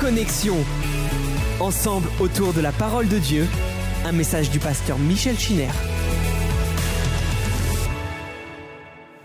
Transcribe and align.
Connexion. 0.00 0.56
Ensemble 1.60 2.08
autour 2.20 2.54
de 2.54 2.62
la 2.62 2.72
parole 2.72 3.06
de 3.06 3.18
Dieu, 3.18 3.46
un 4.06 4.12
message 4.12 4.50
du 4.50 4.58
pasteur 4.58 4.98
Michel 4.98 5.38
Chiner. 5.38 5.68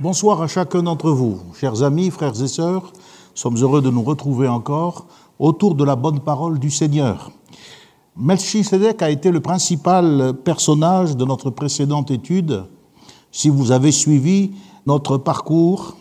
Bonsoir 0.01 0.41
à 0.41 0.47
chacun 0.47 0.83
d'entre 0.83 1.11
vous, 1.11 1.39
chers 1.57 1.81
amis, 1.81 2.09
frères 2.09 2.41
et 2.43 2.49
sœurs. 2.49 2.91
Sommes 3.35 3.55
heureux 3.55 3.81
de 3.81 3.89
nous 3.89 4.03
retrouver 4.03 4.49
encore 4.49 5.07
autour 5.39 5.75
de 5.75 5.85
la 5.85 5.95
bonne 5.95 6.19
parole 6.19 6.59
du 6.59 6.69
Seigneur. 6.69 7.31
Melchisedec 8.17 9.01
a 9.01 9.09
été 9.09 9.31
le 9.31 9.39
principal 9.39 10.33
personnage 10.43 11.15
de 11.15 11.23
notre 11.23 11.51
précédente 11.51 12.11
étude. 12.11 12.65
Si 13.31 13.47
vous 13.47 13.71
avez 13.71 13.93
suivi 13.93 14.51
notre 14.85 15.17
parcours, 15.17 15.95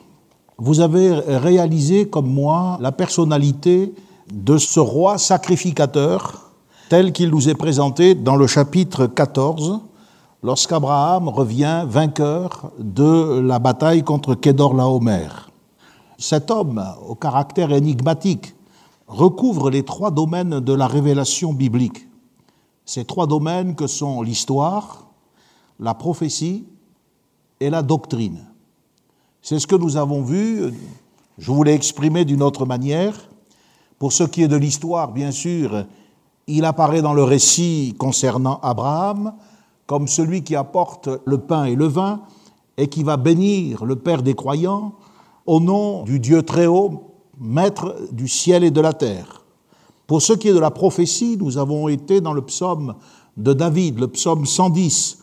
vous 0.58 0.80
avez 0.80 1.12
réalisé 1.12 2.08
comme 2.08 2.28
moi 2.28 2.76
la 2.80 2.90
personnalité 2.90 3.94
de 4.32 4.58
ce 4.58 4.80
roi 4.80 5.18
sacrificateur 5.18 6.50
tel 6.88 7.12
qu'il 7.12 7.30
nous 7.30 7.48
est 7.48 7.54
présenté 7.54 8.14
dans 8.14 8.36
le 8.36 8.46
chapitre 8.46 9.06
14, 9.06 9.80
lorsqu'Abraham 10.42 11.28
revient 11.28 11.84
vainqueur 11.86 12.70
de 12.78 13.40
la 13.40 13.58
bataille 13.58 14.04
contre 14.04 14.34
Kédor-Laomer. 14.34 15.28
Cet 16.18 16.50
homme, 16.50 16.84
au 17.08 17.14
caractère 17.14 17.72
énigmatique, 17.72 18.54
recouvre 19.08 19.70
les 19.70 19.82
trois 19.82 20.10
domaines 20.10 20.60
de 20.60 20.72
la 20.72 20.86
révélation 20.86 21.52
biblique. 21.52 22.06
Ces 22.84 23.04
trois 23.04 23.26
domaines 23.26 23.74
que 23.74 23.86
sont 23.86 24.22
l'histoire, 24.22 25.06
la 25.80 25.94
prophétie 25.94 26.66
et 27.60 27.70
la 27.70 27.82
doctrine. 27.82 28.44
C'est 29.42 29.58
ce 29.58 29.66
que 29.66 29.76
nous 29.76 29.96
avons 29.96 30.22
vu, 30.22 30.72
je 31.38 31.50
voulais 31.50 31.74
exprimer 31.74 32.24
d'une 32.24 32.42
autre 32.42 32.66
manière. 32.66 33.14
Pour 33.98 34.12
ce 34.12 34.24
qui 34.24 34.42
est 34.42 34.48
de 34.48 34.56
l'histoire, 34.56 35.12
bien 35.12 35.30
sûr, 35.30 35.86
il 36.46 36.64
apparaît 36.64 37.02
dans 37.02 37.14
le 37.14 37.22
récit 37.22 37.94
concernant 37.98 38.60
Abraham 38.62 39.34
comme 39.86 40.08
celui 40.08 40.42
qui 40.42 40.56
apporte 40.56 41.08
le 41.24 41.38
pain 41.38 41.64
et 41.64 41.74
le 41.74 41.86
vin 41.86 42.22
et 42.76 42.88
qui 42.88 43.02
va 43.02 43.16
bénir 43.16 43.84
le 43.84 43.96
Père 43.96 44.22
des 44.22 44.34
croyants 44.34 44.94
au 45.46 45.60
nom 45.60 46.02
du 46.04 46.20
Dieu 46.20 46.42
très 46.42 46.66
haut, 46.66 47.14
maître 47.38 47.96
du 48.12 48.28
ciel 48.28 48.64
et 48.64 48.70
de 48.70 48.80
la 48.80 48.92
terre. 48.92 49.42
Pour 50.06 50.22
ce 50.22 50.32
qui 50.32 50.48
est 50.48 50.54
de 50.54 50.58
la 50.58 50.70
prophétie, 50.70 51.36
nous 51.38 51.58
avons 51.58 51.88
été 51.88 52.20
dans 52.20 52.32
le 52.32 52.42
psaume 52.42 52.94
de 53.36 53.52
David, 53.52 53.98
le 53.98 54.08
psaume 54.08 54.46
110. 54.46 55.18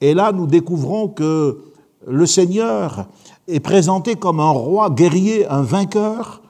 Et 0.00 0.14
là, 0.14 0.32
nous 0.32 0.46
découvrons 0.46 1.08
que 1.08 1.62
le 2.06 2.26
Seigneur 2.26 3.06
est 3.48 3.60
présenté 3.60 4.16
comme 4.16 4.40
un 4.40 4.50
roi 4.50 4.90
guerrier, 4.90 5.46
un 5.46 5.62
vainqueur, 5.62 6.42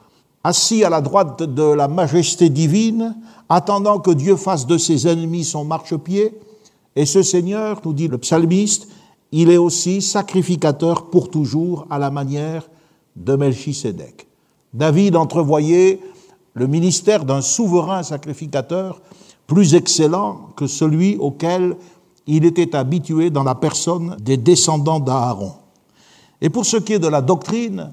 assis 0.44 0.84
à 0.84 0.90
la 0.90 1.00
droite 1.00 1.42
de 1.42 1.62
la 1.62 1.88
majesté 1.88 2.48
divine, 2.48 3.16
attendant 3.48 3.98
que 3.98 4.10
Dieu 4.10 4.36
fasse 4.36 4.66
de 4.66 4.78
ses 4.78 5.06
ennemis 5.06 5.44
son 5.44 5.64
marchepied. 5.64 6.32
Et 6.96 7.06
ce 7.06 7.22
Seigneur, 7.22 7.80
nous 7.84 7.92
dit 7.92 8.08
le 8.08 8.18
psalmiste, 8.18 8.88
il 9.32 9.50
est 9.50 9.56
aussi 9.56 10.02
sacrificateur 10.02 11.10
pour 11.10 11.30
toujours 11.30 11.86
à 11.90 11.98
la 11.98 12.10
manière 12.10 12.68
de 13.16 13.36
Melchisédek. 13.36 14.26
David 14.72 15.16
entrevoyait 15.16 16.00
le 16.54 16.66
ministère 16.66 17.24
d'un 17.24 17.42
souverain 17.42 18.02
sacrificateur 18.02 19.00
plus 19.46 19.74
excellent 19.74 20.50
que 20.56 20.66
celui 20.66 21.16
auquel 21.16 21.76
il 22.26 22.44
était 22.44 22.76
habitué 22.76 23.30
dans 23.30 23.42
la 23.42 23.54
personne 23.54 24.16
des 24.20 24.36
descendants 24.36 25.00
d'Aaron. 25.00 25.52
Et 26.40 26.50
pour 26.50 26.64
ce 26.64 26.76
qui 26.76 26.94
est 26.94 26.98
de 26.98 27.08
la 27.08 27.20
doctrine, 27.20 27.92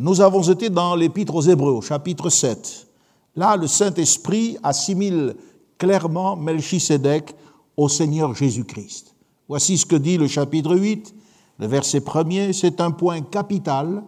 nous 0.00 0.20
avons 0.20 0.42
été 0.42 0.70
dans 0.70 0.94
l'Épître 0.94 1.34
aux 1.34 1.42
Hébreux, 1.42 1.80
chapitre 1.80 2.30
7. 2.30 2.86
Là, 3.34 3.56
le 3.56 3.66
Saint-Esprit 3.66 4.56
assimile 4.62 5.34
clairement 5.76 6.36
Melchisédek 6.36 7.34
au 7.76 7.88
Seigneur 7.88 8.32
Jésus-Christ. 8.32 9.16
Voici 9.48 9.76
ce 9.76 9.86
que 9.86 9.96
dit 9.96 10.16
le 10.16 10.28
chapitre 10.28 10.76
8, 10.76 11.12
le 11.58 11.66
verset 11.66 12.00
premier, 12.00 12.52
c'est 12.52 12.80
un 12.80 12.92
point 12.92 13.22
capital 13.22 14.04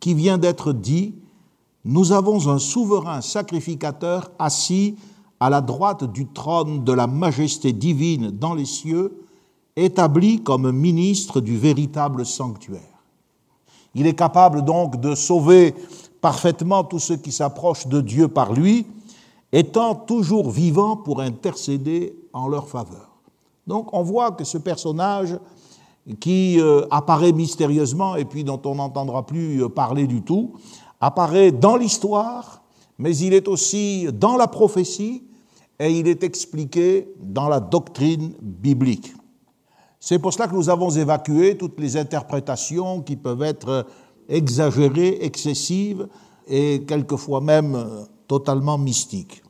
qui 0.00 0.14
vient 0.14 0.36
d'être 0.36 0.72
dit, 0.72 1.14
nous 1.84 2.10
avons 2.10 2.48
un 2.48 2.58
souverain 2.58 3.20
sacrificateur 3.20 4.32
assis 4.36 4.96
à 5.38 5.48
la 5.48 5.60
droite 5.60 6.10
du 6.10 6.26
trône 6.26 6.82
de 6.82 6.92
la 6.92 7.06
majesté 7.06 7.72
divine 7.72 8.32
dans 8.32 8.54
les 8.54 8.64
cieux, 8.64 9.22
établi 9.76 10.42
comme 10.42 10.72
ministre 10.72 11.40
du 11.40 11.56
véritable 11.56 12.26
sanctuaire. 12.26 12.89
Il 13.94 14.06
est 14.06 14.14
capable 14.14 14.62
donc 14.62 15.00
de 15.00 15.14
sauver 15.14 15.74
parfaitement 16.20 16.84
tous 16.84 16.98
ceux 16.98 17.16
qui 17.16 17.32
s'approchent 17.32 17.86
de 17.86 18.00
Dieu 18.00 18.28
par 18.28 18.52
lui, 18.52 18.86
étant 19.52 19.94
toujours 19.94 20.50
vivant 20.50 20.96
pour 20.96 21.20
intercéder 21.20 22.14
en 22.32 22.48
leur 22.48 22.68
faveur. 22.68 23.10
Donc 23.66 23.92
on 23.92 24.02
voit 24.02 24.32
que 24.32 24.44
ce 24.44 24.58
personnage 24.58 25.38
qui 26.18 26.60
euh, 26.60 26.86
apparaît 26.90 27.32
mystérieusement 27.32 28.16
et 28.16 28.24
puis 28.24 28.44
dont 28.44 28.60
on 28.64 28.76
n'entendra 28.76 29.26
plus 29.26 29.62
euh, 29.62 29.68
parler 29.68 30.06
du 30.06 30.22
tout, 30.22 30.54
apparaît 31.00 31.52
dans 31.52 31.76
l'histoire, 31.76 32.62
mais 32.98 33.16
il 33.16 33.32
est 33.32 33.48
aussi 33.48 34.08
dans 34.12 34.36
la 34.36 34.46
prophétie 34.46 35.24
et 35.78 35.90
il 35.90 36.08
est 36.08 36.22
expliqué 36.22 37.08
dans 37.20 37.48
la 37.48 37.60
doctrine 37.60 38.34
biblique. 38.40 39.14
C'est 40.02 40.18
pour 40.18 40.32
cela 40.32 40.48
que 40.48 40.54
nous 40.54 40.70
avons 40.70 40.88
évacué 40.88 41.58
toutes 41.58 41.78
les 41.78 41.98
interprétations 41.98 43.02
qui 43.02 43.16
peuvent 43.16 43.42
être 43.42 43.86
exagérées, 44.30 45.18
excessives 45.20 46.08
et 46.48 46.84
quelquefois 46.88 47.42
même 47.42 47.74
euh, 47.74 48.04
totalement 48.26 48.78
mystiques. 48.78 49.42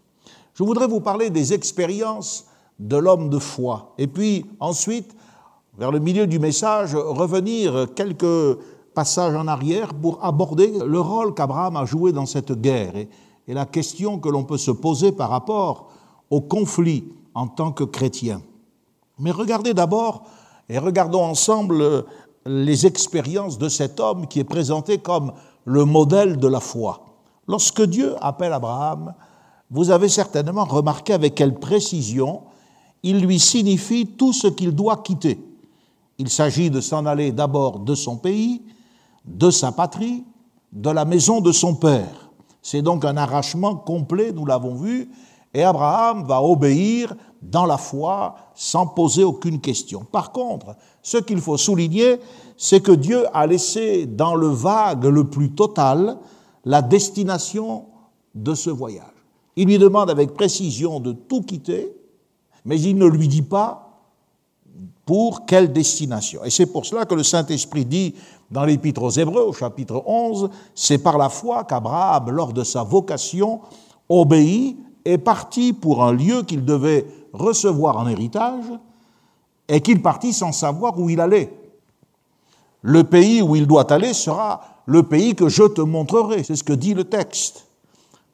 Je 0.55 0.65
voudrais 0.65 0.89
vous 0.89 1.01
parler 1.01 1.31
des 1.31 1.53
expériences 1.53 2.47
de 2.81 2.97
l'homme 2.97 3.31
de 3.31 3.39
foi. 3.39 3.95
Et 3.97 4.09
puis 4.09 4.45
ensuite, 4.59 5.15
vers 5.79 5.93
le 5.93 6.01
milieu 6.01 6.27
du 6.27 6.41
message, 6.41 6.97
revenir 6.97 7.87
quelques 7.95 8.59
passages 8.93 9.37
en 9.37 9.47
arrière 9.47 9.95
pour 9.95 10.23
aborder 10.25 10.73
le 10.85 11.01
rôle 11.01 11.33
qu'Abraham 11.33 11.77
a 11.77 11.85
joué 11.85 12.11
dans 12.13 12.27
cette 12.27 12.53
guerre 12.61 12.97
et, 12.97 13.09
la 13.47 13.67
question 13.67 14.21
que 14.21 14.29
l'on 14.29 14.45
peut 14.45 14.59
se 14.59 14.71
poser 14.71 15.11
par 15.11 15.31
rapport 15.31 15.91
au 16.31 16.41
conflit 16.41 17.05
en 17.35 17.49
tant 17.49 17.73
que 17.73 17.83
chrétien. 17.83 18.43
Mais 19.19 19.33
regardez 19.33 19.75
d'abord 19.75 20.23
et 20.71 20.79
regardons 20.79 21.25
ensemble 21.25 22.07
les 22.47 22.87
expériences 22.87 23.59
de 23.59 23.69
cet 23.69 23.99
homme 23.99 24.29
qui 24.29 24.39
est 24.39 24.45
présenté 24.45 24.99
comme 24.99 25.33
le 25.65 25.85
modèle 25.85 26.39
de 26.39 26.47
la 26.47 26.61
foi. 26.61 27.05
Lorsque 27.49 27.83
Dieu 27.83 28.15
appelle 28.21 28.53
Abraham, 28.53 29.13
vous 29.71 29.91
avez 29.91 30.09
certainement 30.09 30.65
remarqué 30.65 31.13
avec 31.13 31.35
quelle 31.35 31.59
précision 31.59 32.43
il 33.03 33.21
lui 33.21 33.41
signifie 33.41 34.07
tout 34.07 34.33
ce 34.33 34.47
qu'il 34.47 34.73
doit 34.73 34.99
quitter. 34.99 35.41
Il 36.19 36.31
s'agit 36.31 36.71
de 36.71 36.81
s'en 36.81 37.05
aller 37.05 37.33
d'abord 37.33 37.81
de 37.81 37.97
son 37.97 38.17
pays, 38.17 38.63
de 39.25 39.51
sa 39.51 39.73
patrie, 39.73 40.25
de 40.73 40.91
la 40.91 41.05
maison 41.05 41.41
de 41.41 41.51
son 41.51 41.75
père. 41.75 42.31
C'est 42.63 42.83
donc 42.83 43.05
un 43.05 43.17
arrachement 43.17 43.75
complet, 43.75 44.31
nous 44.33 44.47
l'avons 44.47 44.77
vu, 44.77 45.11
et 45.53 45.63
Abraham 45.63 46.25
va 46.25 46.43
obéir 46.43 47.15
dans 47.43 47.67
la 47.67 47.79
foi 47.79 48.35
sans 48.55 48.87
poser 48.87 49.25
aucune 49.25 49.61
question. 49.61 50.05
Par 50.05 50.33
contre, 50.33 50.77
ce 51.03 51.17
qu'il 51.17 51.41
faut 51.41 51.57
souligner, 51.57 52.21
c'est 52.57 52.81
que 52.81 52.93
Dieu 52.93 53.25
a 53.35 53.47
laissé 53.47 54.07
dans 54.07 54.35
le 54.35 54.49
vague 54.49 55.05
le 55.05 55.25
plus 55.25 55.51
total 55.53 56.19
la 56.65 56.83
destination 56.83 57.87
de 58.35 58.55
ce 58.55 58.71
voyage. 58.71 59.07
Il 59.57 59.67
lui 59.67 59.79
demande 59.79 60.11
avec 60.11 60.35
précision 60.35 61.01
de 61.01 61.13
tout 61.13 61.43
quitter, 61.43 61.93
mais 62.65 62.81
il 62.81 62.97
ne 62.97 63.07
lui 63.07 63.27
dit 63.27 63.43
pas 63.43 63.87
pour 65.05 65.47
quelle 65.47 65.73
destination. 65.73 66.45
Et 66.45 66.51
c'est 66.51 66.67
pour 66.67 66.87
cela 66.87 67.05
que 67.05 67.15
le 67.15 67.25
Saint-Esprit 67.25 67.85
dit 67.85 68.15
dans 68.51 68.65
l'Épître 68.65 69.03
aux 69.03 69.11
Hébreux, 69.11 69.43
au 69.43 69.53
chapitre 69.53 70.03
11, 70.07 70.51
c'est 70.75 70.99
par 70.99 71.19
la 71.19 71.29
foi 71.29 71.65
qu'Abraham, 71.65 72.31
lors 72.31 72.53
de 72.53 72.63
sa 72.63 72.85
vocation, 72.85 73.61
obéit 74.09 74.77
et 75.05 75.19
partit 75.19 75.73
pour 75.73 76.05
un 76.05 76.13
lieu 76.13 76.43
qu'il 76.43 76.65
devait 76.65 77.07
recevoir 77.33 77.97
en 77.97 78.09
héritage, 78.09 78.65
et 79.69 79.81
qu'il 79.81 80.03
partit 80.03 80.33
sans 80.33 80.53
savoir 80.53 80.99
où 80.99 81.09
il 81.09 81.21
allait. 81.21 81.53
Le 82.83 83.05
pays 83.05 83.41
où 83.41 83.55
il 83.55 83.67
doit 83.67 83.91
aller 83.93 84.13
sera 84.13 84.63
le 84.87 85.05
pays 85.05 85.37
que 85.37 85.49
je 85.49 85.63
te 85.63 85.81
montrerai, 85.81 86.43
c'est 86.43 86.57
ce 86.57 86.65
que 86.65 86.73
dit 86.73 86.95
le 86.95 87.05
texte. 87.05 87.67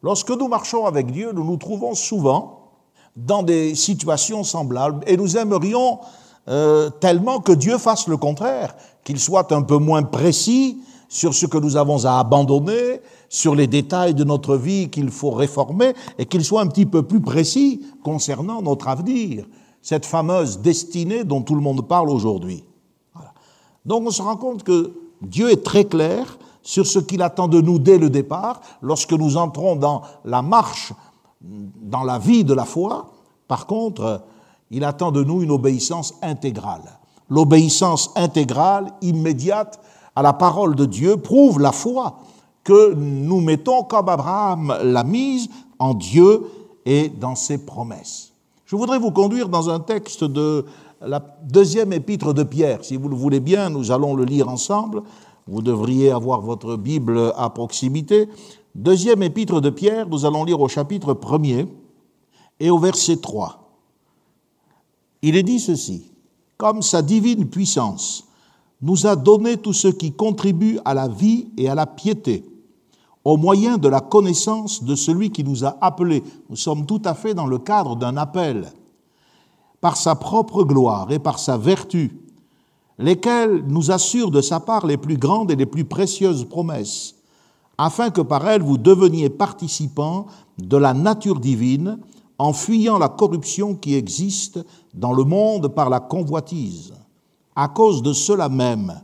Lorsque 0.03 0.31
nous 0.31 0.49
marchons 0.49 0.87
avec 0.87 1.11
Dieu, 1.11 1.33
nous 1.33 1.45
nous 1.45 1.59
trouvons 1.59 1.95
souvent 1.95 2.71
dans 3.17 3.43
des 3.43 3.75
situations 3.75 4.45
semblables 4.45 5.05
et 5.07 5.17
nous 5.17 5.37
aimerions 5.37 5.99
euh, 6.49 6.89
tellement 6.89 7.41
que 7.41 7.53
Dieu 7.53 7.77
fasse 7.77 8.09
le 8.09 8.17
contraire, 8.17 8.75
qu'il 9.05 9.19
soit 9.19 9.53
un 9.53 9.63
peu 9.63 9.79
moins 9.79 10.05
précis 10.05 10.79
sur 11.09 11.35
ce 11.35 11.47
que 11.47 11.59
nous 11.59 11.77
avons 11.77 12.05
à 12.05 12.19
abandonner, 12.19 13.01
sur 13.29 13.55
les 13.55 13.67
détails 13.67 14.15
de 14.15 14.25
notre 14.25 14.57
vie 14.57 14.89
qu'il 14.89 15.11
faut 15.11 15.31
réformer, 15.31 15.95
et 16.19 16.27
qu'il 16.27 16.45
soit 16.45 16.61
un 16.61 16.67
petit 16.67 16.87
peu 16.87 17.03
plus 17.03 17.21
précis 17.21 17.83
concernant 18.03 18.63
notre 18.63 18.89
avenir, 18.89 19.47
cette 19.83 20.07
fameuse 20.07 20.61
destinée 20.61 21.25
dont 21.25 21.43
tout 21.43 21.55
le 21.55 21.61
monde 21.61 21.87
parle 21.87 22.11
aujourd'hui. 22.11 22.65
Donc 23.85 24.03
on 24.07 24.11
se 24.11 24.23
rend 24.23 24.37
compte 24.37 24.63
que 24.63 24.93
Dieu 25.23 25.51
est 25.51 25.65
très 25.65 25.85
clair 25.85 26.39
sur 26.63 26.87
ce 26.87 26.99
qu'il 26.99 27.23
attend 27.23 27.47
de 27.47 27.61
nous 27.61 27.79
dès 27.79 27.99
le 27.99 28.11
départ, 28.11 28.61
lorsque 28.83 29.13
nous 29.13 29.37
entrons 29.37 29.77
dans 29.77 30.03
la 30.25 30.43
marche 30.43 30.93
dans 31.41 32.03
la 32.03 32.19
vie 32.19 32.45
de 32.45 32.55
la 32.55 32.65
foi. 32.65 33.13
Par 33.49 33.67
contre, 33.67 34.23
il 34.71 34.85
attend 34.85 35.13
de 35.13 35.23
nous 35.23 35.43
une 35.43 35.51
obéissance 35.51 36.15
intégrale. 36.23 36.99
L'obéissance 37.29 38.11
intégrale, 38.17 38.93
immédiate 39.03 39.81
à 40.15 40.23
la 40.23 40.33
parole 40.33 40.75
de 40.75 40.87
Dieu, 40.87 41.17
prouve 41.17 41.61
la 41.61 41.73
foi 41.73 42.19
que 42.67 42.95
nous 42.95 43.41
mettons 43.41 43.85
comme 43.85 44.09
Abraham 44.09 44.77
l'a 44.83 45.05
mise 45.05 45.49
en 45.79 45.95
Dieu 45.95 46.43
et 46.85 47.09
dans 47.09 47.37
ses 47.37 47.65
promesses. 47.65 48.33
Je 48.65 48.75
voudrais 48.75 48.99
vous 48.99 49.13
conduire 49.13 49.49
dans 49.49 49.71
un 49.71 49.79
texte 49.79 50.25
de 50.25 50.65
la 51.01 51.21
deuxième 51.45 51.93
épître 51.93 52.35
de 52.35 52.43
Pierre. 52.43 52.85
Si 52.85 52.97
vous 52.97 53.09
le 53.09 53.15
voulez 53.15 53.39
bien, 53.39 53.71
nous 53.71 53.93
allons 53.93 54.17
le 54.17 54.25
lire 54.25 54.49
ensemble. 54.49 55.05
Vous 55.47 55.63
devriez 55.63 56.11
avoir 56.11 56.41
votre 56.41 56.77
Bible 56.77 57.33
à 57.37 57.51
proximité. 57.51 58.29
Deuxième 58.75 59.23
épître 59.23 59.61
de 59.61 59.71
Pierre, 59.71 60.09
nous 60.09 60.27
allons 60.27 60.43
lire 60.43 60.61
au 60.61 60.67
chapitre 60.67 61.15
1er 61.15 61.69
et 62.59 62.71
au 62.71 62.79
verset 62.79 63.19
3. 63.19 63.61
Il 65.23 65.37
est 65.37 65.45
dit 65.45 65.61
ceci, 65.61 66.11
comme 66.57 66.83
sa 66.83 67.01
divine 67.01 67.49
puissance 67.49 68.25
nous 68.83 69.07
a 69.07 69.15
donné 69.15 69.57
tout 69.57 69.73
ce 69.73 69.87
qui 69.87 70.13
contribue 70.13 70.81
à 70.85 70.95
la 70.95 71.07
vie 71.07 71.47
et 71.57 71.69
à 71.69 71.77
la 71.77 71.87
piété, 71.87 72.45
au 73.27 73.37
moyen 73.37 73.77
de 73.77 73.89
la 73.89 74.01
connaissance 74.01 74.85
de 74.85 74.95
celui 74.95 75.31
qui 75.31 75.43
nous 75.43 75.65
a 75.65 75.77
appelés. 75.81 76.23
Nous 76.49 76.55
sommes 76.55 76.87
tout 76.87 77.03
à 77.05 77.13
fait 77.13 77.35
dans 77.35 77.49
le 77.49 77.59
cadre 77.59 77.97
d'un 77.97 78.17
appel, 78.17 78.73
par 79.81 79.97
sa 79.97 80.15
propre 80.15 80.63
gloire 80.63 81.11
et 81.11 81.19
par 81.19 81.41
sa 81.41 81.57
vertu, 81.57 82.21
lesquels 82.99 83.65
nous 83.67 83.91
assurent 83.91 84.31
de 84.31 84.41
sa 84.41 84.61
part 84.61 84.87
les 84.87 84.97
plus 84.97 85.17
grandes 85.17 85.51
et 85.51 85.57
les 85.57 85.67
plus 85.67 85.85
précieuses 85.85 86.45
promesses, 86.45 87.17
afin 87.79 88.11
que 88.11 88.21
par 88.21 88.47
elles 88.49 88.63
vous 88.63 88.79
deveniez 88.79 89.29
participants 89.29 90.27
de 90.59 90.77
la 90.77 90.95
nature 90.95 91.41
divine, 91.41 91.99
en 92.39 92.53
fuyant 92.53 92.97
la 92.97 93.09
corruption 93.09 93.75
qui 93.75 93.97
existe 93.97 94.65
dans 94.95 95.13
le 95.13 95.25
monde 95.25 95.67
par 95.67 95.91
la 95.91 95.99
convoitise. 95.99 96.95
À 97.57 97.67
cause 97.67 98.05
de 98.05 98.13
cela 98.13 98.49
même, 98.49 99.01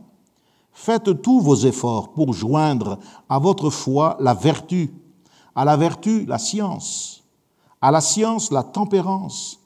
faites 0.73 1.21
tous 1.21 1.39
vos 1.39 1.55
efforts 1.55 2.13
pour 2.13 2.33
joindre 2.33 2.99
à 3.29 3.39
votre 3.39 3.69
foi 3.69 4.17
la 4.19 4.33
vertu, 4.33 4.93
à 5.55 5.63
la 5.63 5.77
vertu 5.77 6.25
la 6.25 6.39
science, 6.39 7.23
à 7.81 7.91
la 7.91 8.01
science 8.01 8.51
la 8.51 8.63
tempérance, 8.63 9.59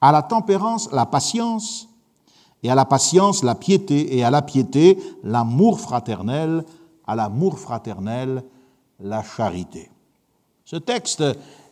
à 0.00 0.10
la 0.10 0.22
tempérance 0.22 0.90
la 0.92 1.06
patience, 1.06 1.88
et 2.62 2.70
à 2.70 2.74
la 2.74 2.86
patience 2.86 3.44
la 3.44 3.54
piété, 3.54 4.16
et 4.16 4.24
à 4.24 4.30
la 4.30 4.40
piété 4.40 4.98
l'amour 5.22 5.80
fraternel, 5.80 6.64
à 7.06 7.14
l'amour 7.14 7.58
fraternel 7.58 8.42
la 9.00 9.22
charité. 9.22 9.90
Ce 10.64 10.76
texte 10.76 11.22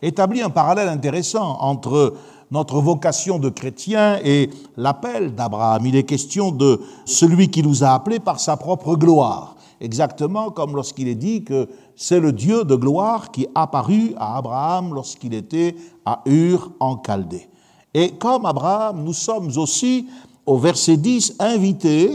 établit 0.02 0.42
un 0.42 0.50
parallèle 0.50 0.90
intéressant 0.90 1.56
entre 1.60 2.14
notre 2.52 2.80
vocation 2.80 3.38
de 3.38 3.48
chrétien 3.48 4.20
et 4.22 4.50
l'appel 4.76 5.34
d'Abraham. 5.34 5.86
Il 5.86 5.96
est 5.96 6.02
question 6.02 6.52
de 6.52 6.80
celui 7.06 7.50
qui 7.50 7.62
nous 7.62 7.82
a 7.82 7.94
appelés 7.94 8.20
par 8.20 8.38
sa 8.38 8.58
propre 8.58 8.94
gloire, 8.94 9.56
exactement 9.80 10.50
comme 10.50 10.76
lorsqu'il 10.76 11.08
est 11.08 11.14
dit 11.14 11.44
que 11.44 11.68
c'est 11.96 12.20
le 12.20 12.30
Dieu 12.30 12.64
de 12.64 12.76
gloire 12.76 13.30
qui 13.30 13.46
apparut 13.54 14.12
à 14.18 14.36
Abraham 14.36 14.92
lorsqu'il 14.92 15.32
était 15.32 15.74
à 16.04 16.20
Ur 16.26 16.72
en 16.78 17.00
Chaldée. 17.04 17.48
Et 17.94 18.10
comme 18.10 18.44
Abraham, 18.44 19.02
nous 19.02 19.14
sommes 19.14 19.50
aussi 19.56 20.06
au 20.44 20.58
verset 20.58 20.98
10, 20.98 21.36
invité 21.38 22.10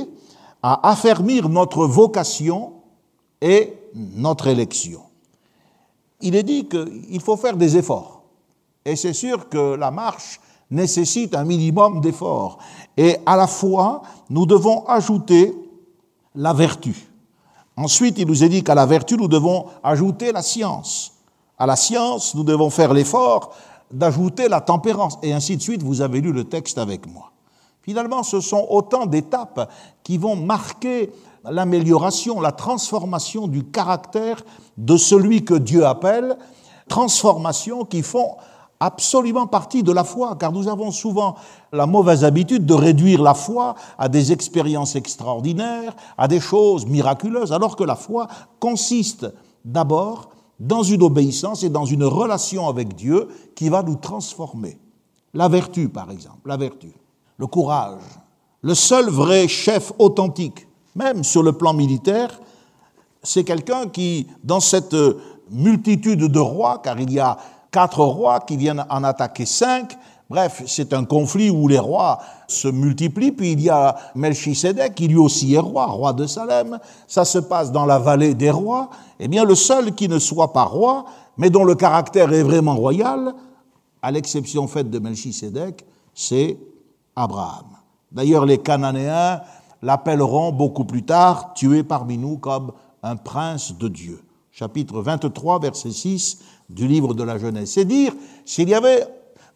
à 0.61 0.87
affermir 0.87 1.49
notre 1.49 1.85
vocation 1.85 2.73
et 3.41 3.73
notre 3.95 4.47
élection. 4.47 5.01
Il 6.21 6.35
est 6.35 6.43
dit 6.43 6.67
qu'il 6.67 7.21
faut 7.21 7.37
faire 7.37 7.57
des 7.57 7.75
efforts. 7.77 8.16
Et 8.87 8.95
c'est 8.95 9.11
sûr 9.11 9.49
que 9.49 9.75
la 9.75 9.91
marche 9.91 10.39
nécessite 10.71 11.35
un 11.35 11.43
minimum 11.43 11.99
d'efforts. 11.99 12.57
Et 12.95 13.17
à 13.25 13.35
la 13.35 13.45
fois, 13.45 14.01
nous 14.29 14.45
devons 14.45 14.85
ajouter 14.85 15.53
la 16.33 16.53
vertu. 16.53 16.95
Ensuite, 17.75 18.17
il 18.17 18.25
nous 18.25 18.45
est 18.45 18.49
dit 18.49 18.63
qu'à 18.63 18.75
la 18.75 18.85
vertu, 18.85 19.17
nous 19.17 19.27
devons 19.27 19.65
ajouter 19.83 20.31
la 20.31 20.41
science. 20.41 21.11
À 21.59 21.65
la 21.65 21.75
science, 21.75 22.33
nous 22.33 22.45
devons 22.45 22.69
faire 22.69 22.93
l'effort 22.93 23.53
d'ajouter 23.91 24.47
la 24.47 24.61
tempérance. 24.61 25.19
Et 25.21 25.33
ainsi 25.33 25.57
de 25.57 25.61
suite, 25.61 25.83
vous 25.83 25.99
avez 25.99 26.21
lu 26.21 26.31
le 26.31 26.45
texte 26.45 26.77
avec 26.77 27.11
moi. 27.11 27.31
Finalement, 27.81 28.23
ce 28.23 28.39
sont 28.39 28.67
autant 28.69 29.05
d'étapes 29.05 29.69
qui 30.01 30.17
vont 30.17 30.37
marquer 30.37 31.11
l'amélioration, 31.43 32.39
la 32.39 32.53
transformation 32.53 33.49
du 33.49 33.65
caractère 33.65 34.41
de 34.77 34.95
celui 34.95 35.43
que 35.43 35.55
Dieu 35.55 35.85
appelle, 35.85 36.37
transformations 36.87 37.83
qui 37.83 38.01
font 38.01 38.37
absolument 38.79 39.47
partie 39.47 39.83
de 39.83 39.91
la 39.91 40.03
foi, 40.03 40.35
car 40.35 40.51
nous 40.51 40.67
avons 40.67 40.91
souvent 40.91 41.35
la 41.71 41.85
mauvaise 41.85 42.23
habitude 42.23 42.65
de 42.65 42.73
réduire 42.73 43.21
la 43.21 43.33
foi 43.33 43.75
à 43.97 44.07
des 44.09 44.31
expériences 44.31 44.95
extraordinaires, 44.95 45.95
à 46.17 46.27
des 46.27 46.39
choses 46.39 46.85
miraculeuses, 46.85 47.51
alors 47.51 47.75
que 47.75 47.83
la 47.83 47.95
foi 47.95 48.27
consiste 48.59 49.27
d'abord 49.65 50.29
dans 50.59 50.83
une 50.83 51.03
obéissance 51.03 51.63
et 51.63 51.69
dans 51.69 51.85
une 51.85 52.03
relation 52.03 52.67
avec 52.67 52.95
Dieu 52.95 53.27
qui 53.55 53.69
va 53.69 53.83
nous 53.83 53.95
transformer. 53.95 54.79
La 55.33 55.47
vertu, 55.47 55.89
par 55.89 56.11
exemple, 56.11 56.47
la 56.47 56.57
vertu 56.57 56.93
le 57.37 57.47
courage. 57.47 58.01
Le 58.61 58.75
seul 58.75 59.09
vrai 59.09 59.47
chef 59.47 59.93
authentique, 59.99 60.67
même 60.95 61.23
sur 61.23 61.43
le 61.43 61.53
plan 61.53 61.73
militaire, 61.73 62.39
c'est 63.21 63.43
quelqu'un 63.43 63.87
qui, 63.87 64.27
dans 64.43 64.59
cette 64.59 64.95
multitude 65.51 66.25
de 66.25 66.39
rois, 66.39 66.79
car 66.83 66.99
il 66.99 67.11
y 67.11 67.19
a 67.19 67.37
quatre 67.71 68.03
rois 68.03 68.39
qui 68.39 68.57
viennent 68.57 68.85
en 68.89 69.03
attaquer 69.03 69.45
cinq, 69.45 69.97
bref, 70.29 70.63
c'est 70.65 70.93
un 70.93 71.05
conflit 71.05 71.49
où 71.49 71.67
les 71.67 71.79
rois 71.79 72.19
se 72.47 72.67
multiplient, 72.67 73.31
puis 73.31 73.53
il 73.53 73.61
y 73.61 73.69
a 73.69 73.95
Melchisedec, 74.15 74.95
qui 74.95 75.07
lui 75.07 75.17
aussi 75.17 75.53
est 75.53 75.59
roi, 75.59 75.85
roi 75.85 76.13
de 76.13 76.25
Salem, 76.25 76.79
ça 77.07 77.25
se 77.25 77.39
passe 77.39 77.71
dans 77.71 77.85
la 77.85 77.99
vallée 77.99 78.33
des 78.33 78.51
rois, 78.51 78.89
eh 79.19 79.27
bien 79.27 79.43
le 79.43 79.55
seul 79.55 79.93
qui 79.93 80.07
ne 80.07 80.19
soit 80.19 80.53
pas 80.53 80.63
roi, 80.63 81.05
mais 81.37 81.49
dont 81.49 81.63
le 81.63 81.75
caractère 81.75 82.31
est 82.33 82.43
vraiment 82.43 82.75
royal, 82.75 83.33
à 84.01 84.11
l'exception 84.11 84.67
faite 84.67 84.89
de 84.89 84.99
Melchisedec, 84.99 85.85
c'est 86.13 86.57
Abraham. 87.15 87.65
D'ailleurs, 88.11 88.45
les 88.45 88.57
Cananéens 88.57 89.41
l'appelleront 89.81 90.51
beaucoup 90.51 90.85
plus 90.85 91.03
tard, 91.03 91.53
tué 91.53 91.83
parmi 91.83 92.17
nous 92.17 92.37
comme 92.37 92.71
un 93.03 93.15
prince 93.15 93.77
de 93.77 93.87
Dieu. 93.87 94.23
Chapitre 94.51 95.01
23, 95.01 95.59
verset 95.59 95.91
6 95.91 96.39
du 96.69 96.87
livre 96.87 97.13
de 97.13 97.23
la 97.23 97.37
Genèse. 97.37 97.71
C'est 97.71 97.85
dire 97.85 98.13
s'il 98.45 98.69
y 98.69 98.73
avait 98.73 99.07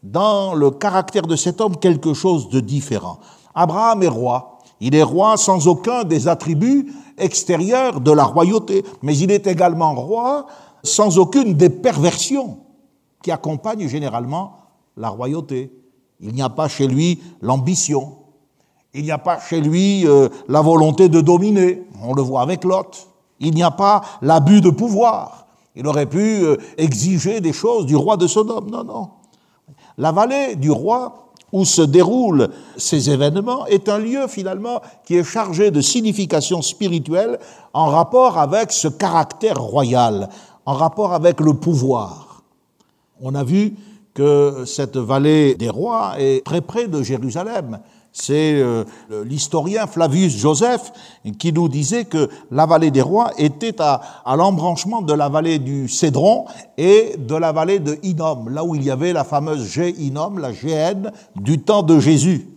dans 0.03 0.53
le 0.53 0.72
caractère 0.72 1.24
de 1.24 1.36
cet 1.36 1.62
homme 1.62 1.77
quelque 1.77 2.13
chose 2.13 2.50
de 2.50 2.60
différent. 2.60 3.20
Abraham 3.53 4.03
est 4.03 4.08
roi. 4.08 4.60
Il 4.80 4.96
est 4.96 5.03
roi 5.03 5.38
sans 5.38 5.68
aucun 5.68 6.03
des 6.03 6.27
attributs 6.27 6.91
extérieurs 7.18 8.01
de 8.01 8.12
la 8.12 8.24
royauté, 8.24 8.84
mais 9.03 9.15
il 9.18 9.30
est 9.30 9.46
également 9.46 9.94
roi 9.94 10.48
sans 10.84 11.20
aucune 11.20 11.53
des 11.53 11.70
perversions 11.70 12.58
qui 13.22 13.32
accompagnent 13.32 13.88
généralement 13.88 14.58
la 14.98 15.10
royauté. 15.10 15.72
Il 16.20 16.34
n'y 16.34 16.41
a 16.41 16.50
pas 16.50 16.68
chez 16.68 16.88
lui 16.88 17.20
l'ambition. 17.41 18.18
Il 18.94 19.03
n'y 19.03 19.12
a 19.12 19.18
pas 19.18 19.39
chez 19.39 19.62
lui 19.62 20.06
euh, 20.08 20.27
la 20.48 20.62
volonté 20.62 21.10
de 21.10 21.22
dominer. 21.22 21.84
On 22.03 22.13
le 22.13 22.22
voit 22.22 22.41
avec 22.41 22.63
Lot. 22.63 23.08
Il 23.39 23.53
n'y 23.53 23.63
a 23.63 23.72
pas 23.72 24.01
l'abus 24.22 24.62
de 24.62 24.70
pouvoir. 24.70 25.48
Il 25.75 25.88
aurait 25.88 26.06
pu 26.06 26.44
euh, 26.44 26.58
exiger 26.78 27.42
des 27.42 27.54
choses 27.54 27.86
du 27.86 27.96
roi 27.96 28.18
de 28.18 28.28
Sodome. 28.28 28.70
Non, 28.70 28.84
non. 28.84 29.10
La 29.98 30.12
vallée 30.12 30.56
du 30.56 30.72
roi 30.72 31.32
où 31.51 31.66
se 31.66 31.82
déroulent 31.82 32.50
ces 32.78 33.10
événements 33.10 33.66
est 33.68 33.90
un 33.90 33.98
lieu 33.98 34.28
finalement 34.28 34.82
qui 35.06 35.18
est 35.18 35.24
chargé 35.24 35.72
de 35.72 35.82
signification 35.82 36.62
spirituelle 36.62 37.40
en 37.74 37.88
rapport 37.88 38.38
avec 38.38 38.72
ce 38.72 38.88
caractère 38.88 39.60
royal, 39.60 40.30
en 40.66 40.74
rapport 40.74 41.13
avec 41.13 41.40
le 41.42 41.54
pouvoir. 41.54 42.44
On 43.22 43.36
a 43.36 43.44
vu 43.44 43.75
que 44.13 44.63
cette 44.66 44.98
vallée 44.98 45.56
des 45.56 45.70
rois 45.70 46.13
est 46.18 46.46
très 46.46 46.62
près 46.62 46.88
de 46.88 47.01
Jérusalem. 47.04 47.80
C'est 48.13 48.56
euh, 48.56 48.84
l'historien 49.24 49.88
Flavius 49.88 50.38
Joseph 50.38 50.91
qui 51.39 51.53
nous 51.53 51.70
disait 51.70 52.03
que 52.03 52.30
la 52.51 52.65
vallée 52.65 52.91
des 52.91 53.01
rois 53.01 53.32
était 53.38 53.82
à, 53.82 54.01
l'embranchement 54.36 55.01
de 55.01 55.13
la 55.13 55.30
vallée 55.30 55.60
du 55.60 55.88
Cédron 55.88 56.46
et 56.77 57.15
de 57.18 57.36
la 57.36 57.53
vallée 57.53 57.80
de 57.80 57.98
Hinnom, 58.03 58.50
là 58.50 58.65
où 58.65 58.75
il 58.75 58.84
y 58.84 58.91
avait 58.91 59.13
la 59.13 59.24
fameuse 59.24 59.65
Gé 59.72 59.96
Hinnom, 59.98 60.38
la 60.39 60.51
Géhenne 60.51 61.12
du 61.38 61.60
temps 61.60 61.84
de 61.84 62.00
Jésus. 62.00 62.50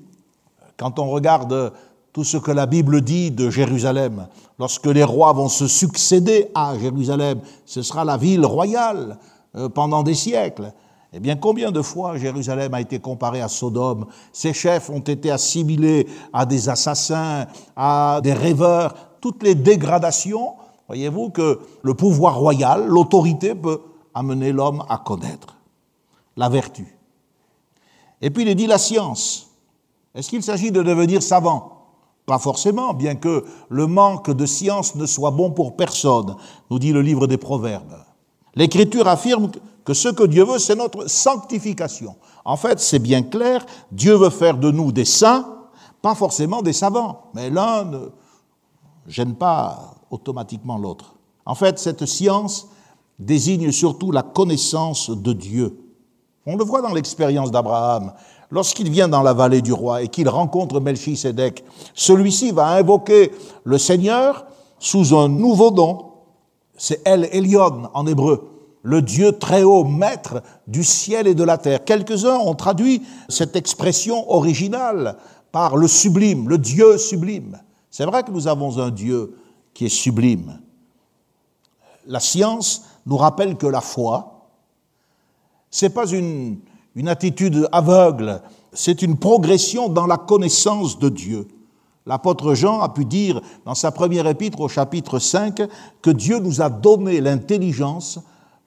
Quand 0.77 0.99
on 0.99 1.09
regarde 1.09 1.73
tout 2.13 2.25
ce 2.25 2.37
que 2.37 2.51
la 2.51 2.67
Bible 2.67 3.01
dit 3.01 3.31
de 3.31 3.49
Jérusalem, 3.49 4.27
lorsque 4.59 4.87
les 4.87 5.05
rois 5.05 5.33
vont 5.33 5.49
se 5.49 5.69
succéder 5.69 6.49
à 6.55 6.77
Jérusalem, 6.77 7.41
ce 7.65 7.83
sera 7.83 8.05
la 8.05 8.17
ville 8.17 8.45
royale 8.45 9.19
euh, 9.57 9.69
pendant 9.69 10.03
des 10.03 10.15
siècles. 10.15 10.73
Eh 11.17 11.21
bien, 11.21 11.37
combien 11.37 11.71
de 11.71 11.81
fois 11.81 12.19
Jérusalem 12.19 12.75
a 12.75 12.81
été 12.81 12.99
comparée 12.99 13.41
à 13.41 13.47
Sodome? 13.47 14.07
Ses 14.33 14.53
chefs 14.53 14.91
ont 14.91 14.99
été 14.99 15.31
assimilés 15.31 16.09
à 16.33 16.45
des 16.45 16.69
assassins, 16.69 17.47
à 17.77 18.19
des 18.21 18.33
rêveurs, 18.33 18.97
toutes 19.21 19.45
les 19.45 19.55
dégradations. 19.55 20.55
Voyez-vous 20.89 21.31
que 21.31 21.61
le 21.83 21.95
pouvoir 21.95 22.37
royal, 22.37 22.87
l'autorité 22.89 23.55
peut 23.55 23.81
amener 24.13 24.51
l'homme 24.51 24.83
à 24.89 24.99
connaître. 24.99 25.57
la 26.37 26.49
vertu. 26.49 26.99
Et 28.21 28.31
puis 28.31 28.45
il 28.45 28.53
dit 28.57 28.67
la 28.67 28.79
science. 28.79 29.51
Est-ce 30.17 30.29
qu'il 30.29 30.43
s'agit 30.43 30.73
de 30.73 30.83
devenir 30.83 31.23
savant? 31.23 31.71
Pas 32.27 32.41
forcément, 32.41 32.93
bien 32.93 33.15
que 33.15 33.45
le 33.69 33.87
manque 33.87 34.33
de 34.33 34.47
science 34.47 34.97
ne 34.97 35.07
soit 35.07 35.31
bon 35.31 35.53
pour 35.53 35.77
personne, 35.77 36.35
nous 36.71 36.81
dit 36.81 36.93
le 36.93 37.03
livre 37.03 37.29
des 37.29 37.37
Proverbes. 37.37 38.03
L'Écriture 38.57 39.07
affirme 39.07 39.51
que 39.85 39.95
ce 39.95 40.09
que 40.09 40.25
Dieu 40.25 40.45
veut, 40.45 40.59
c'est 40.59 40.77
notre 40.77 41.09
sanctification. 41.09 42.17
En 42.45 42.57
fait, 42.57 42.81
c'est 42.81 42.99
bien 42.99 43.23
clair, 43.23 43.65
Dieu 43.93 44.15
veut 44.15 44.31
faire 44.31 44.57
de 44.57 44.71
nous 44.71 44.93
des 44.93 45.05
saints, 45.05 45.47
pas 46.03 46.15
forcément 46.15 46.63
des 46.63 46.73
savants, 46.73 47.31
mais 47.35 47.51
l'un 47.51 47.85
ne 47.85 47.99
gêne 49.07 49.35
pas 49.35 49.95
automatiquement 50.11 50.79
l'autre. 50.79 51.15
En 51.47 51.55
fait, 51.55 51.79
cette 51.79 52.07
science 52.07 52.69
désigne 53.19 53.71
surtout 53.71 54.11
la 54.11 54.23
connaissance 54.23 55.11
de 55.11 55.33
Dieu. 55.33 55.79
On 56.47 56.57
le 56.57 56.65
voit 56.65 56.83
dans 56.83 56.93
l'expérience 56.93 57.51
d'Abraham. 57.51 58.13
Lorsqu'il 58.51 58.91
vient 58.91 59.09
dans 59.09 59.23
la 59.23 59.33
vallée 59.33 59.63
du 59.63 59.73
roi 59.73 60.03
et 60.03 60.09
qu'il 60.09 60.29
rencontre 60.29 60.81
Melchisédek, 60.81 61.65
celui-ci 61.95 62.53
va 62.53 62.69
invoquer 62.69 63.33
le 63.65 63.79
Seigneur 63.79 64.47
sous 64.79 65.17
un 65.17 65.29
nouveau 65.29 65.71
nom. 65.71 66.13
C'est 66.77 67.01
El 67.07 67.29
Elion 67.33 67.89
en 67.95 68.07
hébreu, 68.07 68.54
le 68.85 69.01
Dieu 69.01 69.33
très 69.33 69.63
haut, 69.63 69.83
maître 69.83 70.43
du 70.69 70.85
ciel 70.85 71.27
et 71.27 71.35
de 71.35 71.43
la 71.43 71.57
terre. 71.57 71.85
Quelques-uns 71.85 72.37
ont 72.37 72.55
traduit 72.55 73.03
cette 73.31 73.57
expression 73.57 74.31
originale 74.31 75.17
par 75.51 75.77
le 75.77 75.89
sublime, 75.89 76.51
le 76.51 76.59
Dieu 76.59 76.99
sublime. 76.99 77.59
C'est 77.91 78.05
vrai 78.05 78.23
que 78.23 78.31
nous 78.31 78.47
avons 78.47 78.79
un 78.79 78.91
Dieu 78.91 79.37
qui 79.73 79.87
est 79.87 79.89
sublime. 79.89 80.61
La 82.07 82.21
science 82.21 82.85
nous 83.07 83.17
rappelle 83.17 83.57
que 83.57 83.67
la 83.67 83.81
foi, 83.81 84.49
c'est 85.71 85.91
pas 85.91 86.07
une, 86.07 86.59
une 86.95 87.09
attitude 87.09 87.67
aveugle, 87.73 88.43
c'est 88.75 89.01
une 89.01 89.17
progression 89.17 89.89
dans 89.89 90.07
la 90.07 90.19
connaissance 90.19 90.99
de 90.99 91.09
Dieu. 91.09 91.49
L'apôtre 92.05 92.53
Jean 92.53 92.81
a 92.81 92.91
pu 92.91 93.07
dire 93.07 93.41
dans 93.65 93.75
sa 93.75 93.93
première 93.93 94.27
épître 94.27 94.61
au 94.61 94.69
chapitre 94.69 95.19
5 95.19 95.63
que 96.03 96.11
Dieu 96.11 96.39
nous 96.39 96.61
a 96.61 96.69
donné 96.69 97.23
l'intelligence 97.23 98.21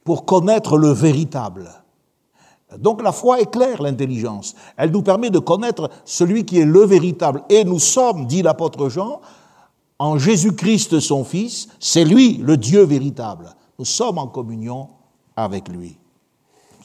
pour 0.07 0.23
connaître 0.23 0.77
le 0.77 0.87
véritable. 0.87 1.69
Donc 2.77 3.03
la 3.03 3.11
foi 3.11 3.41
éclaire 3.41 3.81
l'intelligence. 3.81 4.55
Elle 4.77 4.91
nous 4.91 5.01
permet 5.01 5.29
de 5.29 5.39
connaître 5.39 5.89
celui 6.05 6.45
qui 6.45 6.59
est 6.59 6.65
le 6.65 6.85
véritable. 6.85 7.43
Et 7.49 7.65
nous 7.65 7.79
sommes, 7.79 8.25
dit 8.25 8.41
l'apôtre 8.41 8.87
Jean, 8.87 9.19
en 9.99 10.17
Jésus-Christ 10.17 11.01
son 11.01 11.25
Fils, 11.25 11.67
c'est 11.81 12.05
lui 12.05 12.37
le 12.37 12.55
Dieu 12.55 12.83
véritable. 12.83 13.49
Nous 13.77 13.83
sommes 13.83 14.17
en 14.17 14.27
communion 14.27 14.87
avec 15.35 15.67
lui. 15.67 15.97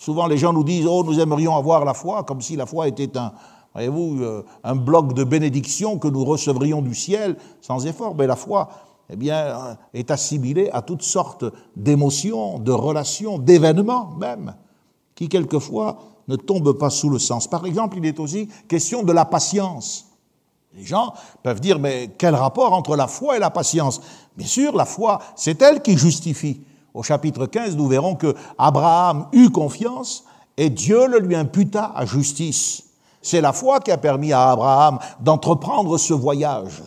Souvent 0.00 0.26
les 0.26 0.36
gens 0.36 0.52
nous 0.52 0.64
disent, 0.64 0.88
oh, 0.88 1.04
nous 1.04 1.20
aimerions 1.20 1.54
avoir 1.54 1.84
la 1.84 1.94
foi, 1.94 2.24
comme 2.24 2.40
si 2.40 2.56
la 2.56 2.66
foi 2.66 2.88
était 2.88 3.16
un, 3.16 3.30
voyez-vous, 3.72 4.20
euh, 4.20 4.44
un 4.64 4.74
bloc 4.74 5.14
de 5.14 5.22
bénédiction 5.22 5.96
que 5.96 6.08
nous 6.08 6.24
recevrions 6.24 6.82
du 6.82 6.96
ciel 6.96 7.36
sans 7.60 7.86
effort. 7.86 8.16
Mais 8.16 8.26
la 8.26 8.34
foi, 8.34 8.68
eh 9.12 9.16
bien, 9.16 9.76
est 9.92 10.10
assimilée 10.10 10.70
à 10.72 10.80
toutes 10.80 11.02
sortes 11.02 11.44
d'émotions, 11.76 12.58
de 12.58 12.72
relations, 12.72 13.38
d'événements 13.38 14.10
même, 14.18 14.54
qui 15.14 15.28
quelquefois 15.28 15.98
ne 16.28 16.36
tombent 16.36 16.78
pas 16.78 16.88
sous 16.88 17.10
le 17.10 17.18
sens. 17.18 17.46
Par 17.46 17.66
exemple, 17.66 17.98
il 17.98 18.06
est 18.06 18.18
aussi 18.18 18.48
question 18.68 19.02
de 19.02 19.12
la 19.12 19.26
patience. 19.26 20.06
Les 20.74 20.84
gens 20.84 21.12
peuvent 21.42 21.60
dire, 21.60 21.78
mais 21.78 22.10
quel 22.16 22.34
rapport 22.34 22.72
entre 22.72 22.96
la 22.96 23.06
foi 23.06 23.36
et 23.36 23.40
la 23.40 23.50
patience? 23.50 24.00
Bien 24.36 24.46
sûr, 24.46 24.74
la 24.74 24.86
foi, 24.86 25.18
c'est 25.36 25.60
elle 25.60 25.82
qui 25.82 25.98
justifie. 25.98 26.62
Au 26.94 27.02
chapitre 27.02 27.44
15, 27.46 27.76
nous 27.76 27.88
verrons 27.88 28.14
que 28.14 28.34
Abraham 28.56 29.26
eut 29.32 29.50
confiance 29.50 30.24
et 30.56 30.70
Dieu 30.70 31.06
le 31.06 31.18
lui 31.18 31.34
imputa 31.34 31.92
à 31.94 32.06
justice. 32.06 32.84
C'est 33.20 33.42
la 33.42 33.52
foi 33.52 33.80
qui 33.80 33.90
a 33.90 33.98
permis 33.98 34.32
à 34.32 34.50
Abraham 34.50 34.98
d'entreprendre 35.20 35.98
ce 35.98 36.14
voyage. 36.14 36.82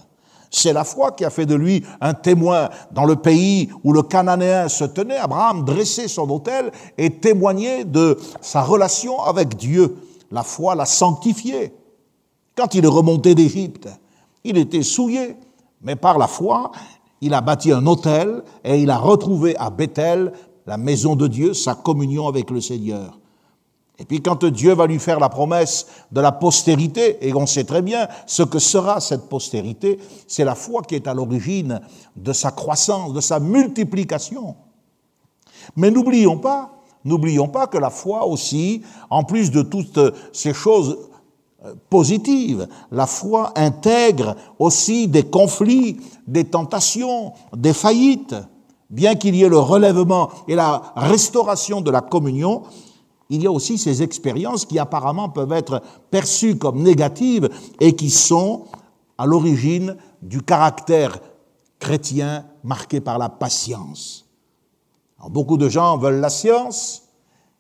C'est 0.58 0.72
la 0.72 0.86
foi 0.86 1.12
qui 1.12 1.26
a 1.26 1.30
fait 1.30 1.46
de 1.46 1.54
lui 1.54 1.84
un 2.00 2.14
témoin 2.14 2.70
dans 2.94 3.04
le 3.04 3.18
pays 3.18 3.68
où 3.84 3.92
le 3.92 4.04
Cananéen 4.04 4.70
se 4.70 4.86
tenait. 4.86 5.18
Abraham 5.18 5.66
dressait 5.66 6.08
son 6.08 6.30
autel 6.30 6.72
et 6.98 7.10
témoignait 7.10 7.84
de 7.84 8.18
sa 8.40 8.62
relation 8.62 9.22
avec 9.22 9.58
Dieu. 9.58 9.98
La 10.32 10.44
foi 10.44 10.74
l'a 10.74 10.86
sanctifié. 10.86 11.74
Quand 12.56 12.74
il 12.74 12.86
est 12.86 12.88
remonté 12.88 13.36
d'Égypte, 13.36 13.90
il 14.46 14.58
était 14.58 14.82
souillé, 14.82 15.36
mais 15.82 15.98
par 15.98 16.18
la 16.18 16.28
foi, 16.28 16.72
il 17.20 17.34
a 17.34 17.42
bâti 17.42 17.74
un 17.74 17.86
autel 17.86 18.42
et 18.64 18.80
il 18.80 18.90
a 18.90 18.98
retrouvé 18.98 19.58
à 19.58 19.70
Bethel 19.70 20.32
la 20.66 20.78
maison 20.78 21.18
de 21.18 21.28
Dieu, 21.28 21.54
sa 21.54 21.76
communion 21.76 22.30
avec 22.30 22.50
le 22.50 22.62
Seigneur. 22.62 23.20
Et 23.98 24.06
puis 24.06 24.22
quand 24.22 24.44
Dieu 24.46 24.74
va 24.74 24.88
lui 24.88 25.00
faire 25.00 25.20
la 25.20 25.30
promesse 25.30 25.88
de 26.12 26.20
la 26.22 26.32
postérité, 26.32 27.18
et 27.26 27.34
on 27.34 27.46
sait 27.46 27.64
très 27.64 27.82
bien 27.82 28.08
ce 28.26 28.44
que 28.44 28.60
sera 28.60 29.00
cette 29.00 29.30
postérité, 29.30 30.00
c'est 30.28 30.44
la 30.44 30.56
foi 30.56 30.82
qui 30.82 30.96
est 30.96 31.08
à 31.08 31.14
l'origine 31.14 31.80
de 32.16 32.34
sa 32.34 32.52
croissance, 32.52 33.14
de 33.14 33.22
sa 33.22 33.40
multiplication. 33.40 34.56
Mais 35.76 35.92
n'oublions 35.92 36.38
pas, 36.38 36.72
n'oublions 37.06 37.48
pas 37.48 37.68
que 37.68 37.78
la 37.78 37.90
foi 37.90 38.26
aussi, 38.28 38.82
en 39.10 39.24
plus 39.24 39.50
de 39.52 39.62
toutes 39.62 40.00
ces 40.34 40.54
choses 40.54 40.98
positive. 41.90 42.68
La 42.92 43.08
foi 43.08 43.52
intègre 43.56 44.36
aussi 44.60 45.08
des 45.08 45.24
conflits, 45.24 45.98
des 46.28 46.46
tentations, 46.46 47.34
des 47.56 47.74
faillites. 47.74 48.36
Bien 48.90 49.16
qu'il 49.16 49.36
y 49.36 49.44
ait 49.44 49.50
le 49.50 49.58
relèvement 49.58 50.30
et 50.48 50.56
la 50.56 50.94
restauration 50.96 51.82
de 51.82 51.90
la 51.90 52.02
communion, 52.02 52.62
il 53.30 53.42
y 53.42 53.48
a 53.48 53.52
aussi 53.52 53.78
ces 53.78 54.04
expériences 54.04 54.66
qui 54.66 54.78
apparemment 54.78 55.30
peuvent 55.30 55.52
être 55.52 55.82
perçues 56.12 56.58
comme 56.58 56.84
négatives 56.84 57.50
et 57.80 57.96
qui 57.96 58.10
sont 58.10 58.66
à 59.18 59.26
l'origine 59.26 59.96
du 60.22 60.42
caractère 60.42 61.20
chrétien 61.80 62.46
marqué 62.64 63.02
par 63.02 63.18
la 63.18 63.30
patience. 63.30 64.26
beaucoup 65.30 65.58
de 65.58 65.70
gens 65.70 65.98
veulent 65.98 66.20
la 66.20 66.30
science, 66.30 67.04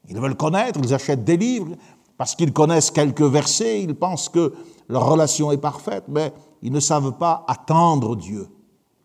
ils 0.07 0.19
veulent 0.19 0.35
connaître, 0.35 0.79
ils 0.83 0.93
achètent 0.93 1.23
des 1.23 1.37
livres, 1.37 1.75
parce 2.17 2.35
qu'ils 2.35 2.53
connaissent 2.53 2.91
quelques 2.91 3.21
versets, 3.21 3.81
ils 3.81 3.95
pensent 3.95 4.29
que 4.29 4.53
leur 4.87 5.09
relation 5.09 5.51
est 5.51 5.57
parfaite, 5.57 6.05
mais 6.07 6.31
ils 6.61 6.71
ne 6.71 6.79
savent 6.79 7.13
pas 7.13 7.43
attendre 7.47 8.15
Dieu. 8.15 8.47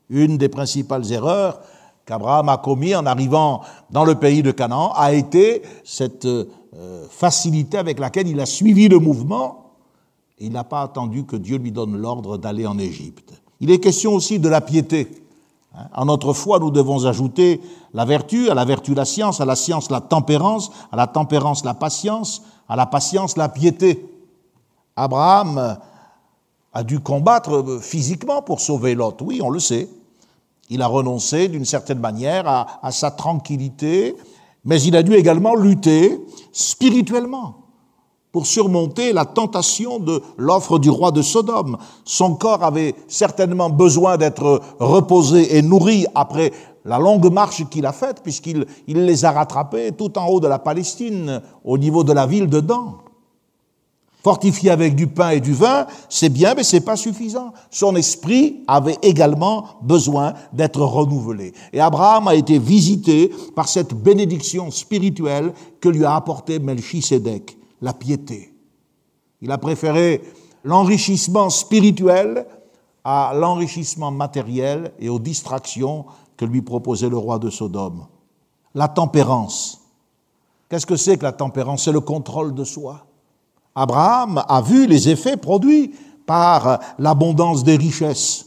Une 0.08 0.38
des 0.38 0.48
principales 0.48 1.10
erreurs 1.12 1.60
qu'Abraham 2.04 2.48
a 2.48 2.58
commis 2.58 2.94
en 2.94 3.06
arrivant 3.06 3.62
dans 3.90 4.04
le 4.04 4.14
pays 4.14 4.42
de 4.42 4.50
Canaan 4.50 4.92
a 4.94 5.12
été 5.12 5.62
cette 5.84 6.26
euh, 6.26 7.06
facilité 7.08 7.78
avec 7.78 7.98
laquelle 7.98 8.28
il 8.28 8.40
a 8.40 8.46
suivi 8.46 8.88
le 8.88 8.98
mouvement 8.98 9.72
et 10.38 10.46
il 10.46 10.52
n'a 10.52 10.64
pas 10.64 10.82
attendu 10.82 11.24
que 11.24 11.36
Dieu 11.36 11.58
lui 11.58 11.72
donne 11.72 11.96
l'ordre 11.96 12.38
d'aller 12.38 12.66
en 12.66 12.78
Égypte. 12.78 13.32
Il 13.60 13.70
est 13.70 13.78
question 13.78 14.12
aussi 14.14 14.38
de 14.38 14.48
la 14.48 14.60
piété. 14.60 15.08
Hein, 15.74 15.86
en 15.94 16.06
notre 16.06 16.32
foi, 16.32 16.58
nous 16.58 16.70
devons 16.70 17.06
ajouter 17.06 17.60
la 17.92 18.04
vertu, 18.04 18.50
à 18.50 18.54
la 18.54 18.64
vertu 18.64 18.94
la 18.94 19.04
science, 19.04 19.40
à 19.40 19.44
la 19.44 19.56
science 19.56 19.90
la 19.90 20.00
tempérance, 20.00 20.70
à 20.92 20.96
la 20.96 21.06
tempérance 21.06 21.64
la 21.64 21.74
patience, 21.74 22.42
à 22.68 22.76
la 22.76 22.86
patience 22.86 23.36
la 23.36 23.48
piété. 23.48 24.06
Abraham 24.96 25.78
a 26.72 26.82
dû 26.82 27.00
combattre 27.00 27.78
physiquement 27.80 28.42
pour 28.42 28.60
sauver 28.60 28.94
Lot, 28.94 29.20
oui, 29.22 29.40
on 29.42 29.50
le 29.50 29.60
sait. 29.60 29.88
Il 30.70 30.82
a 30.82 30.86
renoncé 30.86 31.48
d'une 31.48 31.64
certaine 31.64 31.98
manière 31.98 32.46
à, 32.46 32.92
sa 32.92 33.10
tranquillité, 33.10 34.14
mais 34.64 34.80
il 34.80 34.94
a 34.94 35.02
dû 35.02 35.14
également 35.14 35.56
lutter 35.56 36.20
spirituellement 36.52 37.56
pour 38.30 38.46
surmonter 38.46 39.12
la 39.12 39.24
tentation 39.24 39.98
de 39.98 40.22
l'offre 40.36 40.78
du 40.78 40.88
roi 40.88 41.10
de 41.10 41.22
Sodome. 41.22 41.76
Son 42.04 42.36
corps 42.36 42.62
avait 42.62 42.94
certainement 43.08 43.68
besoin 43.68 44.16
d'être 44.16 44.60
reposé 44.78 45.56
et 45.56 45.62
nourri 45.62 46.06
après 46.14 46.52
la 46.84 47.00
longue 47.00 47.32
marche 47.32 47.68
qu'il 47.68 47.84
a 47.84 47.92
faite, 47.92 48.22
puisqu'il 48.22 48.64
il 48.86 49.04
les 49.04 49.24
a 49.24 49.32
rattrapés 49.32 49.90
tout 49.90 50.16
en 50.16 50.28
haut 50.28 50.40
de 50.40 50.46
la 50.46 50.60
Palestine, 50.60 51.42
au 51.64 51.78
niveau 51.78 52.04
de 52.04 52.12
la 52.12 52.26
ville 52.26 52.48
de 52.48 52.60
Dan. 52.60 52.94
Fortifié 54.22 54.70
avec 54.70 54.94
du 54.94 55.06
pain 55.06 55.30
et 55.30 55.40
du 55.40 55.54
vin, 55.54 55.86
c'est 56.10 56.28
bien, 56.28 56.54
mais 56.54 56.62
c'est 56.62 56.82
pas 56.82 56.96
suffisant. 56.96 57.54
Son 57.70 57.96
esprit 57.96 58.64
avait 58.66 58.98
également 59.00 59.64
besoin 59.82 60.34
d'être 60.52 60.82
renouvelé. 60.82 61.54
Et 61.72 61.80
Abraham 61.80 62.28
a 62.28 62.34
été 62.34 62.58
visité 62.58 63.32
par 63.56 63.68
cette 63.68 63.94
bénédiction 63.94 64.70
spirituelle 64.70 65.54
que 65.80 65.88
lui 65.88 66.04
a 66.04 66.16
apporté 66.16 66.58
Melchisédek 66.58 67.56
la 67.80 67.94
piété. 67.94 68.52
Il 69.40 69.50
a 69.50 69.58
préféré 69.58 70.22
l'enrichissement 70.64 71.48
spirituel 71.48 72.46
à 73.04 73.32
l'enrichissement 73.34 74.10
matériel 74.10 74.92
et 74.98 75.08
aux 75.08 75.18
distractions 75.18 76.04
que 76.36 76.44
lui 76.44 76.60
proposait 76.60 77.08
le 77.08 77.16
roi 77.16 77.38
de 77.38 77.48
Sodome. 77.48 78.06
La 78.74 78.88
tempérance. 78.88 79.80
Qu'est-ce 80.68 80.86
que 80.86 80.96
c'est 80.96 81.16
que 81.16 81.22
la 81.22 81.32
tempérance? 81.32 81.84
C'est 81.84 81.92
le 81.92 82.00
contrôle 82.00 82.54
de 82.54 82.64
soi. 82.64 83.06
Abraham 83.74 84.42
a 84.48 84.60
vu 84.60 84.86
les 84.86 85.08
effets 85.08 85.36
produits 85.36 85.94
par 86.26 86.80
l'abondance 86.98 87.64
des 87.64 87.76
richesses. 87.76 88.46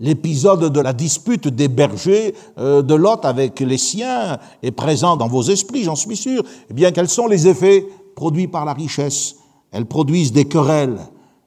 l'épisode 0.00 0.72
de 0.72 0.80
la 0.80 0.92
dispute 0.92 1.46
des 1.46 1.68
bergers 1.68 2.34
euh, 2.58 2.82
de 2.82 2.94
Lot 2.94 3.24
avec 3.24 3.60
les 3.60 3.78
siens 3.78 4.38
est 4.62 4.70
présent 4.70 5.16
dans 5.16 5.28
vos 5.28 5.42
esprits, 5.42 5.84
j'en 5.84 5.94
suis 5.94 6.16
sûr. 6.16 6.42
Eh 6.70 6.74
bien, 6.74 6.90
quels 6.90 7.08
sont 7.08 7.26
les 7.26 7.46
effets 7.46 7.86
produits 8.16 8.48
par 8.48 8.64
la 8.64 8.72
richesse? 8.72 9.36
Elles 9.70 9.86
produisent 9.86 10.32
des 10.32 10.46
querelles, 10.46 10.98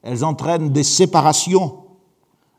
elles 0.04 0.24
entraînent 0.24 0.70
des 0.70 0.84
séparations. 0.84 1.80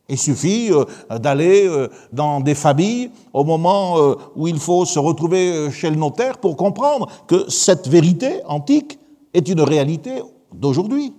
Il 0.08 0.18
suffit 0.18 0.70
euh, 0.70 0.84
d'aller 1.18 1.66
euh, 1.66 1.88
dans 2.12 2.40
des 2.40 2.54
familles 2.56 3.10
au 3.32 3.44
moment 3.44 3.96
où 4.36 4.48
il 4.48 4.58
faut 4.58 4.84
se 4.84 4.98
retrouver 4.98 5.70
chez 5.70 5.90
le 5.90 5.96
notaire 5.96 6.38
pour 6.38 6.56
comprendre 6.56 7.08
que 7.26 7.48
cette 7.48 7.88
vérité 7.88 8.40
antique 8.46 8.98
est 9.34 9.48
une 9.48 9.60
réalité 9.60 10.22
d'aujourd'hui. 10.52 11.12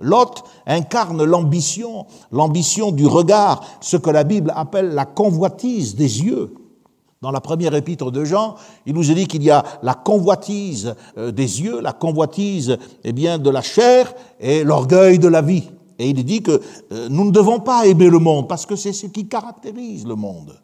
Lot 0.00 0.42
incarne 0.66 1.22
l'ambition, 1.24 2.06
l'ambition 2.32 2.90
du 2.90 3.06
regard, 3.06 3.62
ce 3.80 3.96
que 3.98 4.10
la 4.10 4.24
Bible 4.24 4.52
appelle 4.56 4.94
la 4.94 5.04
convoitise 5.04 5.94
des 5.94 6.22
yeux. 6.22 6.54
Dans 7.20 7.30
la 7.30 7.42
première 7.42 7.74
épître 7.74 8.10
de 8.10 8.24
Jean, 8.24 8.54
il 8.86 8.94
nous 8.94 9.10
est 9.10 9.14
dit 9.14 9.26
qu'il 9.26 9.42
y 9.42 9.50
a 9.50 9.62
la 9.82 9.92
convoitise 9.92 10.94
euh, 11.18 11.30
des 11.30 11.60
yeux, 11.60 11.82
la 11.82 11.92
convoitise 11.92 12.78
eh 13.04 13.12
bien, 13.12 13.36
de 13.36 13.50
la 13.50 13.60
chair 13.60 14.14
et 14.40 14.64
l'orgueil 14.64 15.18
de 15.18 15.28
la 15.28 15.42
vie. 15.42 15.68
Et 15.98 16.08
il 16.08 16.24
dit 16.24 16.42
que 16.42 16.62
euh, 16.92 17.08
nous 17.10 17.26
ne 17.26 17.30
devons 17.30 17.60
pas 17.60 17.86
aimer 17.86 18.08
le 18.08 18.18
monde 18.18 18.48
parce 18.48 18.64
que 18.64 18.74
c'est 18.74 18.94
ce 18.94 19.06
qui 19.06 19.28
caractérise 19.28 20.06
le 20.06 20.14
monde. 20.14 20.58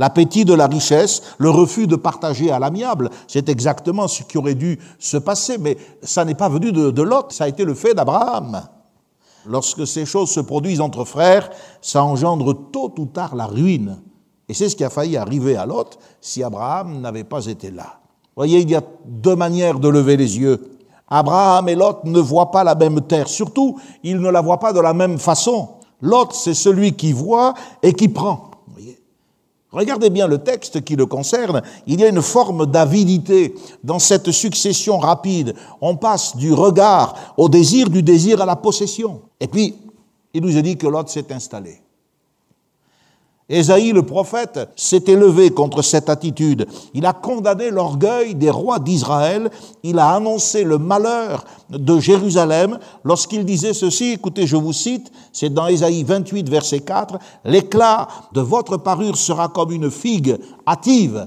L'appétit 0.00 0.46
de 0.46 0.54
la 0.54 0.66
richesse, 0.66 1.20
le 1.36 1.50
refus 1.50 1.86
de 1.86 1.94
partager 1.94 2.50
à 2.50 2.58
l'amiable, 2.58 3.10
c'est 3.28 3.50
exactement 3.50 4.08
ce 4.08 4.22
qui 4.22 4.38
aurait 4.38 4.54
dû 4.54 4.78
se 4.98 5.18
passer, 5.18 5.58
mais 5.58 5.76
ça 6.02 6.24
n'est 6.24 6.34
pas 6.34 6.48
venu 6.48 6.72
de, 6.72 7.02
Lot, 7.02 7.30
ça 7.32 7.44
a 7.44 7.48
été 7.48 7.66
le 7.66 7.74
fait 7.74 7.92
d'Abraham. 7.92 8.62
Lorsque 9.44 9.86
ces 9.86 10.06
choses 10.06 10.30
se 10.30 10.40
produisent 10.40 10.80
entre 10.80 11.04
frères, 11.04 11.50
ça 11.82 12.02
engendre 12.02 12.70
tôt 12.72 12.94
ou 12.96 13.04
tard 13.04 13.36
la 13.36 13.44
ruine. 13.44 14.00
Et 14.48 14.54
c'est 14.54 14.70
ce 14.70 14.76
qui 14.76 14.84
a 14.84 14.88
failli 14.88 15.18
arriver 15.18 15.56
à 15.56 15.66
Lot 15.66 15.98
si 16.18 16.42
Abraham 16.42 17.02
n'avait 17.02 17.24
pas 17.24 17.44
été 17.44 17.70
là. 17.70 18.00
Voyez, 18.34 18.60
il 18.60 18.70
y 18.70 18.76
a 18.76 18.82
deux 19.04 19.36
manières 19.36 19.78
de 19.78 19.88
lever 19.90 20.16
les 20.16 20.38
yeux. 20.38 20.78
Abraham 21.10 21.68
et 21.68 21.74
Lot 21.74 22.04
ne 22.04 22.20
voient 22.20 22.50
pas 22.50 22.64
la 22.64 22.74
même 22.74 23.02
terre. 23.02 23.28
Surtout, 23.28 23.78
ils 24.02 24.18
ne 24.18 24.30
la 24.30 24.40
voient 24.40 24.60
pas 24.60 24.72
de 24.72 24.80
la 24.80 24.94
même 24.94 25.18
façon. 25.18 25.68
Lot, 26.00 26.32
c'est 26.32 26.54
celui 26.54 26.94
qui 26.94 27.12
voit 27.12 27.52
et 27.82 27.92
qui 27.92 28.08
prend. 28.08 28.49
Regardez 29.72 30.10
bien 30.10 30.26
le 30.26 30.38
texte 30.38 30.82
qui 30.82 30.96
le 30.96 31.06
concerne. 31.06 31.62
Il 31.86 32.00
y 32.00 32.04
a 32.04 32.08
une 32.08 32.22
forme 32.22 32.66
d'avidité 32.66 33.54
dans 33.84 34.00
cette 34.00 34.32
succession 34.32 34.98
rapide. 34.98 35.54
On 35.80 35.96
passe 35.96 36.36
du 36.36 36.52
regard 36.52 37.34
au 37.36 37.48
désir, 37.48 37.88
du 37.88 38.02
désir 38.02 38.40
à 38.42 38.46
la 38.46 38.56
possession. 38.56 39.22
Et 39.38 39.46
puis, 39.46 39.76
il 40.34 40.42
nous 40.42 40.56
a 40.56 40.62
dit 40.62 40.76
que 40.76 40.88
Lot 40.88 41.08
s'est 41.08 41.32
installé. 41.32 41.80
Ésaïe 43.50 43.92
le 43.92 44.04
prophète 44.04 44.60
s'est 44.76 45.02
élevé 45.08 45.50
contre 45.50 45.82
cette 45.82 46.08
attitude. 46.08 46.68
Il 46.94 47.04
a 47.04 47.12
condamné 47.12 47.70
l'orgueil 47.70 48.36
des 48.36 48.48
rois 48.48 48.78
d'Israël. 48.78 49.50
Il 49.82 49.98
a 49.98 50.14
annoncé 50.14 50.62
le 50.62 50.78
malheur 50.78 51.44
de 51.68 51.98
Jérusalem 51.98 52.78
lorsqu'il 53.02 53.44
disait 53.44 53.74
ceci, 53.74 54.12
écoutez, 54.12 54.46
je 54.46 54.56
vous 54.56 54.72
cite, 54.72 55.10
c'est 55.32 55.52
dans 55.52 55.66
Ésaïe 55.66 56.04
28, 56.04 56.48
verset 56.48 56.80
4, 56.80 57.18
L'éclat 57.44 58.06
de 58.32 58.40
votre 58.40 58.76
parure 58.76 59.16
sera 59.16 59.48
comme 59.48 59.72
une 59.72 59.90
figue 59.90 60.38
hâtive 60.66 61.26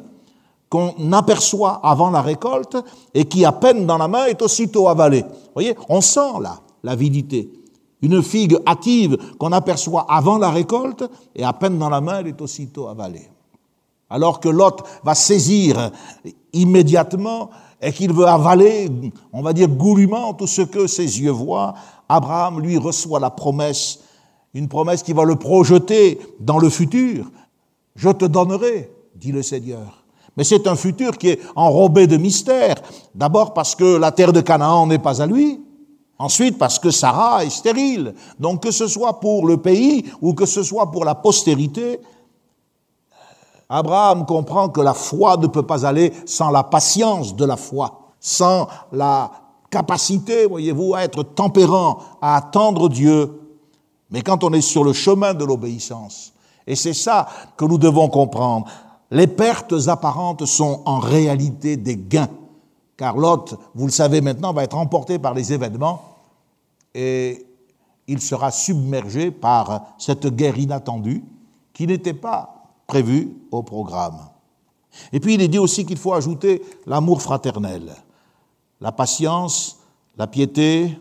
qu'on 0.69 1.11
aperçoit 1.11 1.81
avant 1.83 2.09
la 2.09 2.21
récolte 2.21 2.77
et 3.13 3.25
qui, 3.25 3.43
à 3.43 3.51
peine 3.51 3.85
dans 3.85 3.97
la 3.97 4.07
main, 4.07 4.25
est 4.25 4.41
aussitôt 4.41 4.87
avalée. 4.87 5.21
Vous 5.23 5.53
voyez, 5.55 5.75
on 5.89 5.99
sent 5.99 6.39
là 6.41 6.61
l'avidité 6.83 7.62
une 8.03 8.21
figue 8.21 8.57
hâtive 8.67 9.17
qu'on 9.39 9.53
aperçoit 9.53 10.05
avant 10.09 10.37
la 10.37 10.51
récolte, 10.51 11.09
et 11.35 11.43
à 11.43 11.53
peine 11.53 11.79
dans 11.79 11.89
la 11.89 12.01
main, 12.01 12.19
elle 12.19 12.27
est 12.27 12.41
aussitôt 12.41 12.87
avalée. 12.87 13.29
Alors 14.09 14.39
que 14.39 14.49
Lot 14.49 14.83
va 15.03 15.15
saisir 15.15 15.89
immédiatement 16.51 17.49
et 17.81 17.91
qu'il 17.91 18.13
veut 18.13 18.27
avaler, 18.27 18.91
on 19.31 19.41
va 19.41 19.53
dire 19.53 19.69
goulûment, 19.69 20.33
tout 20.33 20.47
ce 20.47 20.61
que 20.61 20.85
ses 20.85 21.21
yeux 21.21 21.31
voient, 21.31 21.73
Abraham, 22.09 22.59
lui, 22.59 22.77
reçoit 22.77 23.21
la 23.21 23.29
promesse, 23.29 24.01
une 24.53 24.67
promesse 24.67 25.01
qui 25.01 25.13
va 25.13 25.23
le 25.23 25.37
projeter 25.37 26.19
dans 26.39 26.59
le 26.59 26.69
futur. 26.69 27.31
Je 27.95 28.09
te 28.09 28.25
donnerai, 28.25 28.91
dit 29.15 29.31
le 29.31 29.41
Seigneur. 29.41 30.03
Mais 30.35 30.43
c'est 30.43 30.67
un 30.67 30.75
futur 30.75 31.17
qui 31.17 31.29
est 31.29 31.39
enrobé 31.55 32.05
de 32.05 32.17
mystère. 32.17 32.75
D'abord 33.15 33.53
parce 33.53 33.75
que 33.75 33.97
la 33.97 34.11
terre 34.11 34.33
de 34.33 34.41
Canaan 34.41 34.87
n'est 34.87 34.99
pas 34.99 35.21
à 35.21 35.25
lui. 35.25 35.61
Ensuite, 36.19 36.57
parce 36.57 36.79
que 36.79 36.91
Sarah 36.91 37.43
est 37.43 37.49
stérile. 37.49 38.13
Donc 38.39 38.63
que 38.63 38.71
ce 38.71 38.87
soit 38.87 39.19
pour 39.19 39.47
le 39.47 39.57
pays 39.57 40.05
ou 40.21 40.33
que 40.33 40.45
ce 40.45 40.63
soit 40.63 40.91
pour 40.91 41.05
la 41.05 41.15
postérité, 41.15 41.99
Abraham 43.69 44.25
comprend 44.25 44.69
que 44.69 44.81
la 44.81 44.93
foi 44.93 45.37
ne 45.37 45.47
peut 45.47 45.63
pas 45.63 45.85
aller 45.85 46.13
sans 46.25 46.51
la 46.51 46.63
patience 46.63 47.35
de 47.35 47.45
la 47.45 47.57
foi, 47.57 48.11
sans 48.19 48.67
la 48.91 49.31
capacité, 49.71 50.45
voyez-vous, 50.45 50.93
à 50.93 51.03
être 51.03 51.23
tempérant, 51.23 51.97
à 52.21 52.35
attendre 52.35 52.89
Dieu. 52.89 53.41
Mais 54.11 54.21
quand 54.21 54.43
on 54.43 54.53
est 54.53 54.61
sur 54.61 54.83
le 54.83 54.93
chemin 54.93 55.33
de 55.33 55.43
l'obéissance, 55.43 56.33
et 56.67 56.75
c'est 56.75 56.93
ça 56.93 57.27
que 57.57 57.65
nous 57.65 57.79
devons 57.79 58.09
comprendre, 58.09 58.67
les 59.09 59.27
pertes 59.27 59.73
apparentes 59.87 60.45
sont 60.45 60.81
en 60.85 60.99
réalité 60.99 61.75
des 61.75 61.97
gains. 61.97 62.29
Car 63.03 63.17
Lot, 63.17 63.59
vous 63.75 63.85
le 63.85 63.91
savez 63.91 64.21
maintenant, 64.21 64.53
va 64.53 64.63
être 64.63 64.77
emporté 64.77 65.19
par 65.19 65.33
les 65.33 65.51
événements 65.51 66.19
et 66.95 67.45
il 68.07 68.21
sera 68.21 68.49
submergé 68.49 69.29
par 69.29 69.87
cette 69.97 70.25
guerre 70.27 70.57
inattendue 70.57 71.21
qui 71.73 71.85
n'était 71.85 72.13
pas 72.13 72.63
prévue 72.87 73.35
au 73.51 73.61
programme. 73.61 74.19
Et 75.11 75.19
puis 75.19 75.33
il 75.33 75.41
est 75.41 75.49
dit 75.49 75.59
aussi 75.59 75.85
qu'il 75.85 75.97
faut 75.97 76.13
ajouter 76.13 76.61
l'amour 76.85 77.21
fraternel, 77.21 77.93
la 78.79 78.93
patience, 78.93 79.79
la 80.15 80.27
piété, 80.27 80.97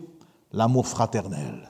l'amour 0.51 0.87
fraternel. 0.87 1.69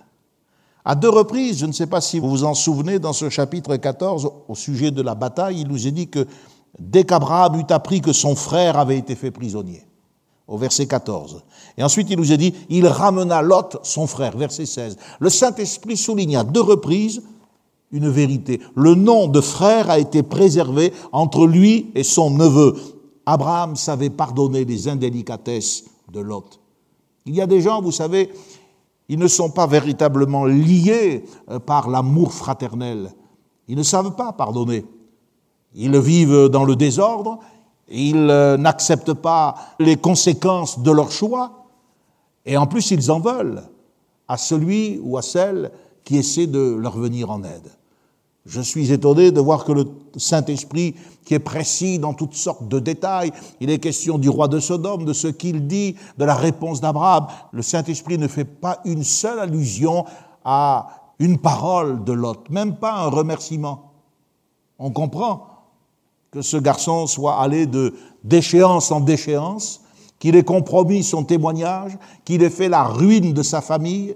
À 0.83 0.95
deux 0.95 1.09
reprises, 1.09 1.59
je 1.59 1.67
ne 1.67 1.73
sais 1.73 1.85
pas 1.85 2.01
si 2.01 2.17
vous 2.17 2.31
vous 2.31 2.43
en 2.43 2.55
souvenez, 2.55 2.97
dans 2.97 3.13
ce 3.13 3.29
chapitre 3.29 3.75
14, 3.75 4.31
au 4.47 4.55
sujet 4.55 4.89
de 4.89 5.03
la 5.03 5.13
bataille, 5.13 5.61
il 5.61 5.67
nous 5.67 5.85
est 5.85 5.91
dit 5.91 6.09
que 6.09 6.25
dès 6.79 7.03
qu'Abraham 7.03 7.59
eut 7.59 7.71
appris 7.71 8.01
que 8.01 8.13
son 8.13 8.35
frère 8.35 8.79
avait 8.79 8.97
été 8.97 9.13
fait 9.13 9.29
prisonnier, 9.29 9.85
au 10.47 10.57
verset 10.57 10.87
14. 10.87 11.43
Et 11.77 11.83
ensuite, 11.83 12.09
il 12.09 12.17
nous 12.17 12.31
a 12.31 12.37
dit, 12.37 12.53
il 12.69 12.87
ramena 12.87 13.41
Lot, 13.41 13.77
son 13.83 14.07
frère, 14.07 14.37
verset 14.37 14.65
16. 14.65 14.97
Le 15.19 15.29
Saint-Esprit 15.29 15.97
souligne 15.97 16.37
à 16.37 16.43
deux 16.43 16.61
reprises 16.61 17.23
une 17.91 18.09
vérité. 18.09 18.59
Le 18.75 18.95
nom 18.95 19.27
de 19.27 19.39
frère 19.39 19.89
a 19.89 19.99
été 19.99 20.23
préservé 20.23 20.91
entre 21.11 21.45
lui 21.45 21.91
et 21.95 22.03
son 22.03 22.31
neveu. 22.31 22.75
Abraham 23.25 23.75
savait 23.75 24.09
pardonner 24.09 24.65
les 24.65 24.87
indélicatesses 24.87 25.85
de 26.11 26.19
Lot. 26.19 26.59
Il 27.25 27.35
y 27.35 27.41
a 27.41 27.47
des 27.47 27.61
gens, 27.61 27.81
vous 27.81 27.91
savez, 27.91 28.29
ils 29.07 29.19
ne 29.19 29.27
sont 29.27 29.49
pas 29.49 29.67
véritablement 29.67 30.45
liés 30.45 31.23
euh, 31.49 31.59
par 31.59 31.89
l'amour 31.89 32.33
fraternel. 32.33 33.11
Ils 33.67 33.77
ne 33.77 33.83
savent 33.83 34.15
pas 34.15 34.33
pardonner. 34.33 34.85
Ils 35.75 35.97
vivent 35.99 36.49
dans 36.49 36.65
le 36.65 36.75
désordre, 36.75 37.39
ils 37.93 38.29
euh, 38.29 38.57
n'acceptent 38.57 39.13
pas 39.13 39.55
les 39.79 39.97
conséquences 39.97 40.79
de 40.79 40.91
leur 40.91 41.11
choix, 41.11 41.67
et 42.45 42.57
en 42.57 42.67
plus 42.67 42.91
ils 42.91 43.11
en 43.11 43.19
veulent 43.19 43.63
à 44.27 44.37
celui 44.37 44.99
ou 45.03 45.17
à 45.17 45.21
celle 45.21 45.71
qui 46.03 46.17
essaie 46.17 46.47
de 46.47 46.75
leur 46.75 46.97
venir 46.97 47.29
en 47.29 47.43
aide. 47.43 47.71
Je 48.45 48.59
suis 48.59 48.91
étonné 48.91 49.31
de 49.31 49.39
voir 49.39 49.63
que 49.63 49.71
le 49.71 49.85
Saint-Esprit, 50.17 50.95
qui 51.23 51.33
est 51.33 51.39
précis 51.39 51.97
dans 51.97 52.13
toutes 52.13 52.33
sortes 52.33 52.67
de 52.67 52.79
détails, 52.79 53.31
il 53.61 53.69
est 53.69 53.79
question 53.79 54.17
du 54.17 54.27
roi 54.27 54.49
de 54.49 54.59
Sodome, 54.59 55.05
de 55.05 55.13
ce 55.13 55.27
qu'il 55.27 55.65
dit, 55.67 55.95
de 56.17 56.25
la 56.25 56.35
réponse 56.35 56.81
d'Abraham. 56.81 57.27
Le 57.53 57.61
Saint-Esprit 57.61 58.17
ne 58.17 58.27
fait 58.27 58.43
pas 58.43 58.79
une 58.83 59.05
seule 59.05 59.39
allusion 59.39 60.03
à 60.43 60.87
une 61.19 61.37
parole 61.37 62.03
de 62.03 62.11
Lot, 62.11 62.49
même 62.49 62.75
pas 62.75 62.93
un 62.93 63.07
remerciement. 63.07 63.93
On 64.77 64.91
comprend 64.91 65.52
que 66.33 66.41
ce 66.41 66.57
garçon 66.57 67.05
soit 67.05 67.39
allé 67.39 67.67
de 67.67 67.93
déchéance 68.23 68.89
en 68.91 68.99
déchéance, 68.99 69.81
qu'il 70.17 70.35
ait 70.35 70.43
compromis 70.43 71.03
son 71.03 71.23
témoignage, 71.23 71.95
qu'il 72.25 72.41
ait 72.41 72.49
fait 72.49 72.69
la 72.69 72.85
ruine 72.85 73.33
de 73.33 73.43
sa 73.43 73.61
famille 73.61 74.15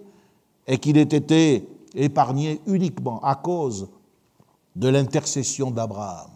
et 0.66 0.80
qu'il 0.80 0.98
ait 0.98 1.04
été 1.04 1.70
épargné 1.94 2.60
uniquement 2.66 3.20
à 3.24 3.36
cause 3.36 3.90
de 4.76 4.90
l'intercession 4.90 5.70
d'Abraham. 5.70 6.32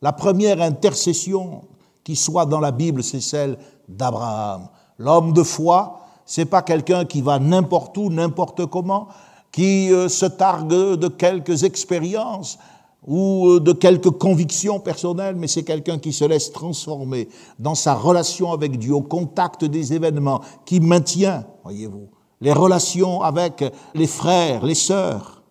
La 0.00 0.12
première 0.12 0.62
intercession 0.62 1.62
qui 2.04 2.14
soit 2.14 2.46
dans 2.46 2.60
la 2.60 2.70
Bible, 2.70 3.02
c'est 3.02 3.20
celle 3.20 3.58
d'Abraham. 3.88 4.68
L'homme 4.98 5.32
de 5.32 5.42
foi, 5.42 6.02
c'est 6.24 6.44
pas 6.44 6.62
quelqu'un 6.62 7.04
qui 7.04 7.20
va 7.20 7.40
n'importe 7.40 7.98
où, 7.98 8.10
n'importe 8.10 8.66
comment, 8.66 9.08
qui 9.50 9.92
euh, 9.92 10.08
se 10.08 10.26
targue 10.26 10.68
de 10.68 11.08
quelques 11.08 11.64
expériences, 11.64 12.58
ou 13.06 13.48
euh, 13.48 13.60
de 13.60 13.72
quelques 13.72 14.10
convictions 14.10 14.80
personnelles, 14.80 15.36
mais 15.36 15.46
c'est 15.46 15.62
quelqu'un 15.62 15.98
qui 15.98 16.12
se 16.12 16.24
laisse 16.24 16.52
transformer 16.52 17.28
dans 17.58 17.74
sa 17.74 17.94
relation 17.94 18.52
avec 18.52 18.78
Dieu, 18.78 18.94
au 18.94 19.02
contact 19.02 19.64
des 19.64 19.92
événements, 19.92 20.40
qui 20.64 20.80
maintient, 20.80 21.44
voyez-vous, 21.62 22.08
les 22.40 22.52
relations 22.52 23.22
avec 23.22 23.64
les 23.94 24.06
frères, 24.06 24.64
les 24.64 24.74
sœurs. 24.74 25.42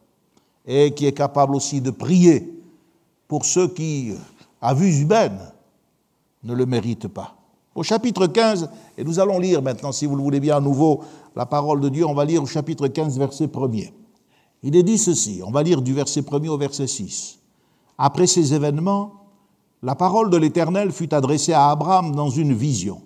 et 0.65 0.93
qui 0.93 1.05
est 1.05 1.13
capable 1.13 1.55
aussi 1.55 1.81
de 1.81 1.91
prier 1.91 2.53
pour 3.27 3.45
ceux 3.45 3.67
qui, 3.67 4.13
à 4.61 4.73
vue 4.73 5.01
humaine, 5.01 5.39
ne 6.43 6.53
le 6.53 6.65
méritent 6.65 7.07
pas. 7.07 7.35
Au 7.75 7.83
chapitre 7.83 8.27
15, 8.27 8.69
et 8.97 9.03
nous 9.03 9.19
allons 9.19 9.39
lire 9.39 9.61
maintenant, 9.61 9.91
si 9.91 10.05
vous 10.05 10.15
le 10.15 10.21
voulez 10.21 10.39
bien 10.39 10.57
à 10.57 10.61
nouveau, 10.61 11.01
la 11.35 11.45
parole 11.45 11.81
de 11.81 11.89
Dieu, 11.89 12.05
on 12.05 12.13
va 12.13 12.25
lire 12.25 12.43
au 12.43 12.45
chapitre 12.45 12.87
15, 12.87 13.17
verset 13.17 13.47
1er. 13.47 13.91
Il 14.61 14.75
est 14.75 14.83
dit 14.83 14.97
ceci, 14.97 15.41
on 15.45 15.51
va 15.51 15.63
lire 15.63 15.81
du 15.81 15.93
verset 15.93 16.21
1er 16.21 16.49
au 16.49 16.57
verset 16.57 16.87
6. 16.87 17.39
Après 17.97 18.27
ces 18.27 18.53
événements, 18.53 19.13
la 19.82 19.95
parole 19.95 20.29
de 20.29 20.38
l'Éternel 20.38 20.91
fut 20.91 21.13
adressée 21.13 21.53
à 21.53 21.69
Abraham 21.69 22.15
dans 22.15 22.29
une 22.29 22.53
vision. 22.53 23.01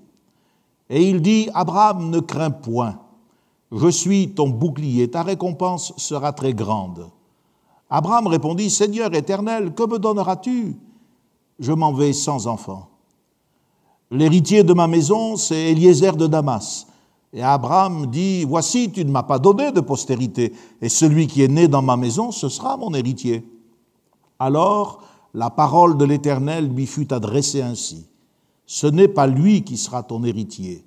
Et 0.90 1.10
il 1.10 1.22
dit, 1.22 1.50
Abraham, 1.54 2.10
ne 2.10 2.20
crains 2.20 2.52
point, 2.52 3.00
je 3.72 3.88
suis 3.90 4.30
ton 4.30 4.50
bouclier, 4.50 5.10
ta 5.10 5.24
récompense 5.24 5.94
sera 5.98 6.32
très 6.32 6.54
grande. 6.54 7.10
Abraham 7.90 8.28
répondit, 8.28 8.70
Seigneur 8.70 9.14
éternel, 9.14 9.74
que 9.74 9.84
me 9.84 9.98
donneras-tu? 9.98 10.76
Je 11.60 11.72
m'en 11.74 11.94
vais 11.94 12.14
sans 12.14 12.48
enfant. 12.48 12.90
L'héritier 14.12 14.64
de 14.64 14.74
ma 14.74 14.88
maison, 14.88 15.36
c'est 15.36 15.72
Eliezer 15.72 16.16
de 16.16 16.28
Damas. 16.28 16.88
Et 17.34 17.42
Abraham 17.42 18.08
dit, 18.08 18.46
Voici, 18.46 18.90
tu 18.92 19.04
ne 19.04 19.12
m'as 19.12 19.24
pas 19.24 19.40
donné 19.40 19.72
de 19.72 19.82
postérité, 19.82 20.54
et 20.82 20.90
celui 20.90 21.28
qui 21.28 21.42
est 21.42 21.50
né 21.50 21.68
dans 21.68 21.82
ma 21.82 21.98
maison, 21.98 22.32
ce 22.32 22.48
sera 22.48 22.78
mon 22.78 22.94
héritier. 22.94 23.46
Alors 24.40 25.04
la 25.34 25.50
parole 25.50 25.98
de 25.98 26.06
l'Éternel 26.06 26.68
lui 26.74 26.86
fut 26.86 27.14
adressée 27.14 27.62
ainsi. 27.62 28.08
Ce 28.66 28.88
n'est 28.88 29.08
pas 29.08 29.28
lui 29.28 29.64
qui 29.64 29.78
sera 29.78 30.04
ton 30.04 30.24
héritier, 30.24 30.84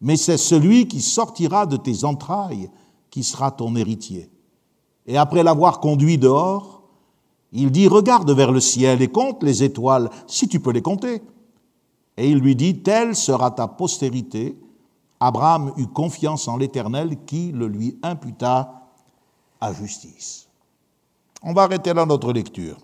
mais 0.00 0.16
c'est 0.16 0.36
celui 0.36 0.88
qui 0.88 1.00
sortira 1.00 1.66
de 1.66 1.76
tes 1.76 2.04
entrailles 2.04 2.70
qui 3.10 3.22
sera 3.22 3.50
ton 3.50 3.76
héritier. 3.76 4.30
Et 5.06 5.16
après 5.16 5.42
l'avoir 5.42 5.80
conduit 5.80 6.18
dehors, 6.18 6.82
il 7.52 7.70
dit, 7.70 7.86
Regarde 7.86 8.30
vers 8.30 8.52
le 8.52 8.60
ciel 8.60 9.00
et 9.00 9.08
compte 9.08 9.42
les 9.42 9.62
étoiles, 9.62 10.10
si 10.26 10.48
tu 10.48 10.60
peux 10.60 10.72
les 10.72 10.82
compter. 10.82 11.22
Et 12.16 12.28
il 12.28 12.38
lui 12.38 12.56
dit, 12.56 12.82
Telle 12.82 13.14
sera 13.14 13.50
ta 13.52 13.68
postérité. 13.68 14.58
Abraham 15.20 15.72
eut 15.76 15.86
confiance 15.86 16.48
en 16.48 16.56
l'Éternel 16.56 17.24
qui 17.24 17.52
le 17.52 17.68
lui 17.68 17.98
imputa 18.02 18.90
à 19.60 19.72
justice. 19.72 20.48
On 21.46 21.52
va 21.52 21.62
arrêter 21.62 21.92
là 21.92 22.06
notre 22.06 22.32
lecture. 22.32 22.76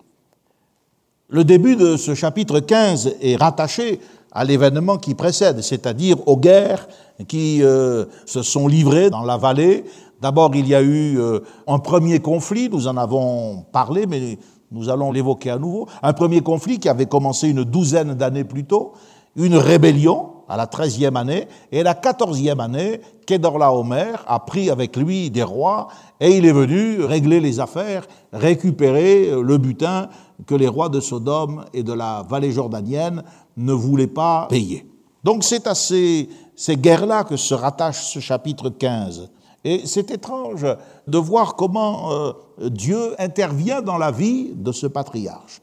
Le 1.31 1.45
début 1.45 1.77
de 1.77 1.97
ce 1.97 2.15
chapitre 2.15 2.61
15 2.61 3.17
est 3.23 3.37
rattaché 3.37 4.01
à 4.33 4.45
l'événement 4.45 4.99
qui 4.99 5.15
précède, 5.15 5.63
c'est-à-dire 5.63 6.17
aux 6.29 6.37
guerres 6.37 6.87
qui 7.27 7.63
euh, 7.63 8.05
se 8.27 8.43
sont 8.43 8.69
livrées 8.69 9.09
dans 9.09 9.23
la 9.25 9.39
vallée. 9.39 9.85
D'abord, 10.21 10.55
il 10.55 10.69
y 10.69 10.75
a 10.75 10.83
eu 10.83 11.19
euh, 11.19 11.41
un 11.67 11.79
premier 11.79 12.21
conflit, 12.21 12.69
nous 12.69 12.87
en 12.87 12.99
avons 12.99 13.65
parlé, 13.73 14.07
mais 14.07 14.39
nous 14.71 14.91
allons 14.91 15.11
l'évoquer 15.11 15.51
à 15.51 15.59
nouveau. 15.59 15.89
Un 16.03 16.13
premier 16.13 16.43
conflit 16.43 16.79
qui 16.79 16.91
avait 16.91 17.07
commencé 17.07 17.49
une 17.49 17.65
douzaine 17.65 18.13
d'années 18.13 18.45
plus 18.45 18.65
tôt, 18.65 18.93
une 19.37 19.57
rébellion 19.57 20.33
à 20.51 20.57
la 20.57 20.67
treizième 20.67 21.17
année, 21.17 21.47
et 21.71 21.85
la 21.85 21.95
quatorzième 21.95 22.59
année, 22.59 23.01
Kedorlaomer 23.25 24.15
a 24.27 24.41
pris 24.41 24.69
avec 24.69 24.97
lui 24.97 25.31
des 25.31 25.45
rois, 25.45 25.87
et 26.19 26.37
il 26.37 26.45
est 26.45 26.53
venu 26.53 27.05
régler 27.05 27.39
les 27.39 27.61
affaires, 27.61 28.05
récupérer 28.33 29.31
le 29.31 29.59
butin 29.59 30.09
que 30.47 30.57
les 30.57 30.67
rois 30.67 30.89
de 30.89 30.99
Sodome 30.99 31.65
et 31.73 31.85
de 31.85 31.93
la 31.93 32.27
vallée 32.29 32.51
jordanienne 32.51 33.23
ne 33.57 33.73
voulaient 33.73 34.09
pas 34.09 34.49
payer. 34.51 34.91
Donc 35.23 35.45
c'est 35.45 35.69
à 35.69 35.77
ces, 35.77 36.29
guerres-là 36.69 37.23
que 37.23 37.37
se 37.37 37.55
rattache 37.55 38.07
ce 38.07 38.19
chapitre 38.19 38.71
15. 38.71 39.31
Et 39.63 39.83
c'est 39.85 40.11
étrange 40.11 40.67
de 41.07 41.19
voir 41.19 41.55
comment 41.55 42.11
euh, 42.11 42.33
Dieu 42.71 43.15
intervient 43.21 43.83
dans 43.83 43.99
la 43.99 44.11
vie 44.11 44.51
de 44.55 44.73
ce 44.73 44.89
patriarche. 44.89 45.61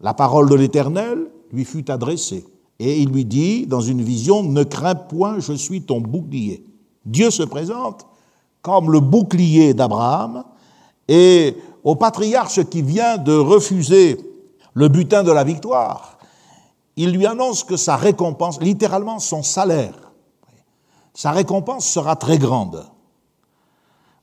La 0.00 0.14
parole 0.14 0.48
de 0.48 0.54
l'Éternel 0.54 1.26
lui 1.52 1.66
fut 1.66 1.90
adressée. 1.90 2.46
Et 2.82 3.02
il 3.02 3.10
lui 3.10 3.26
dit, 3.26 3.66
dans 3.66 3.82
une 3.82 4.00
vision, 4.00 4.42
Ne 4.42 4.64
crains 4.64 4.94
point, 4.94 5.38
je 5.38 5.52
suis 5.52 5.82
ton 5.82 6.00
bouclier. 6.00 6.64
Dieu 7.04 7.30
se 7.30 7.42
présente 7.42 8.06
comme 8.62 8.90
le 8.90 9.00
bouclier 9.00 9.74
d'Abraham, 9.74 10.44
et 11.06 11.56
au 11.84 11.94
patriarche 11.94 12.64
qui 12.64 12.80
vient 12.80 13.18
de 13.18 13.36
refuser 13.36 14.18
le 14.72 14.88
butin 14.88 15.22
de 15.22 15.30
la 15.30 15.44
victoire, 15.44 16.18
il 16.96 17.12
lui 17.12 17.26
annonce 17.26 17.64
que 17.64 17.76
sa 17.76 17.96
récompense, 17.96 18.60
littéralement 18.62 19.18
son 19.18 19.42
salaire, 19.42 20.12
sa 21.12 21.32
récompense 21.32 21.86
sera 21.86 22.16
très 22.16 22.38
grande. 22.38 22.86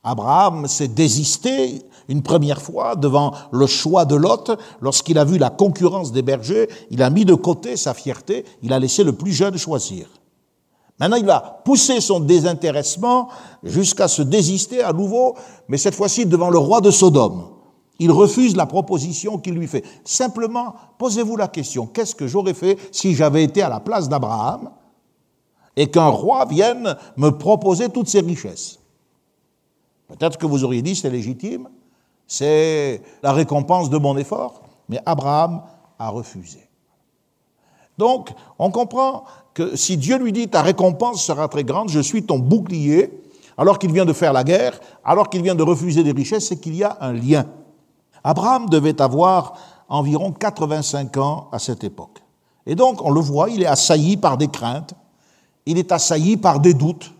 Abraham 0.02 0.66
s'est 0.66 0.88
désisté 0.88 1.82
une 2.08 2.22
première 2.22 2.60
fois 2.60 2.96
devant 2.96 3.32
le 3.52 3.66
choix 3.66 4.04
de 4.04 4.16
Lot. 4.16 4.50
Lorsqu'il 4.80 5.18
a 5.18 5.24
vu 5.24 5.38
la 5.38 5.50
concurrence 5.50 6.10
des 6.10 6.22
bergers, 6.22 6.68
il 6.90 7.02
a 7.02 7.10
mis 7.10 7.24
de 7.24 7.34
côté 7.34 7.76
sa 7.76 7.94
fierté, 7.94 8.44
il 8.62 8.72
a 8.72 8.78
laissé 8.78 9.04
le 9.04 9.12
plus 9.12 9.32
jeune 9.32 9.56
choisir. 9.56 10.08
Maintenant, 10.98 11.16
il 11.16 11.26
va 11.26 11.60
pousser 11.64 12.00
son 12.00 12.18
désintéressement 12.18 13.28
jusqu'à 13.62 14.08
se 14.08 14.22
désister 14.22 14.82
à 14.82 14.92
nouveau, 14.92 15.36
mais 15.68 15.76
cette 15.76 15.94
fois-ci 15.94 16.26
devant 16.26 16.50
le 16.50 16.58
roi 16.58 16.80
de 16.80 16.90
Sodome. 16.90 17.50
Il 18.00 18.10
refuse 18.10 18.56
la 18.56 18.66
proposition 18.66 19.38
qu'il 19.38 19.54
lui 19.54 19.66
fait. 19.66 19.84
Simplement, 20.04 20.74
posez-vous 20.98 21.36
la 21.36 21.48
question, 21.48 21.86
qu'est-ce 21.86 22.14
que 22.14 22.26
j'aurais 22.26 22.54
fait 22.54 22.78
si 22.92 23.14
j'avais 23.14 23.44
été 23.44 23.62
à 23.62 23.68
la 23.68 23.80
place 23.80 24.08
d'Abraham 24.08 24.70
et 25.76 25.88
qu'un 25.88 26.06
roi 26.06 26.44
vienne 26.46 26.96
me 27.16 27.30
proposer 27.30 27.88
toutes 27.88 28.08
ces 28.08 28.20
richesses? 28.20 28.78
Peut-être 30.08 30.38
que 30.38 30.46
vous 30.46 30.64
auriez 30.64 30.82
dit 30.82 30.96
c'est 30.96 31.10
légitime, 31.10 31.68
c'est 32.28 33.02
la 33.22 33.32
récompense 33.32 33.90
de 33.90 33.98
mon 33.98 34.16
effort, 34.18 34.60
mais 34.88 35.00
Abraham 35.06 35.62
a 35.98 36.10
refusé. 36.10 36.68
Donc, 37.96 38.30
on 38.58 38.70
comprend 38.70 39.24
que 39.54 39.74
si 39.74 39.96
Dieu 39.96 40.18
lui 40.18 40.32
dit 40.32 40.46
ta 40.46 40.62
récompense 40.62 41.24
sera 41.24 41.48
très 41.48 41.64
grande, 41.64 41.88
je 41.88 41.98
suis 41.98 42.22
ton 42.22 42.38
bouclier, 42.38 43.24
alors 43.56 43.78
qu'il 43.78 43.92
vient 43.92 44.04
de 44.04 44.12
faire 44.12 44.32
la 44.32 44.44
guerre, 44.44 44.78
alors 45.04 45.30
qu'il 45.30 45.42
vient 45.42 45.56
de 45.56 45.64
refuser 45.64 46.04
des 46.04 46.12
richesses, 46.12 46.46
c'est 46.46 46.60
qu'il 46.60 46.76
y 46.76 46.84
a 46.84 46.96
un 47.00 47.12
lien. 47.12 47.46
Abraham 48.22 48.68
devait 48.68 49.00
avoir 49.02 49.54
environ 49.88 50.30
85 50.30 51.16
ans 51.16 51.48
à 51.50 51.58
cette 51.58 51.82
époque. 51.82 52.22
Et 52.66 52.74
donc, 52.74 53.02
on 53.02 53.10
le 53.10 53.20
voit, 53.20 53.48
il 53.48 53.62
est 53.62 53.66
assailli 53.66 54.16
par 54.16 54.36
des 54.36 54.48
craintes, 54.48 54.92
il 55.66 55.78
est 55.78 55.90
assailli 55.90 56.36
par 56.36 56.60
des 56.60 56.74
doutes. 56.74 57.12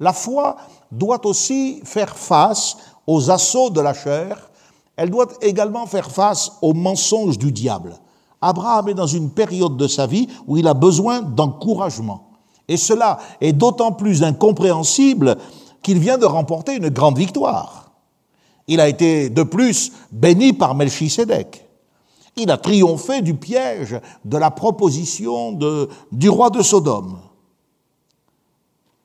La 0.00 0.12
foi 0.12 0.56
doit 0.90 1.24
aussi 1.26 1.80
faire 1.84 2.16
face 2.16 2.76
aux 3.08 3.30
assauts 3.30 3.70
de 3.70 3.80
la 3.80 3.94
chair, 3.94 4.50
elle 4.94 5.10
doit 5.10 5.28
également 5.40 5.86
faire 5.86 6.10
face 6.10 6.52
aux 6.60 6.74
mensonges 6.74 7.38
du 7.38 7.50
diable. 7.50 7.98
Abraham 8.42 8.90
est 8.90 8.94
dans 8.94 9.06
une 9.06 9.30
période 9.30 9.78
de 9.78 9.88
sa 9.88 10.06
vie 10.06 10.28
où 10.46 10.58
il 10.58 10.68
a 10.68 10.74
besoin 10.74 11.22
d'encouragement. 11.22 12.28
Et 12.68 12.76
cela 12.76 13.18
est 13.40 13.54
d'autant 13.54 13.92
plus 13.92 14.22
incompréhensible 14.22 15.38
qu'il 15.82 15.98
vient 15.98 16.18
de 16.18 16.26
remporter 16.26 16.76
une 16.76 16.90
grande 16.90 17.16
victoire. 17.16 17.92
Il 18.66 18.78
a 18.78 18.88
été 18.88 19.30
de 19.30 19.42
plus 19.42 19.90
béni 20.12 20.52
par 20.52 20.74
Melchisédek. 20.74 21.66
Il 22.36 22.50
a 22.50 22.58
triomphé 22.58 23.22
du 23.22 23.32
piège 23.32 23.98
de 24.26 24.36
la 24.36 24.50
proposition 24.50 25.58
du 26.12 26.28
roi 26.28 26.50
de 26.50 26.60
Sodome. 26.60 27.18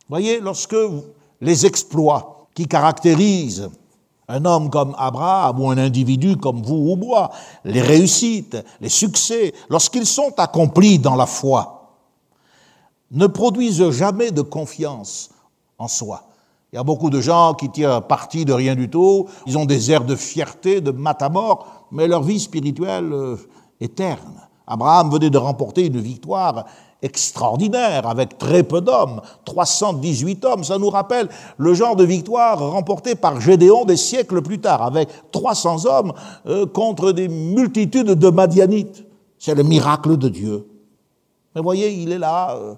Voyez, 0.10 0.42
lorsque 0.42 0.76
les 1.40 1.66
exploits 1.66 2.50
qui 2.54 2.68
caractérisent 2.68 3.70
un 4.28 4.46
homme 4.46 4.70
comme 4.70 4.96
Abraham 4.98 5.60
ou 5.60 5.70
un 5.70 5.78
individu 5.78 6.38
comme 6.38 6.62
vous 6.62 6.92
ou 6.92 6.96
moi, 6.96 7.32
les 7.66 7.82
réussites, 7.82 8.58
les 8.80 8.90
succès, 8.90 9.54
lorsqu'ils 9.70 10.06
sont 10.06 10.34
accomplis 10.38 11.00
dans 11.00 11.16
la 11.16 11.26
foi, 11.26 11.98
ne 13.12 13.28
produisent 13.28 13.90
jamais 13.92 14.32
de 14.32 14.42
confiance 14.42 15.30
en 15.78 15.88
soi. 15.88 16.24
Il 16.72 16.78
y 16.78 16.80
a 16.80 16.84
beaucoup 16.84 17.12
de 17.12 17.22
gens 17.22 17.54
qui 17.54 17.70
tirent 17.70 18.08
parti 18.08 18.46
de 18.46 18.54
rien 18.54 18.76
du 18.76 18.90
tout, 18.90 19.28
ils 19.46 19.58
ont 19.58 19.66
des 19.66 19.92
airs 19.92 20.06
de 20.06 20.16
fierté, 20.16 20.82
de 20.82 20.90
matamor, 20.90 21.86
mais 21.92 22.08
leur 22.08 22.24
vie 22.24 22.40
spirituelle 22.40 23.14
euh, 23.14 23.38
est 23.80 23.96
terne. 23.96 24.42
Abraham 24.66 25.12
venait 25.12 25.30
de 25.30 25.38
remporter 25.38 25.86
une 25.86 26.00
victoire 26.00 26.66
extraordinaire, 27.04 28.08
avec 28.08 28.38
très 28.38 28.64
peu 28.64 28.82
d'hommes, 28.82 29.22
318 29.46 30.46
hommes. 30.46 30.64
Ça 30.64 30.80
nous 30.80 30.90
rappelle 30.90 31.30
le 31.58 31.74
genre 31.74 31.96
de 31.96 32.04
victoire 32.04 32.60
remportée 32.72 33.14
par 33.14 33.40
Gédéon 33.40 33.86
des 33.86 33.98
siècles 33.98 34.42
plus 34.42 34.60
tard, 34.60 34.82
avec 34.82 35.10
300 35.32 35.86
hommes 35.86 36.14
euh, 36.48 36.66
contre 36.66 37.12
des 37.12 37.28
multitudes 37.28 38.12
de 38.12 38.30
Madianites. 38.30 39.06
C'est 39.38 39.54
le 39.54 39.64
miracle 39.64 40.18
de 40.18 40.30
Dieu. 40.30 40.68
Mais 41.54 41.62
voyez, 41.62 41.94
il 41.94 42.12
est 42.12 42.18
là, 42.18 42.56
euh, 42.56 42.74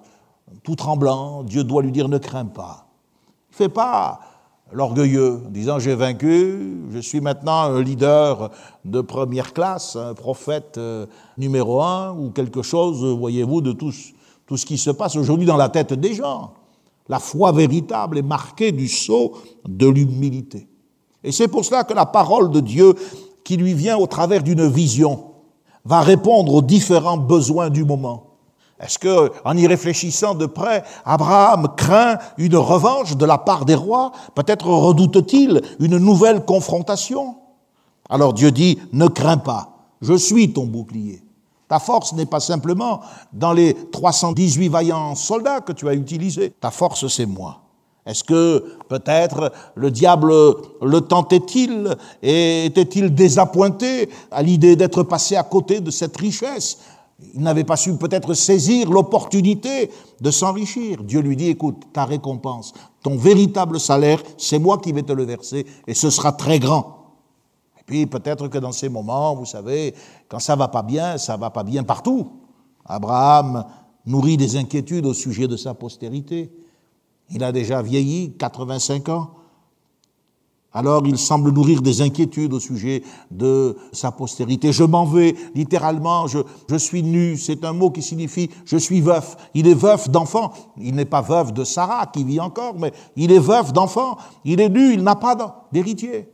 tout 0.64 0.74
tremblant. 0.74 1.44
Dieu 1.44 1.64
doit 1.64 1.82
lui 1.82 1.92
dire 1.92 2.08
ne 2.08 2.18
crains 2.18 2.44
pas. 2.44 2.88
Il 3.50 3.52
ne 3.52 3.56
fait 3.56 3.72
pas 3.72 4.20
l'orgueilleux, 4.72 5.42
disant 5.50 5.78
j'ai 5.78 5.94
vaincu, 5.94 6.82
je 6.90 6.98
suis 6.98 7.20
maintenant 7.20 7.62
un 7.62 7.80
leader 7.80 8.50
de 8.84 9.00
première 9.00 9.52
classe, 9.52 9.94
un 9.94 10.14
prophète 10.14 10.76
euh, 10.76 11.06
numéro 11.38 11.80
un 11.80 12.12
ou 12.12 12.30
quelque 12.30 12.62
chose, 12.62 13.04
voyez-vous, 13.04 13.60
de 13.60 13.70
tous 13.70 14.12
tout 14.46 14.56
ce 14.56 14.66
qui 14.66 14.78
se 14.78 14.90
passe 14.90 15.16
aujourd'hui 15.16 15.46
dans 15.46 15.56
la 15.56 15.68
tête 15.68 15.92
des 15.92 16.14
gens. 16.14 16.52
La 17.08 17.18
foi 17.18 17.52
véritable 17.52 18.18
est 18.18 18.22
marquée 18.22 18.72
du 18.72 18.88
sceau 18.88 19.32
de 19.66 19.86
l'humilité. 19.86 20.68
Et 21.22 21.32
c'est 21.32 21.48
pour 21.48 21.64
cela 21.64 21.84
que 21.84 21.94
la 21.94 22.06
parole 22.06 22.50
de 22.50 22.60
Dieu, 22.60 22.94
qui 23.44 23.56
lui 23.56 23.74
vient 23.74 23.96
au 23.96 24.06
travers 24.06 24.42
d'une 24.42 24.66
vision, 24.66 25.24
va 25.84 26.00
répondre 26.00 26.54
aux 26.54 26.62
différents 26.62 27.16
besoins 27.16 27.70
du 27.70 27.84
moment. 27.84 28.24
Est-ce 28.78 28.98
que, 28.98 29.32
en 29.44 29.56
y 29.56 29.66
réfléchissant 29.66 30.34
de 30.34 30.46
près, 30.46 30.84
Abraham 31.04 31.68
craint 31.76 32.18
une 32.36 32.56
revanche 32.56 33.16
de 33.16 33.24
la 33.24 33.38
part 33.38 33.64
des 33.64 33.74
rois? 33.74 34.12
Peut-être 34.34 34.66
redoute-t-il 34.66 35.62
une 35.80 35.96
nouvelle 35.98 36.44
confrontation? 36.44 37.36
Alors 38.08 38.34
Dieu 38.34 38.50
dit, 38.50 38.78
ne 38.92 39.08
crains 39.08 39.38
pas, 39.38 39.88
je 40.02 40.14
suis 40.14 40.52
ton 40.52 40.66
bouclier. 40.66 41.22
Ta 41.68 41.78
force 41.78 42.12
n'est 42.12 42.26
pas 42.26 42.40
simplement 42.40 43.00
dans 43.32 43.52
les 43.52 43.74
318 43.90 44.68
vaillants 44.68 45.14
soldats 45.14 45.60
que 45.60 45.72
tu 45.72 45.88
as 45.88 45.94
utilisés. 45.94 46.52
Ta 46.60 46.70
force, 46.70 47.06
c'est 47.08 47.26
moi. 47.26 47.62
Est-ce 48.06 48.22
que 48.22 48.64
peut-être 48.88 49.52
le 49.74 49.90
diable 49.90 50.32
le 50.80 51.00
tentait-il 51.00 51.96
et 52.22 52.66
était-il 52.66 53.12
désappointé 53.12 54.08
à 54.30 54.42
l'idée 54.42 54.76
d'être 54.76 55.02
passé 55.02 55.34
à 55.34 55.42
côté 55.42 55.80
de 55.80 55.90
cette 55.90 56.16
richesse? 56.16 56.78
Il 57.34 57.40
n'avait 57.40 57.64
pas 57.64 57.76
su 57.76 57.96
peut-être 57.96 58.34
saisir 58.34 58.90
l'opportunité 58.90 59.90
de 60.20 60.30
s'enrichir. 60.30 61.02
Dieu 61.02 61.20
lui 61.20 61.34
dit, 61.34 61.48
écoute, 61.48 61.82
ta 61.92 62.04
récompense, 62.04 62.74
ton 63.02 63.16
véritable 63.16 63.80
salaire, 63.80 64.22
c'est 64.38 64.58
moi 64.58 64.78
qui 64.78 64.92
vais 64.92 65.02
te 65.02 65.12
le 65.12 65.24
verser 65.24 65.66
et 65.86 65.94
ce 65.94 66.10
sera 66.10 66.30
très 66.32 66.60
grand. 66.60 66.95
Puis 67.86 68.06
peut-être 68.06 68.48
que 68.48 68.58
dans 68.58 68.72
ces 68.72 68.88
moments, 68.88 69.34
vous 69.34 69.46
savez, 69.46 69.94
quand 70.28 70.40
ça 70.40 70.56
va 70.56 70.68
pas 70.68 70.82
bien, 70.82 71.18
ça 71.18 71.36
va 71.36 71.50
pas 71.50 71.62
bien 71.62 71.84
partout. 71.84 72.32
Abraham 72.84 73.64
nourrit 74.04 74.36
des 74.36 74.56
inquiétudes 74.56 75.06
au 75.06 75.14
sujet 75.14 75.46
de 75.46 75.56
sa 75.56 75.72
postérité. 75.72 76.52
Il 77.30 77.42
a 77.42 77.52
déjà 77.52 77.82
vieilli, 77.82 78.32
85 78.38 79.08
ans. 79.08 79.30
Alors 80.72 81.06
il 81.06 81.16
semble 81.16 81.52
nourrir 81.52 81.80
des 81.80 82.02
inquiétudes 82.02 82.52
au 82.52 82.60
sujet 82.60 83.02
de 83.30 83.78
sa 83.92 84.12
postérité. 84.12 84.72
Je 84.72 84.84
m'en 84.84 85.06
vais, 85.06 85.34
littéralement, 85.54 86.26
je, 86.26 86.40
je 86.68 86.76
suis 86.76 87.02
nu, 87.02 87.38
c'est 87.38 87.64
un 87.64 87.72
mot 87.72 87.90
qui 87.90 88.02
signifie 88.02 88.50
je 88.66 88.76
suis 88.76 89.00
veuf. 89.00 89.36
Il 89.54 89.68
est 89.68 89.74
veuf 89.74 90.10
d'enfant. 90.10 90.52
Il 90.78 90.94
n'est 90.94 91.06
pas 91.06 91.22
veuf 91.22 91.52
de 91.54 91.64
Sarah 91.64 92.06
qui 92.06 92.24
vit 92.24 92.40
encore, 92.40 92.74
mais 92.78 92.92
il 93.16 93.32
est 93.32 93.38
veuf 93.38 93.72
d'enfant. 93.72 94.18
Il 94.44 94.60
est 94.60 94.68
nu, 94.68 94.92
il 94.92 95.02
n'a 95.02 95.16
pas 95.16 95.66
d'héritier. 95.72 96.28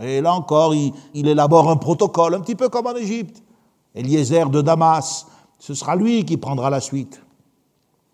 Et 0.00 0.20
là 0.20 0.34
encore, 0.34 0.74
il, 0.74 1.28
élabore 1.28 1.70
un 1.70 1.76
protocole, 1.76 2.34
un 2.34 2.40
petit 2.40 2.56
peu 2.56 2.68
comme 2.68 2.86
en 2.86 2.96
Égypte. 2.96 3.42
Eliezer 3.94 4.50
de 4.50 4.60
Damas, 4.60 5.26
ce 5.58 5.74
sera 5.74 5.94
lui 5.94 6.24
qui 6.24 6.36
prendra 6.36 6.68
la 6.68 6.80
suite. 6.80 7.22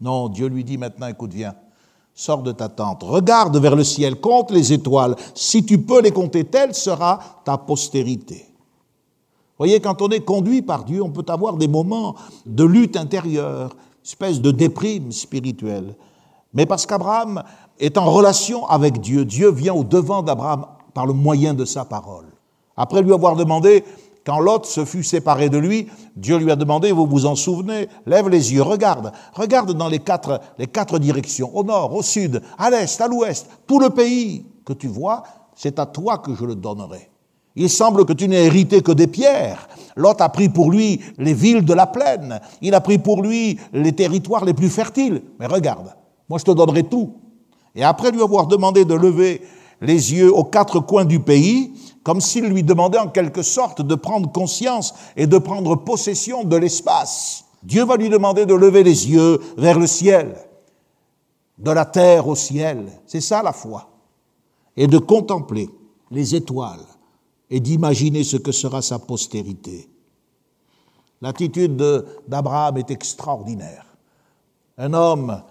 Non, 0.01 0.29
Dieu 0.29 0.47
lui 0.47 0.65
dit 0.65 0.79
maintenant, 0.79 1.07
écoute, 1.07 1.33
viens. 1.33 1.55
Sors 2.13 2.43
de 2.43 2.53
ta 2.53 2.69
tente, 2.69 3.03
regarde 3.03 3.57
vers 3.57 3.77
le 3.77 3.85
ciel, 3.85 4.21
compte 4.21 4.51
les 4.51 4.75
étoiles. 4.75 5.17
Si 5.35 5.65
tu 5.65 5.79
peux 5.79 6.03
les 6.03 6.11
compter, 6.11 6.45
telle 6.45 6.75
sera 6.75 7.19
ta 7.45 7.57
postérité. 7.57 8.47
Voyez, 9.57 9.81
quand 9.81 10.03
on 10.03 10.09
est 10.09 10.21
conduit 10.21 10.61
par 10.61 10.85
Dieu, 10.85 11.03
on 11.03 11.11
peut 11.11 11.25
avoir 11.29 11.57
des 11.57 11.69
moments 11.69 12.17
de 12.45 12.65
lutte 12.65 12.97
intérieure, 12.97 13.75
espèce 14.05 14.41
de 14.41 14.51
déprime 14.51 15.13
spirituelle. 15.13 15.95
Mais 16.53 16.67
parce 16.67 16.85
qu'Abraham 16.85 17.43
est 17.79 17.97
en 17.97 18.11
relation 18.11 18.67
avec 18.67 19.01
Dieu, 19.01 19.25
Dieu 19.25 19.51
vient 19.51 19.75
au 19.75 19.85
devant 19.85 20.23
d'Abraham 20.23 20.67
par 21.01 21.07
le 21.07 21.15
moyen 21.15 21.55
de 21.55 21.65
sa 21.65 21.87
parole. 21.87 22.27
Après 22.77 23.01
lui 23.01 23.15
avoir 23.15 23.35
demandé 23.35 23.85
quand 24.27 24.39
Lot 24.39 24.67
se 24.67 24.85
fut 24.85 25.03
séparé 25.03 25.49
de 25.49 25.57
lui, 25.57 25.87
Dieu 26.15 26.37
lui 26.37 26.51
a 26.51 26.57
demandé, 26.57 26.93
vous 26.93 27.07
vous 27.07 27.25
en 27.25 27.37
souvenez, 27.37 27.89
lève 28.05 28.29
les 28.29 28.53
yeux, 28.53 28.61
regarde, 28.61 29.11
regarde 29.33 29.73
dans 29.73 29.89
les 29.89 30.01
quatre, 30.01 30.43
les 30.59 30.67
quatre 30.67 30.99
directions, 30.99 31.57
au 31.57 31.65
nord, 31.65 31.95
au 31.95 32.03
sud, 32.03 32.43
à 32.59 32.69
l'est, 32.69 33.01
à 33.01 33.09
l'ouest, 33.09 33.49
tout 33.67 33.79
le 33.81 33.89
pays 33.89 34.45
que 34.67 34.75
tu 34.75 34.89
vois, 34.89 35.23
c'est 35.55 35.79
à 35.79 35.87
toi 35.87 36.19
que 36.19 36.35
je 36.35 36.45
le 36.45 36.55
donnerai. 36.55 37.09
Il 37.57 37.71
semble 37.71 38.05
que 38.05 38.13
tu 38.13 38.29
n'aies 38.29 38.45
hérité 38.45 38.83
que 38.83 38.93
des 38.93 39.07
pierres. 39.07 39.71
Lot 39.97 40.21
a 40.21 40.29
pris 40.29 40.51
pour 40.51 40.71
lui 40.71 41.01
les 41.17 41.33
villes 41.33 41.65
de 41.65 41.73
la 41.73 41.87
plaine, 41.87 42.41
il 42.61 42.75
a 42.75 42.83
pris 42.83 42.99
pour 42.99 43.23
lui 43.23 43.59
les 43.73 43.93
territoires 43.93 44.45
les 44.45 44.53
plus 44.53 44.69
fertiles. 44.69 45.23
Mais 45.39 45.47
regarde, 45.47 45.95
moi 46.29 46.39
je 46.39 46.45
te 46.45 46.51
donnerai 46.51 46.83
tout. 46.83 47.15
Et 47.75 47.85
après 47.85 48.11
lui 48.11 48.21
avoir 48.21 48.47
demandé 48.47 48.85
de 48.85 48.93
lever 48.93 49.41
les 49.81 50.13
yeux 50.13 50.33
aux 50.33 50.45
quatre 50.45 50.81
coins 50.81 51.05
du 51.05 51.21
pays, 51.21 51.73
comme 52.03 52.21
s'il 52.21 52.47
lui 52.47 52.63
demandait 52.63 52.99
en 52.99 53.09
quelque 53.09 53.43
sorte 53.43 53.83
de 53.83 53.95
prendre 53.95 54.31
conscience 54.31 54.95
et 55.17 55.27
de 55.27 55.39
prendre 55.39 55.77
possession 55.77 56.45
de 56.45 56.57
l'espace. 56.57 57.45
Dieu 57.63 57.85
va 57.85 57.97
lui 57.97 58.09
demander 58.09 58.47
de 58.47 58.55
lever 58.55 58.83
les 58.83 59.11
yeux 59.11 59.41
vers 59.57 59.79
le 59.79 59.87
ciel, 59.87 60.37
de 61.59 61.71
la 61.71 61.85
terre 61.85 62.27
au 62.27 62.35
ciel. 62.35 62.87
C'est 63.07 63.21
ça 63.21 63.43
la 63.43 63.53
foi. 63.53 63.89
Et 64.77 64.87
de 64.87 64.99
contempler 64.99 65.69
les 66.11 66.35
étoiles 66.35 66.87
et 67.51 67.61
d'imaginer 67.61 68.25
ce 68.25 68.37
que 68.37 68.53
sera 68.53 68.81
sa 68.81 68.99
postérité. 68.99 69.89
L'attitude 71.21 71.77
d'Abraham 72.27 72.79
est 72.79 72.91
extraordinaire. 72.91 73.85
Un 74.79 74.95
homme 74.95 75.43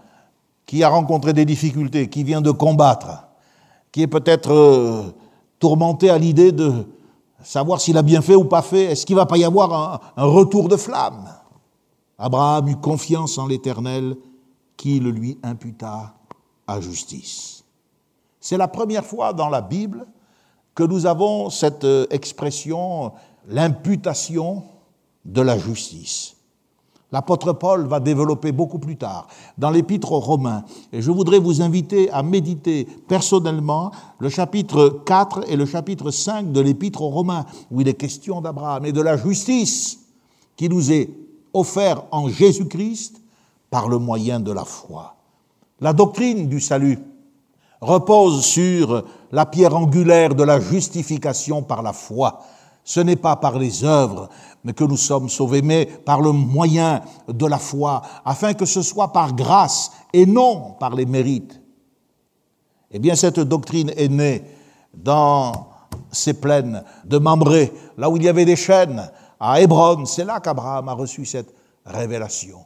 qui 0.66 0.84
a 0.84 0.90
rencontré 0.90 1.34
des 1.34 1.46
difficultés, 1.46 2.10
qui 2.10 2.24
vient 2.24 2.42
de 2.42 2.52
combattre, 2.52 3.29
qui 3.92 4.02
est 4.04 4.08
peut-être 4.08 4.52
euh, 4.52 5.04
tourmenté 5.60 6.10
à 6.10 6.18
l'idée 6.18 6.52
de 6.52 6.72
savoir 7.44 7.82
s'il 7.82 7.98
a 7.98 8.02
bien 8.02 8.22
fait 8.22 8.36
ou 8.36 8.46
pas 8.46 8.62
fait. 8.62 8.86
Est-ce 8.86 9.06
qu'il 9.06 9.16
va 9.16 9.26
pas 9.26 9.38
y 9.38 9.44
avoir 9.44 9.74
un, 9.74 10.00
un 10.24 10.26
retour 10.26 10.68
de 10.68 10.78
flamme? 10.78 11.34
Abraham 12.18 12.68
eut 12.68 12.76
confiance 12.76 13.38
en 13.38 13.48
l'Éternel 13.48 14.16
qui 14.76 15.00
le 15.00 15.12
lui 15.12 15.38
imputa 15.44 16.14
à 16.68 16.82
justice. 16.82 17.64
C'est 18.40 18.58
la 18.58 18.68
première 18.68 19.06
fois 19.06 19.34
dans 19.34 19.50
la 19.50 19.62
Bible 19.62 20.06
que 20.76 20.84
nous 20.84 21.06
avons 21.06 21.50
cette 21.50 21.84
euh, 21.84 22.06
expression, 22.10 23.12
l'imputation 23.48 24.64
de 25.26 25.42
la 25.42 25.58
justice. 25.58 26.36
L'apôtre 27.12 27.54
Paul 27.54 27.88
va 27.88 28.00
développer 28.00 28.52
beaucoup 28.52 28.78
plus 28.78 28.96
tard 28.96 29.28
dans 29.58 29.72
l'épître 29.72 30.12
aux 30.12 30.20
Romains. 30.20 30.64
Et 30.94 31.02
je 31.02 31.10
voudrais 31.10 31.40
vous 31.40 31.62
inviter 31.62 32.12
à 32.12 32.22
méditer 32.22 32.88
personnellement 33.08 33.92
le 34.20 34.30
chapitre 34.30 35.02
4 35.06 35.46
et 35.50 35.56
le 35.56 35.66
chapitre 35.66 36.12
5 36.12 36.52
de 36.52 36.62
l'épître 36.62 37.02
aux 37.02 37.10
Romains, 37.10 37.46
où 37.72 37.82
il 37.82 37.88
est 37.88 37.96
question 37.96 38.42
d'Abraham 38.42 38.86
et 38.86 38.92
de 38.92 39.02
la 39.02 39.18
justice 39.18 40.00
qui 40.56 40.70
nous 40.70 40.92
est 40.92 41.10
offerte 41.54 42.06
en 42.12 42.30
Jésus-Christ 42.30 43.22
par 43.72 43.90
le 43.90 43.98
moyen 43.98 44.40
de 44.40 44.52
la 44.52 44.66
foi. 44.66 45.16
La 45.80 45.94
doctrine 45.94 46.48
du 46.48 46.60
salut 46.60 47.00
repose 47.82 48.44
sur 48.44 49.04
la 49.32 49.46
pierre 49.46 49.76
angulaire 49.76 50.36
de 50.36 50.44
la 50.44 50.60
justification 50.60 51.64
par 51.64 51.82
la 51.82 51.94
foi. 51.94 52.42
Ce 52.84 53.00
n'est 53.00 53.16
pas 53.16 53.36
par 53.36 53.60
les 53.60 53.84
œuvres, 53.84 54.30
que 54.76 54.84
nous 54.84 54.98
sommes 54.98 55.30
sauvés, 55.30 55.62
mais 55.62 55.86
par 55.86 56.22
le 56.22 56.32
moyen 56.32 57.02
de 57.28 57.46
la 57.46 57.58
foi, 57.58 58.02
afin 58.26 58.54
que 58.54 58.66
ce 58.66 58.82
soit 58.82 59.14
par 59.14 59.34
grâce 59.34 59.92
et 60.14 60.26
non 60.26 60.76
par 60.80 60.96
les 60.96 61.06
mérites. 61.06 61.62
Eh 62.92 63.00
bien, 63.00 63.16
cette 63.16 63.40
doctrine 63.40 63.92
est 63.96 64.10
née 64.10 64.44
dans 64.94 65.68
ces 66.12 66.34
plaines 66.34 66.84
de 67.06 67.18
Mamré, 67.18 67.72
là 67.98 68.10
où 68.10 68.18
il 68.18 68.24
y 68.24 68.30
avait 68.30 68.46
des 68.46 68.56
chênes, 68.56 69.10
à 69.40 69.62
Hébron. 69.62 70.06
C'est 70.06 70.26
là 70.26 70.40
qu'Abraham 70.40 70.90
a 70.90 70.94
reçu 70.94 71.26
cette 71.26 71.54
révélation. 71.86 72.66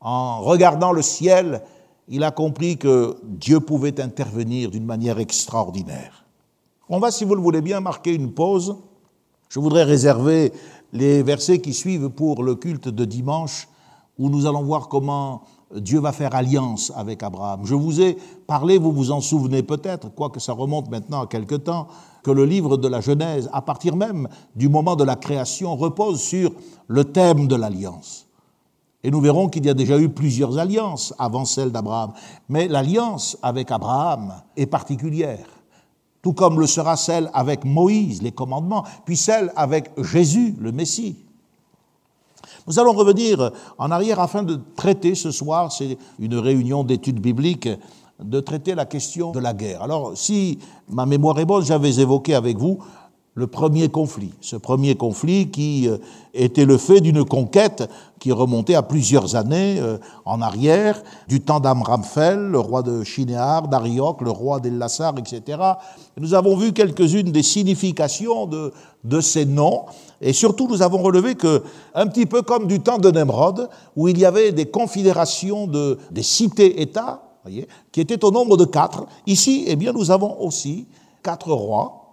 En 0.00 0.40
regardant 0.40 0.92
le 0.92 1.02
ciel, 1.02 1.62
il 2.08 2.22
a 2.22 2.30
compris 2.30 2.76
que 2.76 3.16
Dieu 3.24 3.60
pouvait 3.60 4.00
intervenir 4.00 4.70
d'une 4.70 4.84
manière 4.84 5.18
extraordinaire. 5.18 6.24
On 6.88 7.00
va, 7.00 7.10
si 7.10 7.24
vous 7.24 7.34
le 7.34 7.40
voulez 7.40 7.62
bien, 7.62 7.80
marquer 7.80 8.14
une 8.14 8.32
pause. 8.32 8.76
Je 9.48 9.60
voudrais 9.60 9.84
réserver 9.84 10.52
les 10.92 11.22
versets 11.22 11.60
qui 11.60 11.72
suivent 11.72 12.10
pour 12.10 12.42
le 12.42 12.54
culte 12.54 12.88
de 12.88 13.04
dimanche, 13.04 13.68
où 14.18 14.30
nous 14.30 14.46
allons 14.46 14.62
voir 14.62 14.88
comment 14.88 15.42
Dieu 15.74 16.00
va 16.00 16.12
faire 16.12 16.34
alliance 16.34 16.92
avec 16.94 17.22
Abraham. 17.22 17.62
Je 17.64 17.74
vous 17.74 18.00
ai 18.00 18.16
parlé, 18.46 18.78
vous 18.78 18.92
vous 18.92 19.10
en 19.10 19.20
souvenez 19.20 19.62
peut-être, 19.62 20.14
quoique 20.14 20.40
ça 20.40 20.52
remonte 20.52 20.90
maintenant 20.90 21.22
à 21.22 21.26
quelque 21.26 21.56
temps, 21.56 21.88
que 22.22 22.30
le 22.30 22.44
livre 22.44 22.76
de 22.76 22.88
la 22.88 23.00
Genèse, 23.00 23.48
à 23.52 23.62
partir 23.62 23.96
même 23.96 24.28
du 24.54 24.68
moment 24.68 24.96
de 24.96 25.04
la 25.04 25.16
création, 25.16 25.76
repose 25.76 26.20
sur 26.20 26.52
le 26.86 27.04
thème 27.04 27.46
de 27.46 27.56
l'alliance. 27.56 28.26
Et 29.04 29.10
nous 29.10 29.20
verrons 29.20 29.48
qu'il 29.48 29.64
y 29.64 29.70
a 29.70 29.74
déjà 29.74 29.98
eu 29.98 30.08
plusieurs 30.08 30.58
alliances 30.58 31.14
avant 31.18 31.44
celle 31.44 31.70
d'Abraham. 31.70 32.12
Mais 32.48 32.66
l'alliance 32.66 33.36
avec 33.42 33.70
Abraham 33.70 34.34
est 34.56 34.66
particulière 34.66 35.46
tout 36.26 36.32
comme 36.32 36.58
le 36.58 36.66
sera 36.66 36.96
celle 36.96 37.30
avec 37.34 37.64
Moïse, 37.64 38.20
les 38.20 38.32
commandements, 38.32 38.82
puis 39.04 39.16
celle 39.16 39.52
avec 39.54 39.92
Jésus, 40.02 40.56
le 40.58 40.72
Messie. 40.72 41.14
Nous 42.66 42.80
allons 42.80 42.94
revenir 42.94 43.52
en 43.78 43.92
arrière 43.92 44.18
afin 44.18 44.42
de 44.42 44.58
traiter 44.74 45.14
ce 45.14 45.30
soir, 45.30 45.70
c'est 45.70 45.96
une 46.18 46.34
réunion 46.34 46.82
d'études 46.82 47.20
bibliques, 47.20 47.68
de 48.18 48.40
traiter 48.40 48.74
la 48.74 48.86
question 48.86 49.30
de 49.30 49.38
la 49.38 49.54
guerre. 49.54 49.84
Alors, 49.84 50.18
si 50.18 50.58
ma 50.88 51.06
mémoire 51.06 51.38
est 51.38 51.44
bonne, 51.44 51.64
j'avais 51.64 52.00
évoqué 52.00 52.34
avec 52.34 52.58
vous 52.58 52.80
le 53.36 53.46
premier 53.46 53.90
conflit. 53.90 54.32
Ce 54.40 54.56
premier 54.56 54.94
conflit 54.94 55.50
qui 55.50 55.88
euh, 55.88 55.98
était 56.32 56.64
le 56.64 56.78
fait 56.78 57.02
d'une 57.02 57.22
conquête 57.22 57.88
qui 58.18 58.32
remontait 58.32 58.74
à 58.74 58.82
plusieurs 58.82 59.36
années 59.36 59.76
euh, 59.78 59.98
en 60.24 60.40
arrière, 60.40 61.02
du 61.28 61.42
temps 61.42 61.60
d'Amramphel, 61.60 62.38
le 62.38 62.58
roi 62.58 62.82
de 62.82 63.04
Shinéar, 63.04 63.68
d'Arioch, 63.68 64.22
le 64.22 64.30
roi 64.30 64.58
d'El-Lassar, 64.58 65.14
etc. 65.18 65.58
Nous 66.16 66.32
avons 66.32 66.56
vu 66.56 66.72
quelques-unes 66.72 67.30
des 67.30 67.42
significations 67.42 68.46
de, 68.46 69.20
ces 69.20 69.44
noms, 69.44 69.84
et 70.22 70.32
surtout 70.32 70.66
nous 70.66 70.80
avons 70.80 71.02
relevé 71.02 71.34
que, 71.34 71.62
un 71.94 72.06
petit 72.06 72.24
peu 72.24 72.40
comme 72.40 72.66
du 72.66 72.80
temps 72.80 72.98
de 72.98 73.10
Nemrod, 73.10 73.68
où 73.96 74.08
il 74.08 74.18
y 74.18 74.24
avait 74.24 74.50
des 74.52 74.66
confédérations 74.66 75.66
de, 75.66 75.98
des 76.10 76.22
cités-États, 76.22 77.22
qui 77.92 78.00
étaient 78.00 78.24
au 78.24 78.32
nombre 78.32 78.56
de 78.56 78.64
quatre, 78.64 79.06
ici, 79.26 79.66
eh 79.68 79.76
bien, 79.76 79.92
nous 79.92 80.10
avons 80.10 80.40
aussi 80.40 80.88
quatre 81.22 81.52
rois 81.52 82.05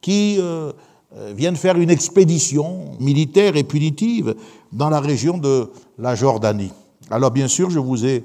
qui 0.00 0.36
euh, 0.38 0.72
euh, 1.16 1.32
viennent 1.34 1.56
faire 1.56 1.76
une 1.76 1.90
expédition 1.90 2.92
militaire 3.00 3.56
et 3.56 3.64
punitive 3.64 4.34
dans 4.72 4.90
la 4.90 5.00
région 5.00 5.38
de 5.38 5.70
la 5.98 6.14
Jordanie. 6.14 6.72
Alors 7.10 7.30
bien 7.30 7.48
sûr, 7.48 7.70
je 7.70 7.78
vous 7.78 8.04
ai, 8.04 8.24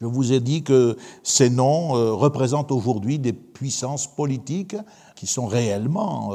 je 0.00 0.06
vous 0.06 0.32
ai 0.32 0.40
dit 0.40 0.62
que 0.62 0.96
ces 1.22 1.50
noms 1.50 1.96
euh, 1.96 2.12
représentent 2.12 2.72
aujourd'hui 2.72 3.18
des 3.18 3.32
puissances 3.32 4.06
politiques 4.06 4.76
qui 5.16 5.26
sont 5.26 5.46
réellement 5.46 6.30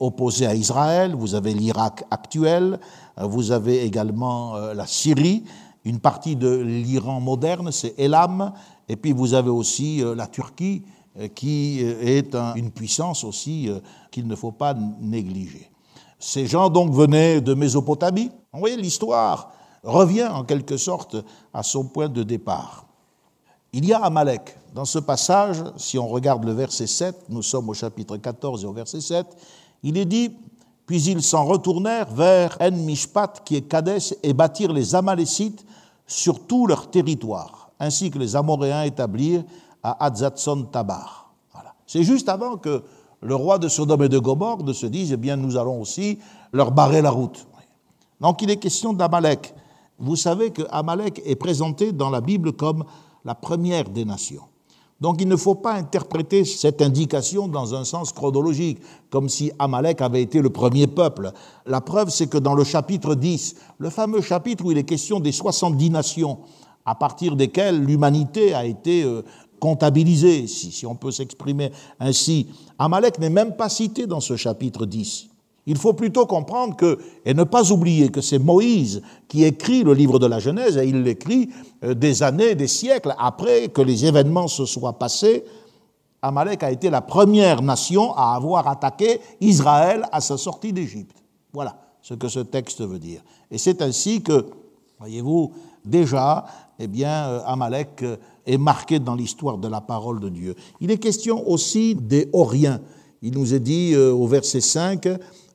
opposées 0.00 0.46
à 0.46 0.54
Israël. 0.54 1.14
Vous 1.14 1.34
avez 1.34 1.52
l'Irak 1.52 2.04
actuel, 2.10 2.80
vous 3.20 3.50
avez 3.52 3.84
également 3.84 4.56
la 4.72 4.86
Syrie, 4.86 5.44
une 5.84 6.00
partie 6.00 6.34
de 6.34 6.56
l'Iran 6.56 7.20
moderne, 7.20 7.70
c'est 7.70 7.94
Elam, 7.98 8.54
et 8.88 8.96
puis 8.96 9.12
vous 9.12 9.34
avez 9.34 9.50
aussi 9.50 10.02
la 10.16 10.26
Turquie 10.26 10.84
qui 11.34 11.80
euh, 11.82 12.00
est 12.00 12.34
une 12.56 12.70
puissance 12.70 13.24
aussi 13.24 13.68
euh, 13.68 13.78
qu'il 14.10 14.26
ne 14.26 14.34
faut 14.34 14.52
pas 14.52 14.74
négliger. 15.00 15.70
Ces 16.18 16.46
gens 16.46 16.70
donc 16.70 16.92
venaient 16.92 17.40
de 17.40 17.54
Mésopotamie. 17.54 18.30
Vous 18.52 18.60
voyez, 18.60 18.76
l'histoire 18.76 19.52
revient 19.82 20.26
en 20.26 20.44
quelque 20.44 20.76
sorte 20.76 21.16
à 21.52 21.62
son 21.62 21.84
point 21.84 22.08
de 22.08 22.22
départ. 22.22 22.86
Il 23.72 23.84
y 23.84 23.92
a 23.92 23.98
Amalek. 23.98 24.56
Dans 24.74 24.84
ce 24.84 24.98
passage, 24.98 25.62
si 25.76 25.98
on 25.98 26.08
regarde 26.08 26.44
le 26.44 26.52
verset 26.52 26.86
7, 26.86 27.26
nous 27.28 27.42
sommes 27.42 27.68
au 27.68 27.74
chapitre 27.74 28.16
14 28.16 28.64
et 28.64 28.66
au 28.66 28.72
verset 28.72 29.00
7, 29.00 29.26
il 29.82 29.98
est 29.98 30.04
dit 30.04 30.30
Puis 30.86 31.02
ils 31.04 31.22
s'en 31.22 31.44
retournèrent 31.44 32.12
vers 32.12 32.56
En-Mishpat, 32.60 33.42
qui 33.44 33.56
est 33.56 33.68
Kadès, 33.68 34.16
et 34.22 34.32
bâtirent 34.32 34.72
les 34.72 34.94
Amalécites 34.94 35.64
sur 36.06 36.46
tout 36.46 36.66
leur 36.66 36.90
territoire, 36.90 37.70
ainsi 37.78 38.10
que 38.10 38.18
les 38.18 38.34
Amoréens 38.34 38.82
établirent 38.82 39.44
à 39.84 40.06
Adzatson 40.06 40.64
Tabar. 40.64 41.32
Voilà. 41.52 41.74
C'est 41.86 42.02
juste 42.02 42.28
avant 42.28 42.56
que 42.56 42.82
le 43.20 43.34
roi 43.34 43.58
de 43.58 43.68
Sodome 43.68 44.02
et 44.02 44.08
de 44.08 44.18
Gomorre 44.18 44.64
ne 44.64 44.72
se 44.72 44.86
dise, 44.86 45.12
eh 45.12 45.16
bien, 45.16 45.36
nous 45.36 45.56
allons 45.56 45.80
aussi 45.80 46.18
leur 46.52 46.72
barrer 46.72 47.02
la 47.02 47.10
route. 47.10 47.46
Donc 48.20 48.42
il 48.42 48.50
est 48.50 48.56
question 48.56 48.92
d'Amalek. 48.92 49.54
Vous 49.98 50.16
savez 50.16 50.50
que 50.50 50.62
Amalek 50.70 51.22
est 51.24 51.36
présenté 51.36 51.92
dans 51.92 52.10
la 52.10 52.20
Bible 52.20 52.52
comme 52.52 52.84
la 53.24 53.34
première 53.34 53.88
des 53.88 54.04
nations. 54.04 54.42
Donc 55.00 55.20
il 55.20 55.28
ne 55.28 55.36
faut 55.36 55.54
pas 55.54 55.74
interpréter 55.74 56.44
cette 56.44 56.80
indication 56.80 57.48
dans 57.48 57.74
un 57.74 57.84
sens 57.84 58.12
chronologique, 58.12 58.80
comme 59.10 59.28
si 59.28 59.52
Amalek 59.58 60.00
avait 60.00 60.22
été 60.22 60.40
le 60.40 60.50
premier 60.50 60.86
peuple. 60.86 61.32
La 61.66 61.80
preuve, 61.80 62.10
c'est 62.10 62.28
que 62.28 62.38
dans 62.38 62.54
le 62.54 62.64
chapitre 62.64 63.14
10, 63.14 63.56
le 63.78 63.90
fameux 63.90 64.20
chapitre 64.20 64.64
où 64.64 64.72
il 64.72 64.78
est 64.78 64.84
question 64.84 65.20
des 65.20 65.32
70 65.32 65.90
nations, 65.90 66.38
à 66.86 66.94
partir 66.94 67.36
desquelles 67.36 67.82
l'humanité 67.82 68.54
a 68.54 68.64
été 68.64 69.02
euh, 69.02 69.22
comptabilisé, 69.64 70.46
si, 70.46 70.70
si 70.70 70.84
on 70.84 70.94
peut 70.94 71.10
s'exprimer 71.10 71.72
ainsi. 71.98 72.48
Amalek 72.78 73.18
n'est 73.18 73.30
même 73.30 73.56
pas 73.56 73.70
cité 73.70 74.06
dans 74.06 74.20
ce 74.20 74.36
chapitre 74.36 74.84
10. 74.84 75.30
Il 75.64 75.78
faut 75.78 75.94
plutôt 75.94 76.26
comprendre 76.26 76.76
que, 76.76 76.98
et 77.24 77.32
ne 77.32 77.44
pas 77.44 77.72
oublier 77.72 78.10
que 78.10 78.20
c'est 78.20 78.38
Moïse 78.38 79.00
qui 79.26 79.42
écrit 79.42 79.82
le 79.82 79.94
livre 79.94 80.18
de 80.18 80.26
la 80.26 80.38
Genèse, 80.38 80.76
et 80.76 80.86
il 80.86 81.02
l'écrit 81.02 81.48
euh, 81.82 81.94
des 81.94 82.22
années, 82.22 82.54
des 82.54 82.66
siècles 82.66 83.14
après 83.18 83.68
que 83.68 83.80
les 83.80 84.04
événements 84.04 84.48
se 84.48 84.66
soient 84.66 84.98
passés. 84.98 85.44
Amalek 86.20 86.62
a 86.62 86.70
été 86.70 86.90
la 86.90 87.00
première 87.00 87.62
nation 87.62 88.12
à 88.16 88.34
avoir 88.34 88.68
attaqué 88.68 89.18
Israël 89.40 90.04
à 90.12 90.20
sa 90.20 90.36
sortie 90.36 90.74
d'Égypte. 90.74 91.16
Voilà 91.54 91.74
ce 92.02 92.12
que 92.12 92.28
ce 92.28 92.40
texte 92.40 92.82
veut 92.82 92.98
dire. 92.98 93.22
Et 93.50 93.56
c'est 93.56 93.80
ainsi 93.80 94.22
que, 94.22 94.44
voyez-vous, 94.98 95.54
déjà, 95.86 96.44
eh 96.78 96.86
bien, 96.86 97.28
euh, 97.28 97.40
Amalek 97.46 98.02
euh, 98.02 98.16
est 98.46 98.58
marqué 98.58 98.98
dans 98.98 99.14
l'histoire 99.14 99.58
de 99.58 99.68
la 99.68 99.80
parole 99.80 100.20
de 100.20 100.28
Dieu. 100.28 100.54
Il 100.80 100.90
est 100.90 100.98
question 100.98 101.48
aussi 101.48 101.94
des 101.94 102.28
Horiens. 102.32 102.80
Il 103.22 103.32
nous 103.32 103.54
est 103.54 103.60
dit 103.60 103.92
euh, 103.94 104.12
au 104.12 104.26
verset 104.26 104.60
5, 104.60 105.08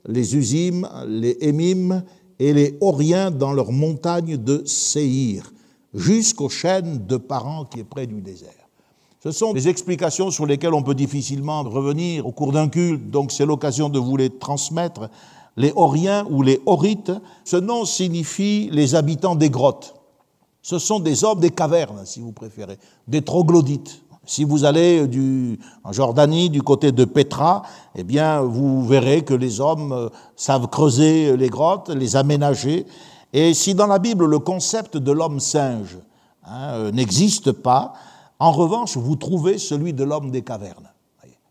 les 0.08 0.36
Usim, 0.36 0.88
les 1.08 1.38
Émim 1.42 2.04
et 2.40 2.54
les 2.54 2.78
Horiens 2.82 3.32
dans 3.32 3.54
leur 3.54 3.72
montagne 3.72 4.38
de 4.38 4.64
Séhir, 4.66 5.52
jusqu'aux 5.94 6.50
chaînes 6.50 7.06
de 7.06 7.18
Paran 7.18 7.66
qui 7.66 7.82
est 7.82 7.84
près 7.84 8.08
du 8.08 8.22
désert. 8.22 8.50
Ce 9.22 9.32
sont 9.32 9.52
des 9.52 9.68
explications 9.68 10.32
sur 10.32 10.46
lesquelles 10.46 10.74
on 10.74 10.82
peut 10.82 10.96
difficilement 10.96 11.62
revenir 11.64 12.26
au 12.26 12.32
cours 12.32 12.54
d'un 12.54 12.70
culte, 12.70 13.10
donc 13.10 13.34
c'est 13.34 13.46
l'occasion 13.46 13.90
de 13.90 14.00
vous 14.00 14.16
les 14.16 14.30
transmettre. 14.30 15.10
Les 15.58 15.74
Horiens 15.76 16.26
ou 16.30 16.42
les 16.42 16.62
Horites, 16.66 17.12
ce 17.44 17.58
nom 17.58 17.84
signifie 17.84 18.70
les 18.72 18.96
habitants 18.96 19.36
des 19.36 19.50
grottes. 19.50 19.99
Ce 20.70 20.78
sont 20.78 21.00
des 21.00 21.24
hommes 21.24 21.40
des 21.40 21.50
cavernes, 21.50 22.06
si 22.06 22.20
vous 22.20 22.32
préférez, 22.32 22.78
des 23.08 23.24
troglodytes. 23.24 24.04
Si 24.24 24.44
vous 24.44 24.66
allez 24.66 25.08
du, 25.08 25.58
en 25.84 25.92
Jordanie, 25.92 26.52
du 26.52 26.62
côté 26.62 26.92
de 26.92 27.06
Petra, 27.06 27.64
eh 27.96 28.04
bien, 28.04 28.42
vous 28.42 28.86
verrez 28.86 29.24
que 29.24 29.34
les 29.34 29.62
hommes 29.62 29.92
euh, 29.92 30.10
savent 30.36 30.68
creuser 30.68 31.36
les 31.38 31.50
grottes, 31.50 31.90
les 31.90 32.16
aménager. 32.16 32.86
Et 33.34 33.56
si 33.56 33.74
dans 33.74 33.88
la 33.88 33.98
Bible 33.98 34.28
le 34.28 34.38
concept 34.38 34.96
de 34.96 35.12
l'homme 35.12 35.40
singe 35.40 35.98
hein, 36.44 36.74
euh, 36.74 36.92
n'existe 36.92 37.52
pas, 37.52 37.94
en 38.38 38.52
revanche, 38.52 38.96
vous 38.96 39.16
trouvez 39.16 39.58
celui 39.58 39.94
de 39.94 40.04
l'homme 40.04 40.30
des 40.30 40.44
cavernes. 40.44 40.92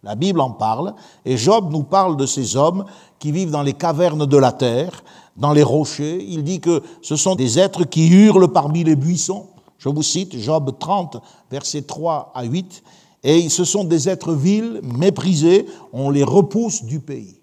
La 0.04 0.14
Bible 0.14 0.40
en 0.40 0.50
parle, 0.50 0.94
et 1.24 1.37
Job 1.37 1.72
nous 1.72 1.83
parle 1.83 2.16
de 2.16 2.24
ces 2.24 2.57
hommes 2.57 2.85
qui 3.18 3.33
vivent 3.33 3.50
dans 3.50 3.64
les 3.64 3.72
cavernes 3.72 4.26
de 4.26 4.37
la 4.37 4.52
terre, 4.52 5.02
dans 5.38 5.53
les 5.53 5.62
rochers. 5.62 6.22
Il 6.29 6.44
dit 6.44 6.61
que 6.61 6.83
ce 7.01 7.16
sont 7.16 7.35
des 7.35 7.59
êtres 7.59 7.85
qui 7.85 8.09
hurlent 8.09 8.53
parmi 8.53 8.85
les 8.85 8.96
buissons. 8.96 9.46
Je 9.79 9.88
vous 9.88 10.03
cite 10.03 10.37
Job 10.37 10.77
30, 10.79 11.22
versets 11.51 11.83
3 11.83 12.33
à 12.35 12.44
8. 12.44 12.83
Et 13.24 13.48
ce 13.48 13.64
sont 13.64 13.85
des 13.85 14.09
êtres 14.09 14.33
vils, 14.33 14.81
méprisés, 14.83 15.66
on 15.92 16.11
les 16.11 16.24
repousse 16.24 16.85
du 16.85 17.01
pays. 17.01 17.40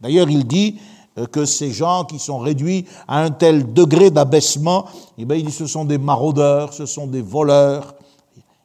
D'ailleurs, 0.00 0.30
il 0.30 0.46
dit 0.46 0.78
euh, 1.18 1.26
que 1.26 1.44
ces 1.44 1.72
gens 1.72 2.04
qui 2.04 2.18
sont 2.18 2.38
réduits 2.38 2.86
à 3.08 3.22
un 3.22 3.30
tel 3.30 3.72
degré 3.72 4.10
d'abaissement, 4.10 4.86
eh 5.18 5.24
bien, 5.24 5.42
ce 5.50 5.66
sont 5.66 5.84
des 5.84 5.98
maraudeurs, 5.98 6.72
ce 6.72 6.86
sont 6.86 7.06
des 7.06 7.22
voleurs. 7.22 7.94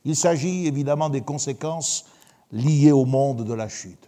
Il 0.05 0.15
s'agit 0.15 0.67
évidemment 0.67 1.09
des 1.09 1.21
conséquences 1.21 2.05
liées 2.51 2.91
au 2.91 3.05
monde 3.05 3.43
de 3.43 3.53
la 3.53 3.67
chute. 3.67 4.07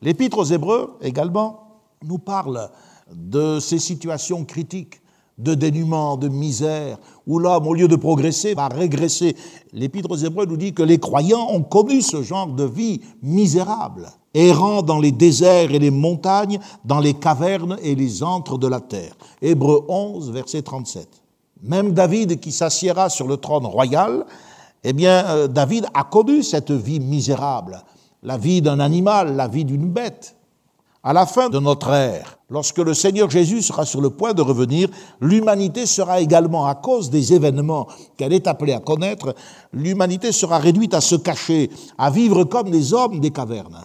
L'Épître 0.00 0.38
aux 0.38 0.44
Hébreux 0.44 0.96
également 1.02 1.60
nous 2.02 2.18
parle 2.18 2.70
de 3.14 3.60
ces 3.60 3.78
situations 3.78 4.44
critiques 4.44 5.00
de 5.38 5.54
dénuement, 5.54 6.16
de 6.16 6.28
misère, 6.28 6.98
où 7.26 7.38
l'homme, 7.38 7.66
au 7.66 7.74
lieu 7.74 7.88
de 7.88 7.96
progresser, 7.96 8.54
va 8.54 8.68
régresser. 8.68 9.36
L'Épître 9.72 10.10
aux 10.10 10.16
Hébreux 10.16 10.46
nous 10.46 10.56
dit 10.56 10.72
que 10.72 10.82
les 10.82 10.98
croyants 10.98 11.48
ont 11.50 11.62
connu 11.62 12.00
ce 12.00 12.22
genre 12.22 12.46
de 12.46 12.64
vie 12.64 13.00
misérable, 13.22 14.08
errant 14.32 14.82
dans 14.82 14.98
les 14.98 15.12
déserts 15.12 15.72
et 15.72 15.78
les 15.78 15.90
montagnes, 15.90 16.58
dans 16.84 17.00
les 17.00 17.14
cavernes 17.14 17.76
et 17.82 17.94
les 17.94 18.22
antres 18.22 18.58
de 18.58 18.66
la 18.66 18.80
terre. 18.80 19.14
Hébreux 19.42 19.84
11, 19.88 20.30
verset 20.30 20.62
37. 20.62 21.08
Même 21.62 21.92
David, 21.92 22.40
qui 22.40 22.52
s'assiera 22.52 23.10
sur 23.10 23.26
le 23.26 23.36
trône 23.36 23.66
royal, 23.66 24.24
eh 24.84 24.92
bien, 24.92 25.24
euh, 25.26 25.48
David 25.48 25.86
a 25.94 26.04
connu 26.04 26.42
cette 26.42 26.70
vie 26.70 27.00
misérable, 27.00 27.82
la 28.22 28.38
vie 28.38 28.62
d'un 28.62 28.80
animal, 28.80 29.36
la 29.36 29.48
vie 29.48 29.64
d'une 29.64 29.90
bête. 29.90 30.35
À 31.08 31.12
la 31.12 31.24
fin 31.24 31.48
de 31.48 31.60
notre 31.60 31.90
ère, 31.90 32.36
lorsque 32.50 32.78
le 32.78 32.92
Seigneur 32.92 33.30
Jésus 33.30 33.62
sera 33.62 33.86
sur 33.86 34.00
le 34.00 34.10
point 34.10 34.34
de 34.34 34.42
revenir, 34.42 34.88
l'humanité 35.20 35.86
sera 35.86 36.20
également, 36.20 36.66
à 36.66 36.74
cause 36.74 37.10
des 37.10 37.32
événements 37.32 37.86
qu'elle 38.16 38.32
est 38.32 38.48
appelée 38.48 38.72
à 38.72 38.80
connaître, 38.80 39.32
l'humanité 39.72 40.32
sera 40.32 40.58
réduite 40.58 40.94
à 40.94 41.00
se 41.00 41.14
cacher, 41.14 41.70
à 41.96 42.10
vivre 42.10 42.42
comme 42.42 42.72
les 42.72 42.92
hommes 42.92 43.20
des 43.20 43.30
cavernes, 43.30 43.84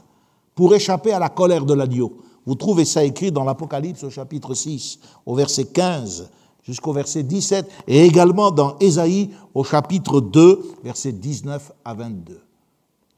pour 0.56 0.74
échapper 0.74 1.14
à 1.14 1.20
la 1.20 1.30
colère 1.30 1.64
de 1.64 1.76
l'agneau. 1.76 2.12
Vous 2.48 2.56
trouvez 2.56 2.86
ça 2.86 3.04
écrit 3.04 3.32
dans 3.32 3.44
l'Apocalypse 3.44 4.04
au 4.04 4.10
chapitre 4.10 4.56
6, 4.56 4.98
au 5.28 5.36
verset 5.36 5.66
15 5.66 6.28
jusqu'au 6.64 6.92
verset 6.92 7.22
17, 7.22 7.70
et 7.88 8.04
également 8.04 8.50
dans 8.50 8.80
Ésaïe 8.80 9.30
au 9.54 9.64
chapitre 9.64 10.22
2, 10.22 10.60
verset 10.84 11.12
19 11.12 11.72
à 11.86 11.94
22. 11.94 12.51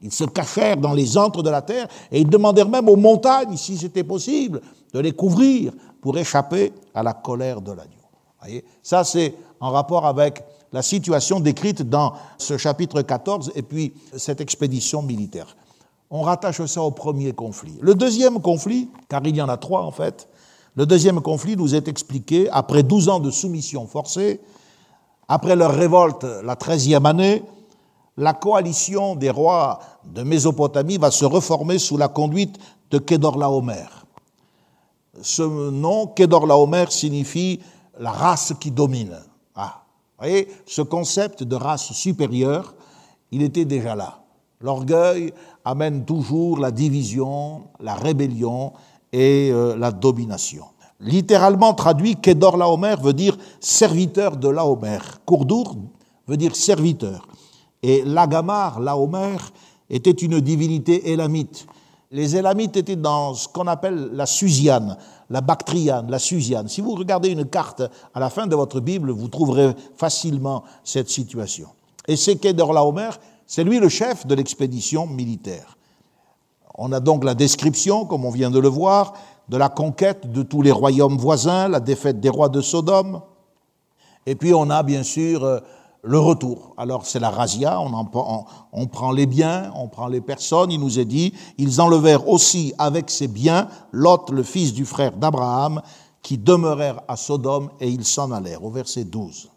Ils 0.04 0.12
se 0.12 0.24
cachèrent 0.24 0.76
dans 0.76 0.92
les 0.92 1.16
antres 1.16 1.42
de 1.42 1.48
la 1.48 1.62
terre 1.62 1.88
et 2.12 2.20
ils 2.20 2.28
demandèrent 2.28 2.68
même 2.68 2.90
aux 2.90 2.96
montagnes, 2.96 3.56
si 3.56 3.78
c'était 3.78 4.04
possible, 4.04 4.60
de 4.92 5.00
les 5.00 5.12
couvrir 5.12 5.72
pour 6.02 6.18
échapper 6.18 6.74
à 6.94 7.02
la 7.02 7.14
colère 7.14 7.62
de 7.62 7.72
l'agneau. 7.72 8.60
Ça, 8.82 9.02
c'est 9.02 9.34
en 9.60 9.70
rapport 9.70 10.04
avec 10.04 10.44
la 10.74 10.82
situation 10.82 11.40
décrite 11.40 11.82
dans 11.88 12.12
ce 12.36 12.58
chapitre 12.58 13.00
14 13.00 13.52
et 13.54 13.62
puis 13.62 13.94
cette 14.14 14.42
expédition 14.42 15.00
militaire. 15.00 15.56
on 16.10 16.20
rattache 16.20 16.62
ça 16.66 16.82
au 16.82 16.90
premier 16.90 17.32
conflit. 17.32 17.78
Le 17.80 17.94
deuxième 17.94 18.42
conflit, 18.42 18.90
car 19.08 19.22
il 19.24 19.34
y 19.34 19.40
en 19.40 19.48
a 19.48 19.56
trois 19.56 19.82
en 19.82 19.90
fait, 19.90 20.28
le 20.76 20.84
deuxième 20.84 21.22
conflit 21.22 21.56
nous 21.56 21.74
est 21.74 21.88
expliqué 21.88 22.50
après 22.50 22.82
12 22.82 23.08
ans 23.08 23.20
de 23.20 23.30
soumission 23.30 23.86
forcée, 23.86 24.40
après 25.28 25.56
leur 25.56 25.74
révolte 25.74 26.26
la 26.44 26.56
treizième 26.56 27.06
année, 27.06 27.42
la 28.16 28.32
coalition 28.32 29.16
des 29.16 29.30
rois 29.30 29.80
de 30.04 30.22
Mésopotamie 30.22 30.98
va 30.98 31.10
se 31.10 31.24
reformer 31.24 31.78
sous 31.78 31.96
la 31.96 32.08
conduite 32.08 32.58
de 32.90 32.98
Kedorlaomer. 32.98 33.86
Ce 35.20 35.42
nom, 35.42 36.06
Kedorlaomer, 36.08 36.86
signifie 36.90 37.60
la 37.98 38.10
race 38.10 38.52
qui 38.60 38.70
domine. 38.70 39.16
Ah, 39.54 39.82
vous 40.18 40.26
voyez, 40.26 40.48
ce 40.66 40.82
concept 40.82 41.42
de 41.42 41.56
race 41.56 41.92
supérieure, 41.92 42.74
il 43.30 43.42
était 43.42 43.64
déjà 43.64 43.94
là. 43.94 44.20
L'orgueil 44.60 45.32
amène 45.64 46.04
toujours 46.04 46.58
la 46.58 46.70
division, 46.70 47.64
la 47.80 47.94
rébellion 47.94 48.72
et 49.12 49.50
euh, 49.52 49.76
la 49.76 49.92
domination. 49.92 50.64
Littéralement 51.00 51.74
traduit, 51.74 52.16
Kedor 52.16 52.56
Laomer 52.56 52.94
veut 53.02 53.12
dire 53.12 53.36
serviteur 53.60 54.36
de 54.36 54.48
Laomer. 54.48 54.98
Kourdour 55.26 55.76
veut 56.26 56.36
dire 56.36 56.56
serviteur. 56.56 57.26
Et 57.86 58.02
Lagamar, 58.02 58.80
Laomer, 58.80 59.36
était 59.90 60.10
une 60.10 60.40
divinité 60.40 61.12
élamite. 61.12 61.66
Les 62.12 62.34
élamites 62.34 62.78
étaient 62.78 62.96
dans 62.96 63.34
ce 63.34 63.46
qu'on 63.46 63.66
appelle 63.66 64.08
la 64.14 64.24
Susiane, 64.24 64.96
la 65.28 65.42
Bactriane, 65.42 66.10
la 66.10 66.18
Susiane. 66.18 66.66
Si 66.66 66.80
vous 66.80 66.94
regardez 66.94 67.28
une 67.28 67.44
carte 67.44 67.82
à 68.14 68.20
la 68.20 68.30
fin 68.30 68.46
de 68.46 68.56
votre 68.56 68.80
Bible, 68.80 69.10
vous 69.10 69.28
trouverez 69.28 69.74
facilement 69.98 70.64
cette 70.82 71.10
situation. 71.10 71.68
Et 72.08 72.16
c'est 72.16 72.36
Kedor 72.36 72.72
Laomer, 72.72 73.10
c'est 73.46 73.64
lui 73.64 73.78
le 73.78 73.90
chef 73.90 74.26
de 74.26 74.34
l'expédition 74.34 75.06
militaire. 75.06 75.76
On 76.76 76.90
a 76.90 77.00
donc 77.00 77.22
la 77.22 77.34
description, 77.34 78.06
comme 78.06 78.24
on 78.24 78.30
vient 78.30 78.50
de 78.50 78.60
le 78.60 78.68
voir, 78.68 79.12
de 79.50 79.58
la 79.58 79.68
conquête 79.68 80.32
de 80.32 80.42
tous 80.42 80.62
les 80.62 80.72
royaumes 80.72 81.18
voisins, 81.18 81.68
la 81.68 81.80
défaite 81.80 82.18
des 82.18 82.30
rois 82.30 82.48
de 82.48 82.62
Sodome. 82.62 83.20
Et 84.24 84.36
puis 84.36 84.54
on 84.54 84.70
a 84.70 84.82
bien 84.82 85.02
sûr 85.02 85.44
euh, 85.44 85.60
le 86.04 86.18
retour. 86.18 86.74
Alors 86.76 87.06
c'est 87.06 87.18
la 87.18 87.30
razzia, 87.30 87.80
on, 87.80 88.86
prend 88.86 89.10
les 89.10 89.26
biens, 89.26 89.72
on 89.74 89.88
prend 89.88 90.06
les 90.06 90.20
personnes. 90.20 90.70
Il 90.70 90.80
nous 90.80 90.98
est 90.98 91.04
dit, 91.04 91.32
ils 91.58 91.80
enlevèrent 91.80 92.28
aussi 92.28 92.74
avec 92.78 93.10
ses 93.10 93.26
biens 93.26 93.68
Lot, 93.90 94.30
le 94.30 94.42
fils 94.42 94.74
du 94.74 94.84
frère 94.84 95.16
d'Abraham, 95.16 95.80
qui 96.22 96.38
demeurèrent 96.38 97.00
à 97.08 97.16
Sodome 97.16 97.70
et 97.80 97.88
ils 97.88 98.04
s'en 98.04 98.30
allèrent, 98.32 98.64
au 98.64 98.70
verset 98.70 99.04
12. 99.04 99.50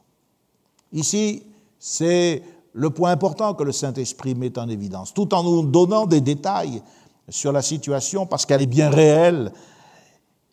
Ici, 0.93 1.43
c'est 1.79 2.41
le 2.73 2.89
point 2.89 3.11
important 3.11 3.53
que 3.53 3.63
le 3.63 3.71
Saint-Esprit 3.73 4.33
met 4.33 4.57
en 4.57 4.69
évidence, 4.69 5.13
tout 5.13 5.33
en 5.33 5.43
nous 5.43 5.63
donnant 5.63 6.05
des 6.05 6.21
détails 6.21 6.81
sur 7.29 7.51
la 7.51 7.61
situation, 7.61 8.25
parce 8.25 8.45
qu'elle 8.45 8.61
est 8.61 8.67
bien 8.67 8.89
réelle, 8.89 9.51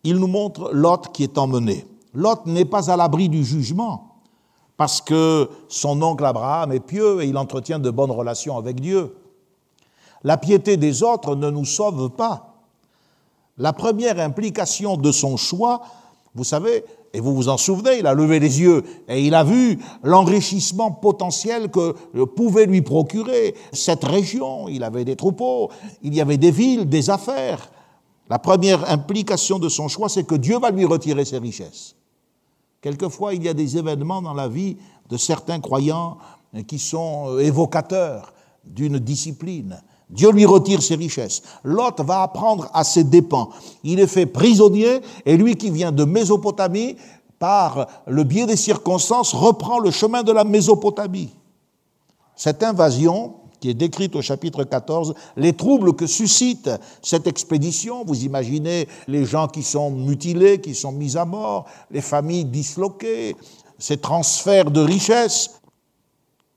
il 0.03 0.17
nous 0.17 0.27
montre 0.27 0.71
Lot 0.73 1.11
qui 1.13 1.23
est 1.23 1.37
emmené. 1.37 1.85
Lot 2.13 2.45
n'est 2.45 2.65
pas 2.65 2.91
à 2.91 2.97
l'abri 2.97 3.29
du 3.29 3.45
jugement, 3.45 4.14
parce 4.77 5.01
que 5.01 5.49
son 5.67 6.01
oncle 6.01 6.25
Abraham 6.25 6.71
est 6.71 6.79
pieux 6.79 7.21
et 7.21 7.27
il 7.27 7.37
entretient 7.37 7.79
de 7.79 7.89
bonnes 7.89 8.11
relations 8.11 8.57
avec 8.57 8.79
Dieu. 8.79 9.15
La 10.23 10.37
piété 10.37 10.77
des 10.77 11.03
autres 11.03 11.35
ne 11.35 11.49
nous 11.49 11.65
sauve 11.65 12.09
pas. 12.09 12.55
La 13.57 13.71
première 13.71 14.19
implication 14.19 14.97
de 14.97 15.11
son 15.11 15.37
choix, 15.37 15.81
vous 16.33 16.43
savez, 16.43 16.83
et 17.13 17.21
vous 17.21 17.33
vous 17.33 17.47
en 17.47 17.55
souvenez, 17.55 17.99
il 17.99 18.07
a 18.07 18.13
levé 18.13 18.41
les 18.41 18.59
yeux 18.59 18.83
et 19.07 19.25
il 19.25 19.33
a 19.35 19.45
vu 19.45 19.79
l'enrichissement 20.03 20.91
potentiel 20.91 21.71
que 21.71 21.93
pouvait 22.25 22.65
lui 22.65 22.81
procurer 22.81 23.55
cette 23.71 24.03
région. 24.03 24.67
Il 24.67 24.83
avait 24.83 25.05
des 25.05 25.15
troupeaux, 25.15 25.69
il 26.01 26.13
y 26.13 26.19
avait 26.19 26.37
des 26.37 26.51
villes, 26.51 26.89
des 26.89 27.09
affaires. 27.09 27.71
La 28.29 28.37
première 28.37 28.91
implication 28.91 29.59
de 29.59 29.69
son 29.69 29.87
choix, 29.87 30.09
c'est 30.09 30.25
que 30.25 30.35
Dieu 30.35 30.59
va 30.59 30.71
lui 30.71 30.83
retirer 30.83 31.23
ses 31.23 31.37
richesses. 31.37 31.95
Quelquefois, 32.81 33.33
il 33.33 33.43
y 33.43 33.49
a 33.49 33.53
des 33.53 33.77
événements 33.77 34.21
dans 34.21 34.33
la 34.33 34.47
vie 34.47 34.77
de 35.09 35.17
certains 35.17 35.59
croyants 35.59 36.17
qui 36.67 36.79
sont 36.79 37.29
euh, 37.29 37.39
évocateurs 37.39 38.33
d'une 38.63 38.99
discipline. 38.99 39.81
Dieu 40.09 40.31
lui 40.31 40.45
retire 40.45 40.81
ses 40.81 40.95
richesses. 40.95 41.41
Lot 41.63 41.99
va 42.01 42.21
apprendre 42.21 42.69
à 42.73 42.83
ses 42.83 43.03
dépens. 43.03 43.49
Il 43.83 43.99
est 43.99 44.07
fait 44.07 44.25
prisonnier 44.25 45.01
et 45.25 45.35
lui 45.35 45.55
qui 45.55 45.71
vient 45.71 45.91
de 45.91 46.05
Mésopotamie, 46.05 46.95
par 47.39 47.87
le 48.07 48.23
biais 48.23 48.45
des 48.45 48.55
circonstances, 48.55 49.33
reprend 49.33 49.79
le 49.79 49.91
chemin 49.91 50.23
de 50.23 50.31
la 50.31 50.43
Mésopotamie. 50.43 51.33
Cette 52.35 52.63
invasion 52.63 53.35
qui 53.65 53.71
est 53.71 53.73
décrite 53.73 54.15
au 54.15 54.21
chapitre 54.21 54.63
14, 54.63 55.15
les 55.37 55.53
troubles 55.53 55.95
que 55.95 56.05
suscite 56.05 56.69
cette 57.01 57.25
expédition. 57.25 58.05
Vous 58.05 58.23
imaginez 58.23 58.87
les 59.07 59.25
gens 59.25 59.47
qui 59.47 59.63
sont 59.63 59.89
mutilés, 59.89 60.61
qui 60.61 60.75
sont 60.75 60.91
mis 60.91 61.17
à 61.17 61.25
mort, 61.25 61.65
les 61.89 62.01
familles 62.01 62.45
disloquées, 62.45 63.35
ces 63.79 63.97
transferts 63.97 64.69
de 64.69 64.81
richesses. 64.81 65.59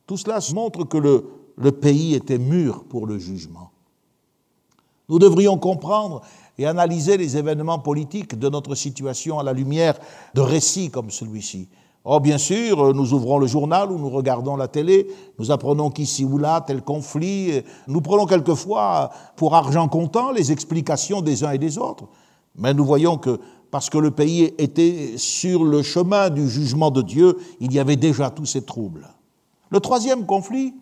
Tout 0.06 0.18
cela 0.18 0.38
montre 0.52 0.84
que 0.84 0.98
le, 0.98 1.24
le 1.56 1.72
pays 1.72 2.14
était 2.14 2.36
mûr 2.36 2.84
pour 2.84 3.06
le 3.06 3.18
jugement. 3.18 3.70
Nous 5.08 5.18
devrions 5.18 5.56
comprendre 5.56 6.20
et 6.58 6.66
analyser 6.66 7.16
les 7.16 7.38
événements 7.38 7.78
politiques 7.78 8.38
de 8.38 8.50
notre 8.50 8.74
situation 8.74 9.38
à 9.38 9.42
la 9.42 9.54
lumière 9.54 9.98
de 10.34 10.42
récits 10.42 10.90
comme 10.90 11.10
celui-ci. 11.10 11.70
Oh, 12.04 12.20
bien 12.20 12.38
sûr, 12.38 12.94
nous 12.94 13.12
ouvrons 13.12 13.38
le 13.38 13.46
journal 13.46 13.90
ou 13.90 13.98
nous 13.98 14.08
regardons 14.08 14.56
la 14.56 14.68
télé, 14.68 15.08
nous 15.38 15.50
apprenons 15.50 15.90
qu'ici 15.90 16.24
ou 16.24 16.38
là, 16.38 16.60
tel 16.60 16.82
conflit, 16.82 17.62
nous 17.86 18.00
prenons 18.00 18.24
quelquefois 18.24 19.10
pour 19.36 19.54
argent 19.54 19.88
comptant 19.88 20.30
les 20.30 20.52
explications 20.52 21.20
des 21.20 21.44
uns 21.44 21.50
et 21.50 21.58
des 21.58 21.76
autres. 21.76 22.04
Mais 22.56 22.72
nous 22.72 22.84
voyons 22.84 23.18
que 23.18 23.38
parce 23.70 23.90
que 23.90 23.98
le 23.98 24.10
pays 24.10 24.54
était 24.58 25.18
sur 25.18 25.64
le 25.64 25.82
chemin 25.82 26.30
du 26.30 26.48
jugement 26.48 26.90
de 26.90 27.02
Dieu, 27.02 27.36
il 27.60 27.72
y 27.72 27.78
avait 27.78 27.96
déjà 27.96 28.30
tous 28.30 28.46
ces 28.46 28.64
troubles. 28.64 29.08
Le 29.70 29.80
troisième 29.80 30.24
conflit, 30.24 30.74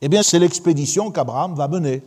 eh 0.00 0.08
bien, 0.08 0.22
c'est 0.22 0.38
l'expédition 0.38 1.10
qu'Abraham 1.10 1.54
va 1.54 1.68
mener. 1.68 2.02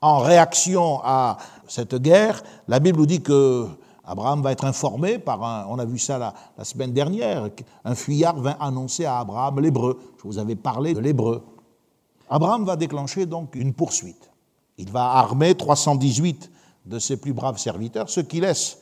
En 0.00 0.18
réaction 0.18 1.00
à 1.04 1.36
cette 1.68 1.94
guerre, 1.96 2.42
la 2.68 2.80
Bible 2.80 2.98
nous 2.98 3.06
dit 3.06 3.20
que 3.20 3.68
Abraham 4.04 4.42
va 4.42 4.52
être 4.52 4.64
informé 4.64 5.18
par 5.18 5.42
un, 5.44 5.66
on 5.68 5.78
a 5.78 5.84
vu 5.84 5.98
ça 5.98 6.18
la, 6.18 6.64
semaine 6.64 6.92
dernière, 6.92 7.48
un 7.84 7.94
fuyard 7.94 8.36
vint 8.36 8.56
annoncer 8.58 9.04
à 9.04 9.20
Abraham 9.20 9.60
l'hébreu. 9.60 9.98
Je 10.18 10.22
vous 10.24 10.38
avais 10.38 10.56
parlé 10.56 10.92
de 10.94 11.00
l'hébreu. 11.00 11.42
Abraham 12.28 12.64
va 12.64 12.76
déclencher 12.76 13.26
donc 13.26 13.54
une 13.54 13.72
poursuite. 13.72 14.30
Il 14.78 14.90
va 14.90 15.04
armer 15.04 15.54
318 15.54 16.50
de 16.86 16.98
ses 16.98 17.16
plus 17.16 17.32
braves 17.32 17.58
serviteurs, 17.58 18.08
ce 18.08 18.20
qui 18.20 18.40
laisse 18.40 18.78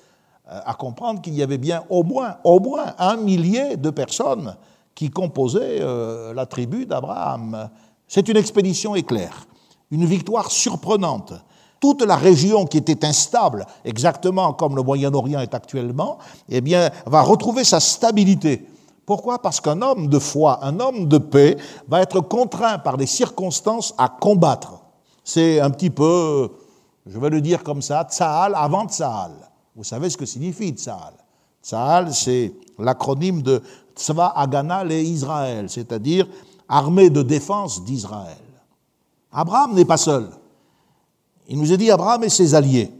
euh, 0.49 0.61
à 0.65 0.75
comprendre 0.75 1.21
qu'il 1.21 1.35
y 1.35 1.43
avait 1.43 1.59
bien 1.59 1.85
au 1.91 2.03
moins, 2.03 2.37
au 2.45 2.61
moins 2.61 2.95
un 2.99 3.17
millier 3.17 3.77
de 3.77 3.91
personnes 3.91 4.57
qui 4.95 5.11
composaient 5.11 5.81
euh, 5.81 6.33
la 6.33 6.47
tribu 6.47 6.87
d'Abraham. 6.87 7.69
C'est 8.09 8.29
une 8.29 8.39
expédition 8.39 8.95
éclair, 8.95 9.47
une 9.91 10.07
victoire 10.07 10.51
surprenante 10.51 11.35
toute 11.81 12.03
la 12.03 12.17
région 12.17 12.67
qui 12.67 12.79
était 12.79 13.05
instable, 13.05 13.67
exactement 13.85 14.53
comme 14.53 14.77
le 14.77 14.83
Moyen-Orient 14.83 15.41
est 15.41 15.55
actuellement, 15.55 16.19
eh 16.49 16.61
bien, 16.61 16.91
va 17.07 17.23
retrouver 17.23 17.65
sa 17.65 17.81
stabilité. 17.81 18.67
Pourquoi? 19.07 19.41
Parce 19.41 19.61
qu'un 19.61 19.83
homme 19.83 20.07
de 20.07 20.19
foi, 20.19 20.61
un 20.63 20.79
homme 20.79 21.09
de 21.09 21.19
paix, 21.19 21.57
va 21.89 22.01
être 22.01 22.21
contraint 22.21 22.79
par 22.79 22.97
des 22.97 23.07
circonstances 23.07 23.95
à 23.99 24.09
combattre. 24.09 24.83
C'est 25.25 25.59
un 25.59 25.71
petit 25.71 25.91
peu, 25.91 26.51
je 27.07 27.19
vais 27.19 27.31
le 27.31 27.41
dire 27.41 27.65
comme 27.65 27.83
ça, 27.83 28.07
Tsahal 28.09 28.55
avant 28.55 28.87
Tsahal. 28.87 29.33
Vous 29.75 29.85
savez 29.85 30.11
ce 30.11 30.17
que 30.17 30.27
signifie 30.27 30.71
Tsahal 30.71 31.15
Tsahal, 31.63 32.13
c'est 32.15 32.53
l'acronyme 32.79 33.43
de 33.43 33.63
Tzva 33.97 34.33
Haganah 34.37 34.85
et 34.87 35.03
Israël, 35.03 35.69
c'est-à-dire 35.69 36.27
armée 36.69 37.11
de 37.11 37.23
défense 37.23 37.85
d'Israël. 37.85 38.37
Abraham 39.33 39.75
n'est 39.75 39.85
pas 39.85 39.97
seul. 39.97 40.29
Il 41.51 41.59
nous 41.59 41.73
a 41.73 41.77
dit 41.77 41.91
Abraham 41.91 42.23
et 42.23 42.29
ses 42.29 42.55
alliés. 42.55 42.91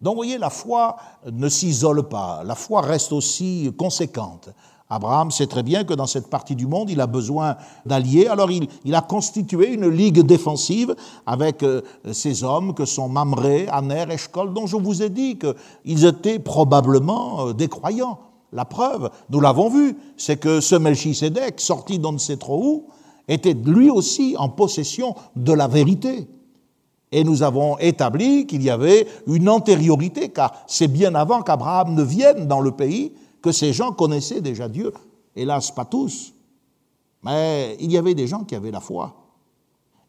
Donc 0.00 0.14
vous 0.14 0.20
voyez, 0.20 0.38
la 0.38 0.50
foi 0.50 0.96
ne 1.30 1.48
s'isole 1.48 2.08
pas, 2.08 2.42
la 2.44 2.54
foi 2.54 2.80
reste 2.80 3.12
aussi 3.12 3.72
conséquente. 3.76 4.50
Abraham 4.88 5.32
sait 5.32 5.48
très 5.48 5.64
bien 5.64 5.82
que 5.82 5.94
dans 5.94 6.06
cette 6.06 6.30
partie 6.30 6.54
du 6.54 6.68
monde, 6.68 6.90
il 6.90 7.00
a 7.00 7.08
besoin 7.08 7.56
d'alliés. 7.84 8.28
Alors 8.28 8.50
il, 8.52 8.94
a 8.94 9.00
constitué 9.00 9.72
une 9.72 9.88
ligue 9.88 10.20
défensive 10.20 10.94
avec 11.26 11.64
euh, 11.64 11.82
ces 12.12 12.44
hommes 12.44 12.72
que 12.72 12.84
sont 12.84 13.08
Mamré, 13.08 13.66
Aner, 13.68 14.04
Eshkol, 14.10 14.54
dont 14.54 14.68
je 14.68 14.76
vous 14.76 15.02
ai 15.02 15.08
dit 15.08 15.36
qu'ils 15.36 16.04
étaient 16.04 16.38
probablement 16.38 17.48
euh, 17.48 17.52
des 17.52 17.66
croyants. 17.66 18.20
La 18.52 18.64
preuve, 18.64 19.10
nous 19.30 19.40
l'avons 19.40 19.70
vu, 19.70 19.96
c'est 20.16 20.36
que 20.36 20.60
ce 20.60 20.76
Melchisedec, 20.76 21.60
sorti 21.60 21.98
d'on 21.98 22.12
ne 22.12 22.18
sait 22.18 22.36
trop 22.36 22.64
où, 22.64 22.86
était 23.26 23.54
lui 23.54 23.90
aussi 23.90 24.36
en 24.38 24.48
possession 24.48 25.16
de 25.34 25.52
la 25.52 25.66
vérité. 25.66 26.28
Et 27.12 27.24
nous 27.24 27.42
avons 27.42 27.78
établi 27.78 28.46
qu'il 28.46 28.62
y 28.62 28.70
avait 28.70 29.06
une 29.26 29.48
antériorité, 29.48 30.30
car 30.30 30.52
c'est 30.66 30.88
bien 30.88 31.14
avant 31.14 31.42
qu'Abraham 31.42 31.94
ne 31.94 32.02
vienne 32.02 32.46
dans 32.46 32.60
le 32.60 32.72
pays 32.72 33.12
que 33.42 33.52
ces 33.52 33.72
gens 33.72 33.92
connaissaient 33.92 34.40
déjà 34.40 34.68
Dieu. 34.68 34.92
Hélas, 35.36 35.70
pas 35.70 35.84
tous, 35.84 36.32
mais 37.22 37.76
il 37.80 37.92
y 37.92 37.98
avait 37.98 38.14
des 38.14 38.26
gens 38.26 38.44
qui 38.44 38.54
avaient 38.54 38.70
la 38.70 38.80
foi. 38.80 39.14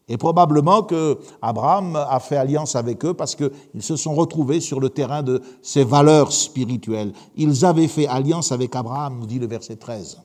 Et 0.08 0.16
probablement 0.16 0.82
que 0.82 1.18
Abraham 1.42 1.94
a 1.94 2.18
fait 2.18 2.36
alliance 2.36 2.74
avec 2.74 3.04
eux 3.04 3.12
parce 3.12 3.34
qu'ils 3.34 3.82
se 3.82 3.94
sont 3.96 4.14
retrouvés 4.14 4.60
sur 4.60 4.80
le 4.80 4.88
terrain 4.88 5.22
de 5.22 5.42
ses 5.60 5.84
valeurs 5.84 6.32
spirituelles. 6.32 7.12
Ils 7.36 7.64
avaient 7.66 7.88
fait 7.88 8.06
alliance 8.06 8.50
avec 8.50 8.74
Abraham, 8.74 9.18
nous 9.20 9.26
dit 9.26 9.38
le 9.38 9.46
verset 9.46 9.76
13. 9.76 10.18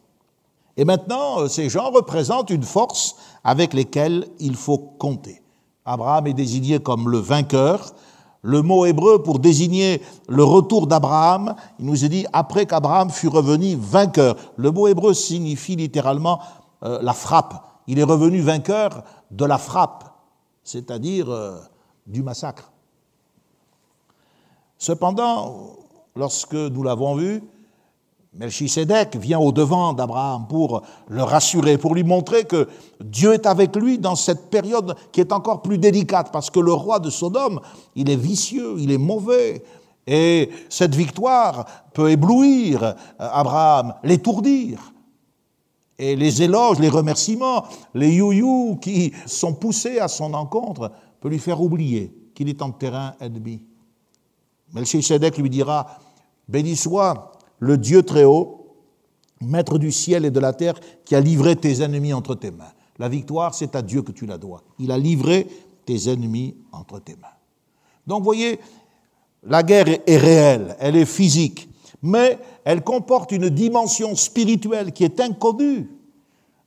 Et 0.78 0.86
maintenant, 0.86 1.42
euh, 1.42 1.48
ces 1.50 1.70
gens 1.70 1.92
représentent 1.92 2.50
une 2.50 2.64
force 2.64 3.16
avec 3.44 3.74
lesquelles 3.74 4.28
il 4.40 4.56
faut 4.56 4.78
compter. 4.78 5.43
Abraham 5.86 6.28
est 6.28 6.34
désigné 6.34 6.80
comme 6.80 7.10
le 7.10 7.18
vainqueur. 7.18 7.94
Le 8.42 8.62
mot 8.62 8.86
hébreu 8.86 9.24
pour 9.24 9.40
désigner 9.40 10.02
le 10.28 10.44
retour 10.44 10.88
d'Abraham, 10.88 11.56
il 11.80 11.86
nous 11.86 12.04
est 12.04 12.10
dit 12.10 12.26
après 12.34 12.66
qu'Abraham 12.66 13.10
fut 13.10 13.30
revenu 13.30 13.76
vainqueur. 13.76 14.36
Le 14.58 14.70
mot 14.70 14.88
hébreu 14.88 15.14
signifie 15.14 15.78
littéralement 15.78 16.42
euh, 16.84 17.00
la 17.02 17.14
frappe. 17.14 17.64
Il 17.88 18.00
est 18.00 18.04
revenu 18.04 18.42
vainqueur 18.42 19.04
de 19.32 19.46
la 19.46 19.58
frappe, 19.58 20.14
c'est-à-dire 20.64 21.30
euh, 21.30 21.58
du 22.06 22.22
massacre. 22.22 22.72
Cependant, 24.78 25.78
lorsque 26.16 26.54
nous 26.54 26.84
l'avons 26.84 27.16
vu, 27.16 27.42
Melchisedec 28.36 29.16
vient 29.16 29.40
au 29.40 29.52
devant 29.52 29.94
d'Abraham 29.94 30.48
pour 30.48 30.82
le 31.08 31.22
rassurer, 31.22 31.78
pour 31.78 31.94
lui 31.94 32.04
montrer 32.04 32.46
que 32.46 32.68
Dieu 33.04 33.34
est 33.34 33.46
avec 33.46 33.76
lui 33.76 34.00
dans 34.00 34.16
cette 34.16 34.50
période 34.50 34.96
qui 35.12 35.22
est 35.22 35.32
encore 35.32 35.62
plus 35.62 35.78
délicate, 35.78 36.32
parce 36.32 36.50
que 36.50 36.60
le 36.60 36.74
roi 36.74 37.00
de 37.00 37.12
Sodome, 37.12 37.60
il 37.96 38.10
est 38.10 38.16
vicieux, 38.16 38.76
il 38.80 38.92
est 38.92 38.98
mauvais, 38.98 39.64
et 40.08 40.50
cette 40.70 40.96
victoire 40.96 41.66
peut 41.94 42.10
éblouir 42.10 42.84
euh, 42.84 42.94
Abraham, 43.20 43.94
l'étourdir. 44.04 44.94
Et 46.00 46.16
les 46.16 46.42
éloges, 46.42 46.80
les 46.80 46.90
remerciements, 46.90 47.66
les 47.94 48.16
you 48.16 48.78
qui 48.82 49.14
sont 49.28 49.54
poussés 49.54 50.00
à 50.00 50.08
son 50.08 50.34
encontre 50.34 50.92
peut 51.22 51.30
lui 51.30 51.40
faire 51.40 51.62
oublier 51.62 52.12
qu'il 52.34 52.50
est 52.50 52.62
en 52.64 52.72
terrain 52.72 53.14
ennemi. 53.22 53.62
Melchisedec 54.74 55.38
lui 55.38 55.52
dira 55.52 56.00
Béni 56.50 56.76
soit 56.76 57.33
le 57.64 57.78
Dieu 57.78 58.04
très 58.04 58.26
haut, 58.26 58.76
maître 59.40 59.78
du 59.78 59.92
ciel 59.92 60.26
et 60.26 60.32
de 60.32 60.40
la 60.42 60.52
terre, 60.52 60.76
qui 61.06 61.16
a 61.16 61.22
livré 61.22 61.56
tes 61.56 61.82
ennemis 61.82 62.14
entre 62.14 62.36
tes 62.36 62.52
mains. 62.52 62.74
La 63.00 63.08
victoire, 63.08 63.56
c'est 63.56 63.76
à 63.78 63.82
Dieu 63.82 64.02
que 64.02 64.12
tu 64.12 64.26
la 64.26 64.38
dois. 64.38 64.64
Il 64.80 64.92
a 64.92 64.98
livré 64.98 65.48
tes 65.86 66.10
ennemis 66.10 66.56
entre 66.74 67.00
tes 67.00 67.16
mains. 67.16 67.38
Donc, 68.06 68.22
voyez, 68.24 68.60
la 69.44 69.64
guerre 69.64 69.88
est 69.88 70.18
réelle, 70.18 70.76
elle 70.80 70.98
est 70.98 71.06
physique, 71.06 71.70
mais 72.02 72.38
elle 72.66 72.84
comporte 72.84 73.32
une 73.32 73.50
dimension 73.50 74.14
spirituelle 74.14 74.92
qui 74.92 75.06
est 75.06 75.22
inconnue 75.22 75.90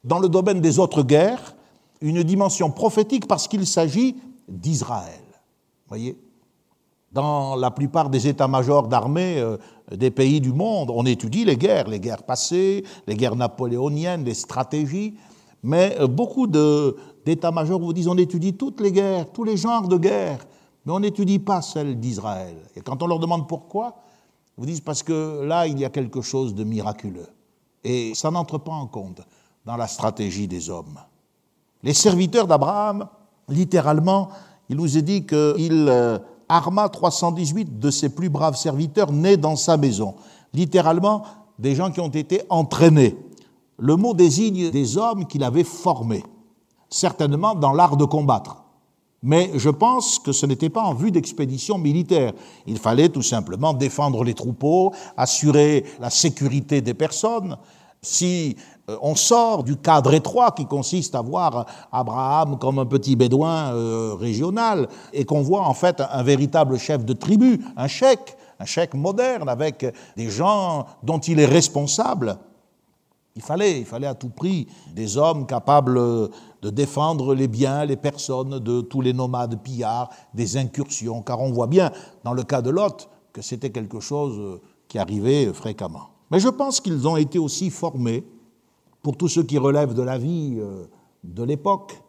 dans 0.03 0.19
le 0.19 0.31
domaine 0.31 0.63
des 0.63 0.79
autres 0.79 1.03
guerres, 1.03 1.55
une 2.01 2.23
dimension 2.23 2.71
prophétique 2.71 3.29
parce 3.29 3.49
qu'il 3.49 3.67
s'agit 3.67 4.17
d'Israël. 4.49 5.21
Voyez 5.89 6.17
Dans 7.17 7.57
la 7.57 7.71
plupart 7.71 8.11
des 8.11 8.29
états-majors 8.29 8.89
d'armée 8.89 9.39
euh, 9.39 9.57
des 9.91 10.11
pays 10.11 10.39
du 10.39 10.53
monde, 10.53 10.91
on 10.95 11.07
étudie 11.07 11.47
les 11.47 11.57
guerres, 11.57 11.89
les 11.89 11.99
guerres 11.99 12.25
passées, 12.25 12.85
les 13.07 13.17
guerres 13.17 13.37
napoléoniennes, 13.37 14.23
les 14.23 14.35
stratégies, 14.35 15.15
mais 15.63 15.97
euh, 15.99 16.09
beaucoup 16.09 16.47
d'états-majors 16.47 17.81
vous 17.81 17.95
disent 17.95 18.09
on 18.09 18.19
étudie 18.19 18.53
toutes 18.53 18.83
les 18.83 18.93
guerres, 18.93 19.33
tous 19.33 19.45
les 19.45 19.57
genres 19.57 19.89
de 19.89 19.97
guerres, 19.97 20.45
mais 20.85 20.93
on 20.93 21.01
n'étudie 21.01 21.39
pas 21.39 21.63
celle 21.63 21.99
d'Israël. 21.99 22.59
Et 22.77 22.83
quand 22.83 23.03
on 23.03 23.07
leur 23.07 23.19
demande 23.19 23.49
pourquoi, 23.49 23.95
vous 24.59 24.67
disent 24.67 24.83
parce 24.83 25.03
que 25.03 25.43
là, 25.43 25.67
il 25.67 25.81
y 25.81 25.87
a 25.87 25.89
quelque 25.89 26.21
chose 26.21 26.55
de 26.55 26.65
miraculeux. 26.65 27.29
Et 27.83 28.13
ça 28.15 28.31
n'entre 28.31 28.59
pas 28.59 28.73
en 28.73 28.89
compte 28.89 29.23
dans 29.65 29.79
la 29.79 29.87
stratégie 29.87 30.49
des 30.49 30.69
hommes. 30.69 31.01
Les 31.83 31.95
serviteurs 31.95 32.47
d'Abraham, 32.47 33.09
littéralement, 33.49 34.29
il 34.69 34.77
nous 34.77 34.99
est 34.99 35.03
dit 35.03 35.25
qu'il 35.25 35.87
euh, 35.89 36.19
arma 36.49 36.89
318 36.89 37.79
de 37.79 37.91
ses 37.91 38.09
plus 38.09 38.29
braves 38.29 38.57
serviteurs 38.57 39.13
nés 39.13 39.37
dans 39.37 39.57
sa 39.57 39.77
maison. 39.77 40.15
Littéralement, 40.53 41.23
des 41.59 41.75
gens 41.75 41.91
qui 41.91 42.01
ont 42.01 42.09
été 42.09 42.43
entraînés. 42.49 43.17
Le 43.79 43.97
mot 43.97 44.15
désigne 44.15 44.71
des 44.71 44.97
hommes 44.97 45.27
qu'il 45.27 45.45
avait 45.45 45.65
formés, 45.65 46.25
certainement 46.89 47.55
dans 47.55 47.73
l'art 47.73 47.97
de 47.97 48.05
combattre. 48.05 48.65
Mais 49.23 49.51
je 49.55 49.71
pense 49.71 50.19
que 50.19 50.33
ce 50.33 50.47
n'était 50.47 50.71
pas 50.71 50.83
en 50.83 50.95
vue 50.95 51.11
d'expédition 51.11 51.79
militaire. 51.79 52.33
Il 52.67 52.79
fallait 52.79 53.09
tout 53.09 53.23
simplement 53.23 53.75
défendre 53.75 54.23
les 54.23 54.35
troupeaux, 54.35 54.93
assurer 55.17 55.85
la 56.01 56.11
sécurité 56.11 56.81
des 56.81 56.95
personnes. 56.95 57.57
Si 58.03 58.57
on 58.89 59.15
sort 59.15 59.65
du 59.65 59.77
cadre 59.77 60.15
étroit 60.15 60.53
qui 60.53 60.67
consiste 60.67 61.15
à 61.15 61.21
voir 61.21 61.67
Abraham 61.91 62.59
comme 62.59 62.79
un 62.79 62.87
petit 62.87 63.17
bédouin 63.17 63.75
euh, 63.75 64.15
régional 64.15 64.89
et 65.13 65.25
qu'on 65.25 65.43
voit 65.43 65.63
en 65.63 65.75
fait 65.75 66.01
un, 66.01 66.23
véritable 66.23 66.79
chef 66.79 67.05
de 67.05 67.13
tribu, 67.13 67.65
un 67.77 67.89
chèque, 67.89 68.37
un 68.61 68.65
chèque 68.65 68.95
moderne 68.95 69.49
avec 69.49 69.93
des 70.17 70.31
gens 70.31 70.87
dont 71.03 71.19
il 71.19 71.41
est 71.41 71.47
responsable. 71.47 72.39
Il 73.35 73.43
fallait, 73.43 73.81
il 73.81 73.85
fallait 73.85 74.07
à 74.07 74.15
tout 74.15 74.31
prix 74.31 74.67
des 74.95 75.19
hommes 75.19 75.47
capables 75.47 76.01
de 76.63 76.71
défendre 76.71 77.35
les 77.35 77.49
biens, 77.49 77.85
les 77.85 77.97
personnes 77.97 78.61
de 78.61 78.81
tous 78.81 79.03
les 79.03 79.13
nomades 79.13 79.61
pillards, 79.63 80.09
des 80.33 80.57
incursions, 80.57 81.23
car 81.23 81.41
on 81.41 81.51
voit 81.51 81.67
bien 81.67 81.91
dans 82.25 82.33
le 82.33 82.45
cas 82.45 82.63
de 82.63 82.71
Lot 82.71 83.11
que 83.33 83.43
c'était 83.43 83.71
quelque 83.71 84.01
chose 84.01 84.61
qui 84.89 84.99
arrivait 84.99 85.53
fréquemment. 85.53 86.09
Mais 86.31 86.41
je 86.41 86.49
pense 86.49 86.81
qu'ils 86.81 87.07
ont 87.07 87.17
été 87.17 87.39
aussi 87.39 87.69
formés 87.69 88.25
pour 89.07 89.17
tous 89.17 89.29
ceux 89.29 89.45
qui 89.45 89.57
relèvent 89.57 89.95
de 89.95 90.03
la 90.03 90.19
vie 90.19 90.57
euh, 90.59 90.83
de 91.23 91.45
l'époque, 91.45 92.03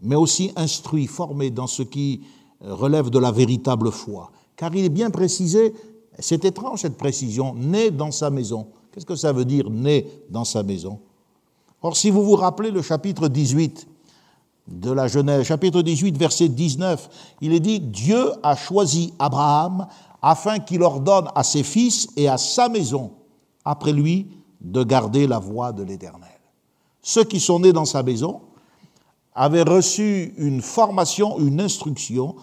mais 0.00 0.14
aussi 0.14 0.52
instruits, 0.54 1.08
formés 1.08 1.50
dans 1.50 1.66
ce 1.66 1.82
qui 1.82 2.20
euh, 2.62 2.72
relève 2.72 3.10
de 3.10 3.18
la 3.18 3.32
véritable 3.32 3.90
foi. 3.90 4.30
Car 4.54 4.72
il 4.72 4.84
est 4.84 4.88
bien 4.88 5.10
précisé, 5.10 5.74
c'est 6.20 6.44
étrange 6.44 6.82
cette 6.82 6.96
précision, 6.96 7.52
né 7.56 7.90
dans 7.90 8.12
sa 8.12 8.30
maison. 8.30 8.68
Qu'est-ce 8.92 9.04
que 9.04 9.16
ça 9.16 9.32
veut 9.32 9.44
dire 9.44 9.68
né 9.70 10.06
dans 10.30 10.44
sa 10.44 10.62
maison? 10.62 11.00
Or, 11.82 11.96
si 11.96 12.10
vous 12.10 12.22
vous 12.22 12.36
rappelez 12.36 12.70
le 12.70 12.80
chapitre 12.80 13.26
18 13.26 13.88
de 14.68 14.92
la 14.92 15.08
Genèse, 15.08 15.42
chapitre 15.42 15.82
18, 15.82 16.16
verset 16.16 16.48
19, 16.48 17.10
il 17.40 17.54
est 17.54 17.58
dit 17.58 17.80
Dieu 17.80 18.22
a 18.44 18.54
choisi 18.54 19.12
Abraham 19.18 19.88
afin 20.22 20.60
qu'il 20.60 20.84
ordonne 20.84 21.26
à 21.34 21.42
ses 21.42 21.64
fils 21.64 22.06
et 22.16 22.28
à 22.28 22.38
sa 22.38 22.68
maison, 22.68 23.10
après 23.64 23.92
lui, 23.92 24.28
de 24.60 24.84
garder 24.84 25.26
la 25.26 25.40
voie 25.40 25.72
de 25.72 25.82
l'Éternel. 25.82 26.35
Ceux 27.08 27.22
qui 27.22 27.38
sont 27.38 27.60
nés 27.60 27.72
dans 27.72 27.84
sa 27.84 28.02
maison 28.02 28.40
avaient 29.32 29.62
reçu 29.62 30.34
une 30.38 30.60
formation, 30.60 31.38
une 31.38 31.60
instruction. 31.60 32.34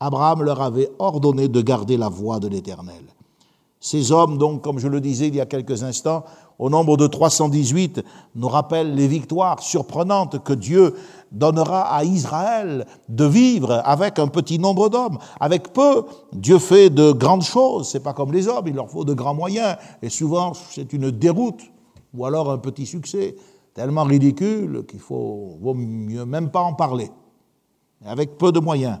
Abraham 0.00 0.42
leur 0.42 0.60
avait 0.60 0.90
ordonné 0.98 1.48
de 1.48 1.62
garder 1.62 1.96
la 1.96 2.10
voie 2.10 2.38
de 2.38 2.46
l'Éternel. 2.46 3.02
Ces 3.80 4.12
hommes, 4.12 4.36
donc, 4.36 4.60
comme 4.60 4.78
je 4.78 4.88
le 4.88 5.00
disais 5.00 5.28
il 5.28 5.34
y 5.34 5.40
a 5.40 5.46
quelques 5.46 5.82
instants, 5.82 6.24
au 6.58 6.68
nombre 6.68 6.98
de 6.98 7.06
318, 7.06 8.04
nous 8.34 8.48
rappellent 8.48 8.94
les 8.94 9.08
victoires 9.08 9.62
surprenantes 9.62 10.44
que 10.44 10.52
Dieu 10.52 10.94
donnera 11.32 11.90
à 11.96 12.04
Israël 12.04 12.86
de 13.08 13.24
vivre 13.24 13.80
avec 13.82 14.18
un 14.18 14.28
petit 14.28 14.58
nombre 14.58 14.90
d'hommes. 14.90 15.16
Avec 15.40 15.72
peu, 15.72 16.04
Dieu 16.34 16.58
fait 16.58 16.90
de 16.90 17.12
grandes 17.12 17.44
choses. 17.44 17.88
C'est 17.88 18.00
pas 18.00 18.12
comme 18.12 18.34
les 18.34 18.46
hommes, 18.46 18.68
il 18.68 18.74
leur 18.74 18.90
faut 18.90 19.06
de 19.06 19.14
grands 19.14 19.34
moyens. 19.34 19.78
Et 20.02 20.10
souvent, 20.10 20.52
c'est 20.52 20.92
une 20.92 21.10
déroute 21.10 21.62
ou 22.12 22.26
alors 22.26 22.50
un 22.50 22.58
petit 22.58 22.84
succès 22.84 23.36
tellement 23.76 24.04
ridicule 24.04 24.86
qu'il 24.88 25.00
faut, 25.00 25.58
vaut 25.60 25.74
mieux 25.74 26.24
même 26.24 26.50
pas 26.50 26.62
en 26.62 26.72
parler. 26.72 27.10
Avec 28.06 28.38
peu 28.38 28.50
de 28.50 28.58
moyens, 28.58 29.00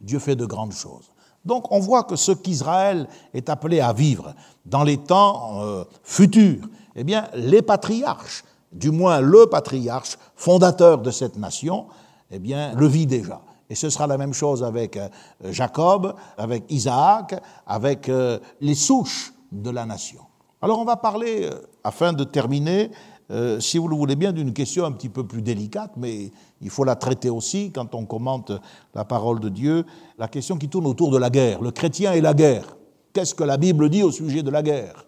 Dieu 0.00 0.18
fait 0.18 0.34
de 0.34 0.44
grandes 0.44 0.72
choses. 0.72 1.12
Donc 1.44 1.70
on 1.70 1.78
voit 1.78 2.02
que 2.02 2.16
ce 2.16 2.32
qu'Israël 2.32 3.06
est 3.32 3.48
appelé 3.48 3.80
à 3.80 3.92
vivre 3.92 4.34
dans 4.66 4.82
les 4.82 4.96
temps 4.96 5.60
euh, 5.62 5.84
futurs, 6.02 6.66
eh 6.96 7.04
bien 7.04 7.28
les 7.34 7.62
patriarches, 7.62 8.44
du 8.72 8.90
moins 8.90 9.20
le 9.20 9.46
patriarche 9.46 10.18
fondateur 10.34 10.98
de 10.98 11.12
cette 11.12 11.36
nation, 11.36 11.86
eh 12.32 12.40
bien 12.40 12.74
le 12.74 12.88
vit 12.88 13.06
déjà. 13.06 13.42
Et 13.70 13.76
ce 13.76 13.90
sera 13.90 14.08
la 14.08 14.18
même 14.18 14.34
chose 14.34 14.64
avec 14.64 14.96
euh, 14.96 15.08
Jacob, 15.52 16.16
avec 16.36 16.64
Isaac, 16.68 17.40
avec 17.64 18.08
euh, 18.08 18.40
les 18.60 18.74
souches 18.74 19.32
de 19.52 19.70
la 19.70 19.86
nation. 19.86 20.22
Alors 20.60 20.80
on 20.80 20.84
va 20.84 20.96
parler, 20.96 21.48
afin 21.84 22.14
de 22.14 22.24
terminer, 22.24 22.90
euh, 23.34 23.58
si 23.58 23.78
vous 23.78 23.88
le 23.88 23.96
voulez 23.96 24.14
bien, 24.14 24.32
d'une 24.32 24.52
question 24.52 24.84
un 24.84 24.92
petit 24.92 25.08
peu 25.08 25.26
plus 25.26 25.42
délicate, 25.42 25.92
mais 25.96 26.30
il 26.60 26.70
faut 26.70 26.84
la 26.84 26.94
traiter 26.94 27.30
aussi 27.30 27.72
quand 27.72 27.94
on 27.94 28.04
commente 28.04 28.52
la 28.94 29.04
parole 29.04 29.40
de 29.40 29.48
Dieu, 29.48 29.84
la 30.18 30.28
question 30.28 30.56
qui 30.56 30.68
tourne 30.68 30.86
autour 30.86 31.10
de 31.10 31.18
la 31.18 31.30
guerre, 31.30 31.60
le 31.60 31.72
chrétien 31.72 32.12
et 32.12 32.20
la 32.20 32.32
guerre. 32.32 32.76
Qu'est-ce 33.12 33.34
que 33.34 33.42
la 33.42 33.56
Bible 33.56 33.90
dit 33.90 34.04
au 34.04 34.12
sujet 34.12 34.44
de 34.44 34.50
la 34.50 34.62
guerre? 34.62 35.04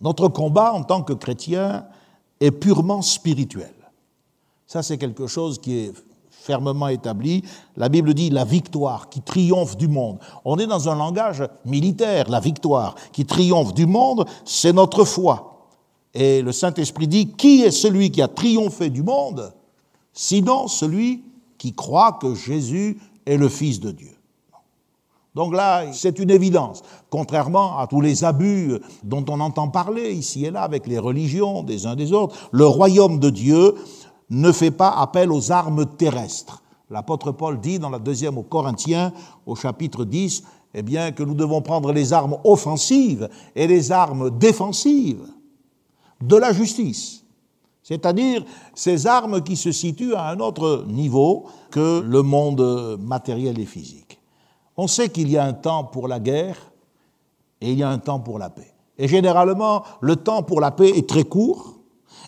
Notre 0.00 0.28
combat 0.28 0.72
en 0.72 0.82
tant 0.82 1.02
que 1.02 1.12
chrétien 1.12 1.86
est 2.40 2.50
purement 2.50 3.00
spirituel. 3.00 3.72
Ça, 4.66 4.82
c'est 4.82 4.98
quelque 4.98 5.28
chose 5.28 5.60
qui 5.60 5.78
est 5.78 5.92
fermement 6.30 6.88
établi. 6.88 7.44
La 7.76 7.88
Bible 7.88 8.12
dit 8.12 8.30
la 8.30 8.44
victoire 8.44 9.08
qui 9.08 9.20
triomphe 9.20 9.76
du 9.76 9.88
monde. 9.88 10.18
On 10.44 10.58
est 10.58 10.66
dans 10.66 10.88
un 10.88 10.96
langage 10.96 11.44
militaire, 11.64 12.28
la 12.28 12.40
victoire 12.40 12.96
qui 13.12 13.24
triomphe 13.24 13.72
du 13.72 13.86
monde, 13.86 14.26
c'est 14.44 14.72
notre 14.72 15.04
foi. 15.04 15.55
Et 16.18 16.40
le 16.40 16.50
Saint-Esprit 16.50 17.06
dit, 17.06 17.28
qui 17.28 17.60
est 17.60 17.70
celui 17.70 18.10
qui 18.10 18.22
a 18.22 18.28
triomphé 18.28 18.88
du 18.88 19.02
monde, 19.02 19.52
sinon 20.14 20.66
celui 20.66 21.22
qui 21.58 21.74
croient 21.74 22.18
que 22.18 22.34
Jésus 22.34 22.98
est 23.26 23.36
le 23.36 23.50
Fils 23.50 23.80
de 23.80 23.90
Dieu. 23.90 24.12
Donc 25.34 25.54
là, 25.54 25.92
c'est 25.92 26.18
une 26.18 26.30
évidence, 26.30 26.82
contrairement 27.10 27.76
à 27.76 27.86
tous 27.86 28.00
les 28.00 28.24
abus 28.24 28.78
dont 29.04 29.26
on 29.28 29.40
entend 29.40 29.68
parler 29.68 30.14
ici 30.14 30.46
et 30.46 30.50
là 30.50 30.62
avec 30.62 30.86
les 30.86 30.98
religions 30.98 31.62
des 31.62 31.84
uns 31.84 31.96
des 31.96 32.14
autres. 32.14 32.48
Le 32.50 32.64
royaume 32.64 33.18
de 33.20 33.28
Dieu 33.28 33.74
ne 34.30 34.52
fait 34.52 34.70
pas 34.70 34.88
appel 34.88 35.30
aux 35.30 35.52
armes 35.52 35.84
terrestres. 35.84 36.62
L'apôtre 36.88 37.30
Paul 37.30 37.60
dit 37.60 37.78
dans 37.78 37.90
la 37.90 37.98
deuxième 37.98 38.38
aux 38.38 38.42
Corinthiens, 38.42 39.12
au 39.44 39.54
chapitre 39.54 40.06
10, 40.06 40.44
eh 40.72 40.80
bien, 40.80 41.12
que 41.12 41.22
nous 41.22 41.34
devons 41.34 41.60
prendre 41.60 41.92
les 41.92 42.14
armes 42.14 42.38
offensives 42.42 43.28
et 43.54 43.66
les 43.66 43.92
armes 43.92 44.30
défensives 44.30 45.26
de 46.20 46.36
la 46.36 46.52
justice. 46.52 47.24
C'est-à-dire 47.82 48.44
ces 48.74 49.06
armes 49.06 49.42
qui 49.42 49.56
se 49.56 49.70
situent 49.70 50.14
à 50.14 50.28
un 50.28 50.40
autre 50.40 50.84
niveau 50.88 51.46
que 51.70 52.00
le 52.00 52.22
monde 52.22 52.98
matériel 53.00 53.60
et 53.60 53.64
physique. 53.64 54.18
On 54.76 54.88
sait 54.88 55.08
qu'il 55.08 55.30
y 55.30 55.38
a 55.38 55.44
un 55.44 55.52
temps 55.52 55.84
pour 55.84 56.08
la 56.08 56.18
guerre 56.18 56.56
et 57.60 57.72
il 57.72 57.78
y 57.78 57.82
a 57.82 57.88
un 57.88 57.98
temps 57.98 58.20
pour 58.20 58.38
la 58.38 58.50
paix. 58.50 58.72
Et 58.98 59.08
généralement, 59.08 59.84
le 60.00 60.16
temps 60.16 60.42
pour 60.42 60.60
la 60.60 60.70
paix 60.70 60.90
est 60.96 61.08
très 61.08 61.24
court 61.24 61.76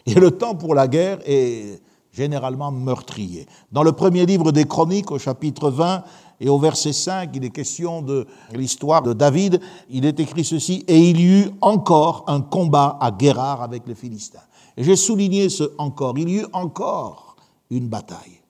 et 0.06 0.14
le 0.14 0.30
temps 0.30 0.54
pour 0.54 0.74
la 0.74 0.86
guerre 0.86 1.18
est 1.26 1.82
généralement 2.18 2.70
meurtrier. 2.70 3.46
Dans 3.72 3.82
le 3.82 3.92
premier 3.92 4.26
livre 4.26 4.52
des 4.52 4.66
Chroniques, 4.66 5.10
au 5.10 5.18
chapitre 5.18 5.70
20 5.70 6.04
et 6.40 6.48
au 6.48 6.58
verset 6.58 6.92
5, 6.92 7.30
il 7.34 7.44
est 7.44 7.50
question 7.50 8.02
de 8.02 8.26
l'histoire 8.52 9.02
de 9.02 9.12
David. 9.12 9.60
Il 9.88 10.04
est 10.04 10.20
écrit 10.20 10.44
ceci, 10.44 10.84
et 10.86 10.98
il 10.98 11.20
y 11.20 11.40
eut 11.40 11.50
encore 11.60 12.24
un 12.26 12.40
combat 12.40 12.98
à 13.00 13.10
Guérard 13.10 13.62
avec 13.62 13.86
les 13.86 13.94
Philistins. 13.94 14.46
J'ai 14.76 14.96
souligné 14.96 15.48
ce 15.48 15.64
encore, 15.78 16.18
il 16.18 16.28
y 16.28 16.38
eut 16.40 16.46
encore 16.52 17.36
une 17.70 17.88
bataille. 17.88 18.40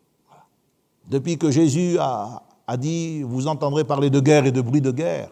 Depuis 1.08 1.38
que 1.38 1.50
Jésus 1.50 1.96
a 1.98 2.42
a 2.68 2.76
dit, 2.76 3.22
vous 3.22 3.46
entendrez 3.46 3.82
parler 3.82 4.10
de 4.10 4.20
guerre 4.20 4.44
et 4.44 4.52
de 4.52 4.60
bruit 4.60 4.82
de 4.82 4.90
guerre. 4.90 5.30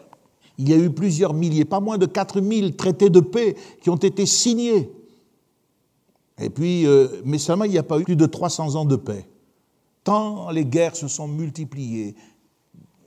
Il 0.57 0.67
y 0.67 0.73
a 0.73 0.77
eu 0.77 0.89
plusieurs 0.89 1.35
milliers, 1.35 1.65
pas 1.65 1.79
moins 1.79 1.99
de 1.99 2.07
4000 2.07 2.75
traités 2.75 3.11
de 3.11 3.19
paix 3.19 3.55
qui 3.79 3.91
ont 3.91 3.95
été 3.95 4.25
signés. 4.25 4.89
Et 6.39 6.49
puis, 6.49 6.85
euh, 6.85 7.07
mais 7.25 7.37
seulement 7.37 7.65
il 7.65 7.71
n'y 7.71 7.77
a 7.77 7.83
pas 7.83 7.99
eu 7.99 8.03
plus 8.03 8.15
de 8.15 8.25
300 8.25 8.75
ans 8.75 8.85
de 8.85 8.95
paix. 8.95 9.27
Tant 10.03 10.49
les 10.51 10.65
guerres 10.65 10.95
se 10.95 11.07
sont 11.07 11.27
multipliées, 11.27 12.15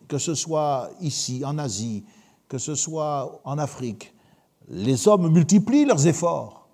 que 0.08 0.18
ce 0.18 0.34
soit 0.34 0.90
ici, 1.00 1.42
en 1.44 1.56
Asie, 1.58 2.04
que 2.48 2.58
ce 2.58 2.74
soit 2.74 3.40
en 3.44 3.58
Afrique, 3.58 4.12
les 4.68 5.08
hommes 5.08 5.32
multiplient 5.32 5.84
leurs 5.84 6.06
efforts. 6.06 6.68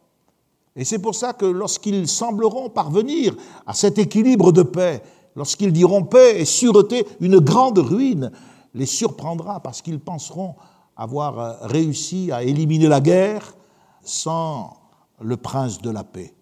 Et 0.75 0.85
c'est 0.85 0.99
pour 0.99 1.15
ça 1.15 1.33
que 1.33 1.47
lorsqu'ils 1.47 2.09
sembleront 2.09 2.69
parvenir 2.69 3.35
à 3.67 3.73
cet 3.73 3.99
équilibre 3.99 4.53
de 4.53 4.63
paix, 4.63 5.03
lorsqu'ils 5.35 5.73
diront 5.73 6.05
paix 6.05 6.41
et 6.41 6.45
sûreté, 6.45 7.07
une 7.21 7.39
grande 7.39 7.79
ruine 7.79 8.31
les 8.75 8.87
surprendra 8.87 9.61
parce 9.61 9.81
qu'ils 9.81 10.01
penseront 10.01 10.55
avoir 10.97 11.61
réussi 11.63 12.31
à 12.33 12.43
éliminer 12.43 12.89
la 12.89 13.01
guerre 13.01 13.55
sans 14.03 14.77
le 15.21 15.37
prince 15.37 15.81
de 15.81 15.91
la 15.91 16.05
paix. 16.05 16.36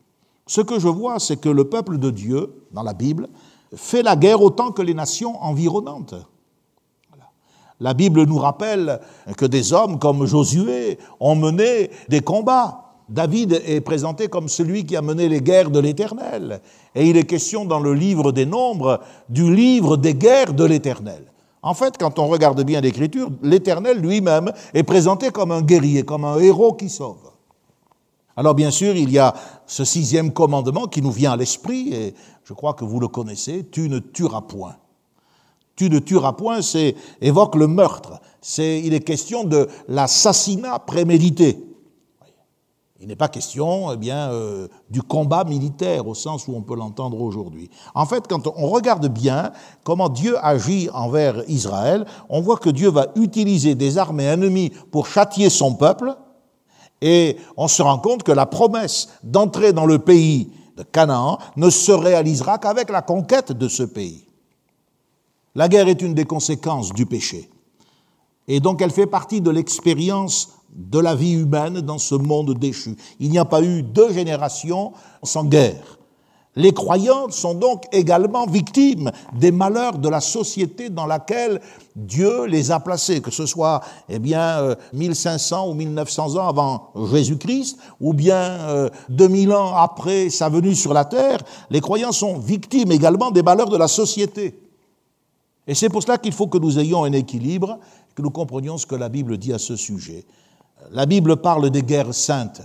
Ce 0.47 0.61
que 0.61 0.79
je 0.79 0.89
vois, 0.89 1.19
c'est 1.19 1.41
que 1.41 1.49
le 1.49 1.65
peuple 1.65 1.99
de 1.99 2.11
Dieu, 2.11 2.55
dans 2.73 2.83
la 2.83 2.93
Bible, 2.93 3.29
fait 3.75 4.03
la 4.03 4.17
guerre 4.17 4.43
autant 4.43 4.73
que 4.73 4.83
les 4.83 4.95
nations 4.95 5.43
environnantes. 5.43 6.15
La 7.81 7.95
Bible 7.95 8.25
nous 8.25 8.39
rappelle 8.39 9.01
que 9.37 9.47
des 9.47 9.73
hommes 9.73 9.99
comme 9.99 10.27
Josué 10.27 10.99
ont 11.19 11.35
mené 11.35 11.91
des 12.09 12.21
combats 12.21 12.85
David 13.09 13.61
est 13.67 13.83
présenté 13.83 14.29
comme 14.29 14.49
celui 14.49 14.87
qui 14.87 14.97
a 14.97 15.03
mené 15.03 15.29
les 15.29 15.41
guerres 15.41 15.71
de 15.71 15.79
l'Éternel. 15.79 16.61
Et 16.95 17.09
il 17.09 17.17
est 17.17 17.25
question 17.25 17.65
dans 17.65 17.81
le 17.81 17.93
livre 17.93 18.33
des 18.33 18.47
Nombres 18.47 19.01
du 19.29 19.55
livre 19.55 19.97
des 19.97 20.15
guerres 20.15 20.55
de 20.55 20.65
l'Éternel. 20.65 21.25
En 21.63 21.75
fait, 21.75 21.97
quand 21.99 22.19
on 22.19 22.27
regarde 22.29 22.63
bien 22.63 22.81
l'Écriture, 22.81 23.31
l'Éternel 23.43 23.99
lui-même 23.99 24.53
est 24.73 24.83
présenté 24.83 25.31
comme 25.31 25.51
un 25.51 25.63
guerrier, 25.63 26.03
comme 26.03 26.25
un 26.25 26.39
héros 26.39 26.75
qui 26.75 26.89
sauve. 26.89 27.34
Alors 28.37 28.55
bien 28.55 28.71
sûr, 28.71 28.97
il 28.97 29.11
y 29.11 29.19
a 29.19 29.35
ce 29.67 29.85
sixième 29.85 30.33
commandement 30.33 30.87
qui 30.87 31.03
nous 31.03 31.13
vient 31.13 31.33
à 31.33 31.37
l'esprit, 31.37 31.93
et 31.95 32.15
je 32.45 32.53
crois 32.53 32.75
que 32.75 32.85
vous 32.85 33.01
le 33.01 33.09
connaissez, 33.09 33.67
tu 33.71 33.89
ne 33.89 33.99
tueras 33.99 34.43
point. 34.43 34.77
Tu 35.77 35.91
ne 35.91 35.99
tueras 35.99 36.33
point, 36.33 36.63
c'est 36.63 36.95
évoque 37.21 37.57
le 37.57 37.67
meurtre. 37.67 38.21
C'est, 38.41 38.81
il 38.81 38.95
est 38.95 39.01
question 39.01 39.45
de 39.45 39.69
l'assassinat 39.89 40.79
prémédité. 40.81 41.59
Il 43.01 43.09
n'est 43.09 43.17
pas 43.17 43.29
question 43.29 43.93
eh 43.93 43.97
bien, 43.97 44.31
euh, 44.31 44.69
du 44.89 45.03
combat 45.03 45.45
militaire 45.45 46.07
au 46.07 46.15
sens 46.15 46.49
où 46.49 46.55
on 46.55 46.63
peut 46.63 46.77
l'entendre 46.77 47.21
aujourd'hui. 47.21 47.69
En 47.95 48.07
fait, 48.07 48.27
quand 48.29 48.47
on 48.57 48.69
regarde 48.69 49.09
bien 49.09 49.53
comment 49.83 50.09
Dieu 50.09 50.37
agit 50.43 50.89
envers 50.91 51.43
Israël, 51.49 52.07
on 52.29 52.41
voit 52.41 52.57
que 52.57 52.71
Dieu 52.71 52.89
va 52.91 53.09
utiliser 53.17 53.75
des 53.75 53.99
armées 53.99 54.25
ennemies 54.25 54.71
pour 54.91 55.07
châtier 55.07 55.51
son 55.51 55.75
peuple, 55.75 56.17
et 57.07 57.37
on 57.59 57.69
se 57.69 57.83
rend 57.83 57.99
compte 57.99 58.23
que 58.23 58.33
la 58.33 58.47
promesse 58.47 59.09
d'entrer 59.23 59.75
dans 59.75 59.85
le 59.85 59.99
pays 59.99 60.51
de 60.79 60.83
Canaan 60.83 61.39
ne 61.55 61.69
se 61.69 61.93
réalisera 61.93 62.57
qu'avec 62.57 62.89
la 62.89 63.03
conquête 63.03 63.53
de 63.53 63.69
ce 63.69 63.83
pays. 63.83 64.25
La 65.55 65.69
guerre 65.69 65.89
est 65.89 66.01
une 66.01 66.15
des 66.15 66.25
conséquences 66.25 66.95
du 66.95 67.05
péché. 67.05 67.51
Et 68.49 68.59
donc 68.59 68.81
elle 68.81 68.91
fait 68.91 69.07
partie 69.07 69.43
de 69.43 69.51
l'expérience 69.51 70.55
de 70.75 70.99
la 70.99 71.15
vie 71.15 71.33
humaine 71.33 71.83
dans 71.83 71.99
ce 71.99 72.15
monde 72.15 72.59
déchu. 72.59 72.97
Il 73.21 73.31
n'y 73.31 73.39
a 73.39 73.45
pas 73.45 73.63
eu 73.63 73.83
deux 73.83 74.11
générations 74.11 74.95
sans 75.23 75.45
guerre. 75.45 75.99
Les 76.57 76.73
croyants 76.73 77.31
sont 77.31 77.55
donc 77.55 77.85
également 77.91 78.47
victimes 78.47 79.11
des 79.33 79.51
malheurs 79.51 79.99
de 79.99 80.09
la 80.09 80.21
société 80.21 80.89
dans 80.89 81.07
laquelle 81.07 81.61
Dieu 81.97 82.47
les 82.47 82.71
a 82.71 82.79
placés, 82.79 83.21
que 83.21 83.33
ce 83.33 83.45
soit 83.45 83.81
eh 84.09 84.21
bien 84.21 84.77
1500 84.93 85.67
euh, 85.67 85.71
ou 85.71 85.75
1900 85.75 86.37
ans 86.37 86.47
avant 86.47 86.91
Jésus-Christ, 87.11 87.79
ou 88.01 88.15
bien 88.15 88.91
2000 89.09 89.51
euh, 89.51 89.57
ans 89.57 89.75
après 89.77 90.31
sa 90.31 90.49
venue 90.49 90.77
sur 90.77 90.95
la 90.95 91.05
terre. 91.05 91.39
Les 91.71 91.81
croyants 91.81 92.13
sont 92.13 92.39
victimes 92.39 92.93
également 92.93 93.33
des 93.33 93.43
malheurs 93.43 93.69
de 93.69 93.77
la 93.77 93.89
société. 93.89 94.61
Et 95.67 95.75
c'est 95.75 95.89
pour 95.89 96.03
cela 96.03 96.19
qu'il 96.19 96.33
faut 96.33 96.47
que 96.47 96.59
nous 96.59 96.79
ayons 96.79 97.05
un 97.05 97.13
équilibre, 97.13 97.79
que 98.15 98.23
nous 98.23 98.31
comprenions 98.31 98.79
ce 98.79 98.87
que 98.87 98.95
la 98.95 99.09
Bible 99.09 99.39
dit 99.39 99.53
à 99.53 99.59
ce 99.59 99.75
sujet. 99.75 100.25
La 100.93 101.07
Bible 101.07 101.37
parle 101.37 101.71
des 101.71 101.83
guerres 101.83 102.15
saintes. 102.15 102.63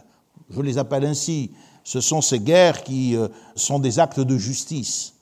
Je 0.50 0.62
les 0.62 0.78
appelle 0.78 1.06
ainsi. 1.06 1.52
Ce 1.84 2.02
sont 2.02 2.22
ces 2.22 2.40
guerres 2.40 2.84
qui 2.84 3.16
euh, 3.16 3.28
sont 3.56 3.80
des 3.80 4.00
actes 4.00 4.20
de 4.20 4.38
justice 4.38 5.14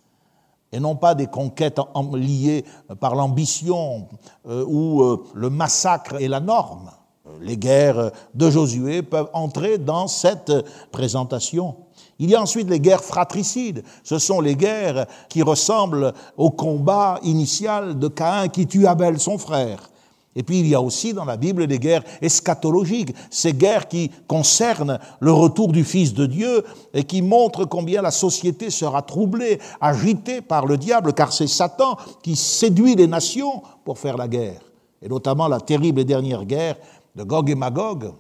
et 0.71 0.79
non 0.79 0.95
pas 0.95 1.15
des 1.15 1.27
conquêtes 1.27 1.79
liées 2.13 2.65
par 2.99 3.15
l'ambition 3.15 4.07
euh, 4.47 4.65
où 4.67 5.01
euh, 5.01 5.23
le 5.33 5.49
massacre 5.49 6.21
est 6.21 6.27
la 6.27 6.39
norme. 6.39 6.91
Les 7.41 7.57
guerres 7.57 8.11
de 8.33 8.49
Josué 8.49 9.01
peuvent 9.01 9.29
entrer 9.33 9.77
dans 9.77 10.07
cette 10.07 10.53
présentation. 10.91 11.75
Il 12.19 12.29
y 12.29 12.35
a 12.35 12.41
ensuite 12.41 12.69
les 12.69 12.79
guerres 12.79 13.03
fratricides. 13.03 13.83
Ce 14.03 14.17
sont 14.17 14.41
les 14.41 14.55
guerres 14.55 15.05
qui 15.29 15.43
ressemblent 15.43 16.13
au 16.37 16.51
combat 16.51 17.19
initial 17.23 17.99
de 17.99 18.07
Caïn 18.07 18.47
qui 18.47 18.65
tue 18.65 18.87
Abel, 18.87 19.19
son 19.19 19.37
frère. 19.37 19.89
Et 20.37 20.43
puis 20.43 20.59
il 20.59 20.67
y 20.67 20.75
a 20.75 20.81
aussi 20.81 21.15
dans 21.15 21.25
la 21.25 21.35
Bible 21.35 21.65
des 21.65 21.79
guerres 21.79 22.03
eschatologiques, 22.21 23.13
ces 23.31 23.53
guerres 23.53 23.87
qui 23.87 24.11
concernent 24.27 24.99
le 25.19 25.33
retour 25.33 25.71
du 25.71 25.83
Fils 25.83 26.13
de 26.13 26.27
Dieu 26.27 26.63
et 26.93 27.05
qui 27.05 27.23
montrent 27.23 27.65
combien 27.65 28.03
la 28.03 28.11
société 28.11 28.69
sera 28.69 29.01
troublée, 29.01 29.59
agitée 29.81 30.41
par 30.41 30.67
le 30.67 30.77
diable, 30.77 31.13
car 31.13 31.33
c'est 31.33 31.47
Satan 31.47 31.97
qui 32.21 32.35
séduit 32.35 32.93
les 32.93 33.07
nations 33.07 33.63
pour 33.83 33.97
faire 33.97 34.15
la 34.15 34.27
guerre. 34.27 34.61
Et 35.01 35.09
notamment 35.09 35.47
la 35.47 35.59
terrible 35.59 36.01
et 36.01 36.05
dernière 36.05 36.45
guerre 36.45 36.75
de 37.15 37.23
Gog 37.23 37.49
et 37.49 37.55
Magog, 37.55 38.13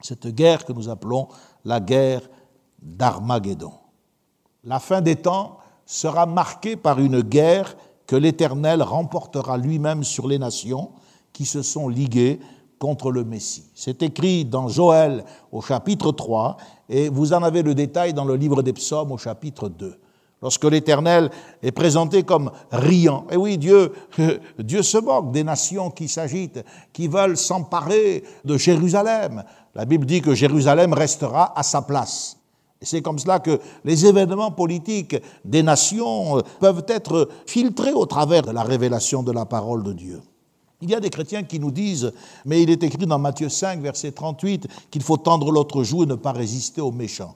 cette 0.00 0.28
guerre 0.28 0.64
que 0.64 0.72
nous 0.72 0.88
appelons 0.88 1.28
la 1.66 1.80
guerre 1.80 2.22
d'Armageddon. 2.80 3.72
La 4.64 4.80
fin 4.80 5.02
des 5.02 5.16
temps 5.16 5.58
sera 5.84 6.24
marquée 6.24 6.76
par 6.76 6.98
une 6.98 7.20
guerre 7.20 7.76
que 8.06 8.16
l'Éternel 8.16 8.82
remportera 8.82 9.58
lui-même 9.58 10.02
sur 10.02 10.28
les 10.28 10.38
nations 10.38 10.92
qui 11.36 11.44
se 11.44 11.60
sont 11.60 11.90
ligués 11.90 12.40
contre 12.78 13.10
le 13.10 13.22
Messie. 13.22 13.64
C'est 13.74 14.02
écrit 14.02 14.46
dans 14.46 14.68
Joël 14.68 15.22
au 15.52 15.60
chapitre 15.60 16.10
3 16.10 16.56
et 16.88 17.10
vous 17.10 17.34
en 17.34 17.42
avez 17.42 17.62
le 17.62 17.74
détail 17.74 18.14
dans 18.14 18.24
le 18.24 18.36
livre 18.36 18.62
des 18.62 18.72
psaumes 18.72 19.12
au 19.12 19.18
chapitre 19.18 19.68
2. 19.68 19.98
Lorsque 20.40 20.64
l'Éternel 20.64 21.30
est 21.62 21.72
présenté 21.72 22.22
comme 22.22 22.50
riant, 22.72 23.26
et 23.30 23.36
oui, 23.36 23.58
Dieu, 23.58 23.92
Dieu 24.58 24.82
se 24.82 24.96
moque 24.96 25.30
des 25.30 25.44
nations 25.44 25.90
qui 25.90 26.08
s'agitent, 26.08 26.64
qui 26.94 27.06
veulent 27.06 27.36
s'emparer 27.36 28.24
de 28.46 28.56
Jérusalem. 28.56 29.44
La 29.74 29.84
Bible 29.84 30.06
dit 30.06 30.22
que 30.22 30.34
Jérusalem 30.34 30.94
restera 30.94 31.52
à 31.58 31.62
sa 31.62 31.82
place. 31.82 32.38
Et 32.80 32.86
c'est 32.86 33.02
comme 33.02 33.18
cela 33.18 33.40
que 33.40 33.60
les 33.84 34.06
événements 34.06 34.52
politiques 34.52 35.16
des 35.44 35.62
nations 35.62 36.40
peuvent 36.60 36.84
être 36.88 37.28
filtrés 37.44 37.92
au 37.92 38.06
travers 38.06 38.40
de 38.40 38.52
la 38.52 38.62
révélation 38.62 39.22
de 39.22 39.32
la 39.32 39.44
parole 39.44 39.82
de 39.82 39.92
Dieu. 39.92 40.22
Il 40.82 40.90
y 40.90 40.94
a 40.94 41.00
des 41.00 41.10
chrétiens 41.10 41.42
qui 41.42 41.58
nous 41.58 41.70
disent, 41.70 42.12
mais 42.44 42.62
il 42.62 42.70
est 42.70 42.82
écrit 42.82 43.06
dans 43.06 43.18
Matthieu 43.18 43.48
5, 43.48 43.80
verset 43.80 44.12
38, 44.12 44.66
qu'il 44.90 45.02
faut 45.02 45.16
tendre 45.16 45.50
l'autre 45.50 45.82
joue 45.82 46.02
et 46.02 46.06
ne 46.06 46.14
pas 46.14 46.32
résister 46.32 46.80
aux 46.80 46.92
méchants. 46.92 47.34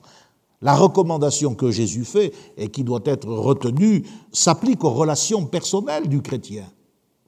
La 0.63 0.75
recommandation 0.75 1.55
que 1.55 1.71
Jésus 1.71 2.05
fait 2.05 2.33
et 2.59 2.69
qui 2.69 2.85
doit 2.85 3.01
être 3.07 3.29
retenue 3.29 4.05
s'applique 4.31 4.85
aux 4.85 4.91
relations 4.91 5.47
personnelles 5.47 6.09
du 6.09 6.21
chrétien 6.21 6.67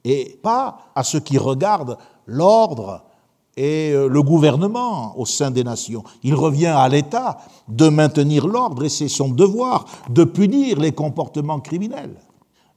et 0.03 0.39
pas 0.43 0.91
à 0.95 1.03
ce 1.03 1.17
qui 1.17 1.37
regarde 1.37 1.97
l'ordre 2.27 3.03
et 3.55 3.91
euh, 3.91 4.07
le 4.07 4.21
gouvernement 4.21 5.17
au 5.17 5.25
sein 5.25 5.51
des 5.51 5.63
nations. 5.63 6.03
Il 6.23 6.35
revient 6.35 6.67
à 6.67 6.87
l'État 6.89 7.39
de 7.67 7.89
maintenir 7.89 8.47
l'ordre 8.47 8.83
et 8.83 8.89
c'est 8.89 9.07
son 9.07 9.29
devoir 9.29 9.85
de 10.09 10.23
punir 10.23 10.79
les 10.79 10.91
comportements 10.91 11.59
criminels. 11.59 12.15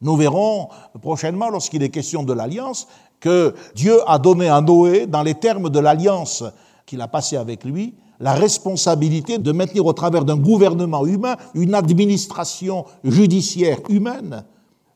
Nous 0.02 0.16
verrons 0.16 0.68
prochainement, 1.00 1.48
lorsqu'il 1.48 1.82
est 1.82 1.88
question 1.88 2.22
de 2.22 2.34
l'alliance, 2.34 2.86
que 3.20 3.54
Dieu 3.74 3.98
a 4.06 4.18
donné 4.18 4.48
à 4.48 4.60
Noé, 4.60 5.06
dans 5.06 5.22
les 5.22 5.34
termes 5.34 5.70
de 5.70 5.78
l'alliance 5.78 6.44
qu'il 6.84 7.00
a 7.00 7.08
passée 7.08 7.36
avec 7.36 7.64
lui, 7.64 7.94
la 8.20 8.34
responsabilité 8.34 9.38
de 9.38 9.52
maintenir 9.52 9.84
au 9.84 9.92
travers 9.92 10.24
d'un 10.24 10.36
gouvernement 10.36 11.04
humain 11.06 11.36
une 11.54 11.74
administration 11.74 12.84
judiciaire 13.04 13.78
humaine, 13.88 14.44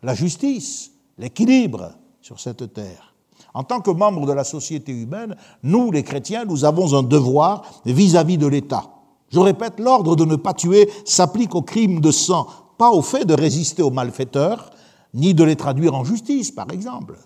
la 0.03 0.15
justice, 0.15 0.93
l'équilibre 1.19 1.93
sur 2.21 2.41
cette 2.41 2.73
terre. 2.73 3.15
En 3.53 3.65
tant 3.65 3.81
que 3.81 3.91
membres 3.91 4.27
de 4.27 4.33
la 4.33 4.45
société 4.45 4.93
humaine, 4.93 5.37
nous, 5.63 5.91
les 5.91 6.03
chrétiens, 6.03 6.45
nous 6.45 6.65
avons 6.65 6.95
un 6.95 7.03
devoir 7.03 7.63
vis-à-vis 7.85 8.39
de 8.39 8.47
l'État. 8.47 8.85
Je 9.29 9.41
répète, 9.41 9.79
l'ordre 9.79 10.17
de 10.17 10.25
ne 10.25 10.37
pas 10.37 10.55
tuer 10.55 10.89
s'applique 11.05 11.55
aux 11.55 11.63
crimes 11.63 12.01
de 12.01 12.11
sang, 12.11 12.47
pas 12.79 12.91
au 12.91 13.03
fait 13.03 13.25
de 13.25 13.35
résister 13.35 13.83
aux 13.83 13.91
malfaiteurs, 13.91 14.71
ni 15.15 15.35
de 15.35 15.45
les 15.45 15.57
traduire 15.57 15.95
en 15.95 16.05
justice, 16.05 16.51
par 16.51 16.71
exemple. 16.71 17.17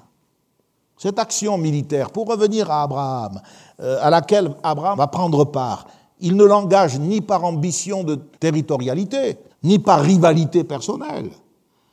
Cette 0.96 1.18
action 1.18 1.58
militaire, 1.58 2.10
pour 2.10 2.28
revenir 2.28 2.70
à 2.70 2.82
Abraham, 2.82 3.40
euh, 3.80 3.98
à 4.00 4.10
laquelle 4.10 4.54
Abraham 4.62 4.98
va 4.98 5.06
prendre 5.08 5.44
part, 5.44 5.86
il 6.20 6.36
ne 6.36 6.44
l'engage 6.44 6.98
ni 6.98 7.20
par 7.20 7.44
ambition 7.44 8.04
de 8.04 8.14
territorialité, 8.14 9.36
ni 9.62 9.78
par 9.78 10.00
rivalité 10.00 10.64
personnelle. 10.64 11.30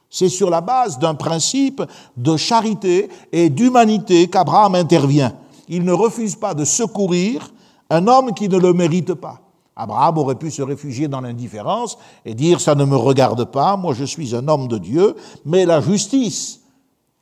C'est 0.09 0.29
sur 0.29 0.49
la 0.49 0.61
base 0.61 0.99
d'un 0.99 1.15
principe 1.15 1.81
de 2.17 2.37
charité 2.37 3.09
et 3.31 3.49
d'humanité 3.49 4.27
qu'Abraham 4.27 4.75
intervient. 4.75 5.33
Il 5.67 5.83
ne 5.83 5.93
refuse 5.93 6.35
pas 6.35 6.53
de 6.53 6.65
secourir 6.65 7.51
un 7.89 8.07
homme 8.07 8.33
qui 8.33 8.49
ne 8.49 8.57
le 8.57 8.73
mérite 8.73 9.13
pas. 9.13 9.39
Abraham 9.75 10.17
aurait 10.17 10.35
pu 10.35 10.51
se 10.51 10.61
réfugier 10.61 11.07
dans 11.07 11.21
l'indifférence 11.21 11.97
et 12.25 12.35
dire 12.35 12.59
ça 12.59 12.75
ne 12.75 12.85
me 12.85 12.95
regarde 12.95 13.45
pas, 13.45 13.77
moi 13.77 13.93
je 13.93 14.03
suis 14.03 14.35
un 14.35 14.47
homme 14.47 14.67
de 14.67 14.77
Dieu, 14.77 15.15
mais 15.45 15.65
la 15.65 15.81
justice 15.81 16.60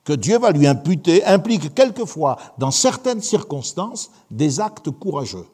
que 0.03 0.13
Dieu 0.13 0.37
va 0.39 0.51
lui 0.51 0.65
imputer 0.67 1.23
implique 1.25 1.73
quelquefois, 1.73 2.37
dans 2.57 2.71
certaines 2.71 3.21
circonstances, 3.21 4.09
des 4.31 4.59
actes 4.59 4.89
courageux. 4.89 5.45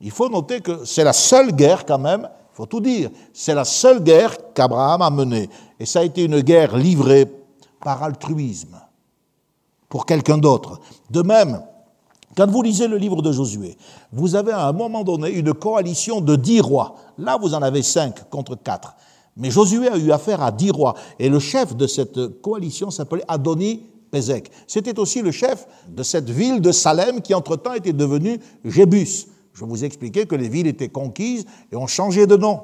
Il 0.00 0.10
faut 0.10 0.28
noter 0.28 0.60
que 0.60 0.84
c'est 0.84 1.04
la 1.04 1.12
seule 1.12 1.52
guerre 1.52 1.86
quand 1.86 1.98
même, 1.98 2.28
il 2.52 2.56
faut 2.56 2.66
tout 2.66 2.80
dire, 2.80 3.10
c'est 3.32 3.54
la 3.54 3.64
seule 3.64 4.02
guerre 4.02 4.36
qu'Abraham 4.52 5.02
a 5.02 5.10
menée. 5.10 5.48
Et 5.78 5.86
ça 5.86 6.00
a 6.00 6.04
été 6.04 6.24
une 6.24 6.40
guerre 6.40 6.76
livrée 6.76 7.26
par 7.82 8.02
altruisme, 8.02 8.80
pour 9.88 10.06
quelqu'un 10.06 10.38
d'autre. 10.38 10.80
De 11.10 11.22
même, 11.22 11.62
quand 12.36 12.50
vous 12.50 12.60
lisez 12.60 12.88
le 12.88 12.98
livre 12.98 13.22
de 13.22 13.32
Josué, 13.32 13.78
vous 14.12 14.34
avez 14.34 14.52
à 14.52 14.66
un 14.66 14.72
moment 14.72 15.04
donné 15.04 15.30
une 15.30 15.54
coalition 15.54 16.20
de 16.20 16.36
dix 16.36 16.60
rois. 16.60 16.96
Là, 17.16 17.38
vous 17.40 17.54
en 17.54 17.62
avez 17.62 17.82
cinq 17.82 18.28
contre 18.28 18.56
quatre. 18.56 18.94
Mais 19.36 19.50
Josué 19.50 19.88
a 19.88 19.98
eu 19.98 20.10
affaire 20.12 20.42
à 20.42 20.50
dix 20.50 20.70
rois, 20.70 20.94
et 21.18 21.28
le 21.28 21.38
chef 21.38 21.76
de 21.76 21.86
cette 21.86 22.40
coalition 22.40 22.90
s'appelait 22.90 23.24
Adoni 23.28 23.82
Pézek. 24.10 24.50
C'était 24.66 24.98
aussi 24.98 25.20
le 25.20 25.30
chef 25.30 25.66
de 25.88 26.02
cette 26.02 26.30
ville 26.30 26.60
de 26.60 26.72
Salem 26.72 27.20
qui 27.20 27.34
entre-temps 27.34 27.74
était 27.74 27.92
devenue 27.92 28.38
Jébus. 28.64 29.26
Je 29.52 29.64
vous 29.64 29.84
expliquais 29.84 30.26
que 30.26 30.34
les 30.34 30.48
villes 30.48 30.66
étaient 30.66 30.88
conquises 30.88 31.46
et 31.70 31.76
ont 31.76 31.86
changé 31.86 32.26
de 32.26 32.36
nom. 32.36 32.60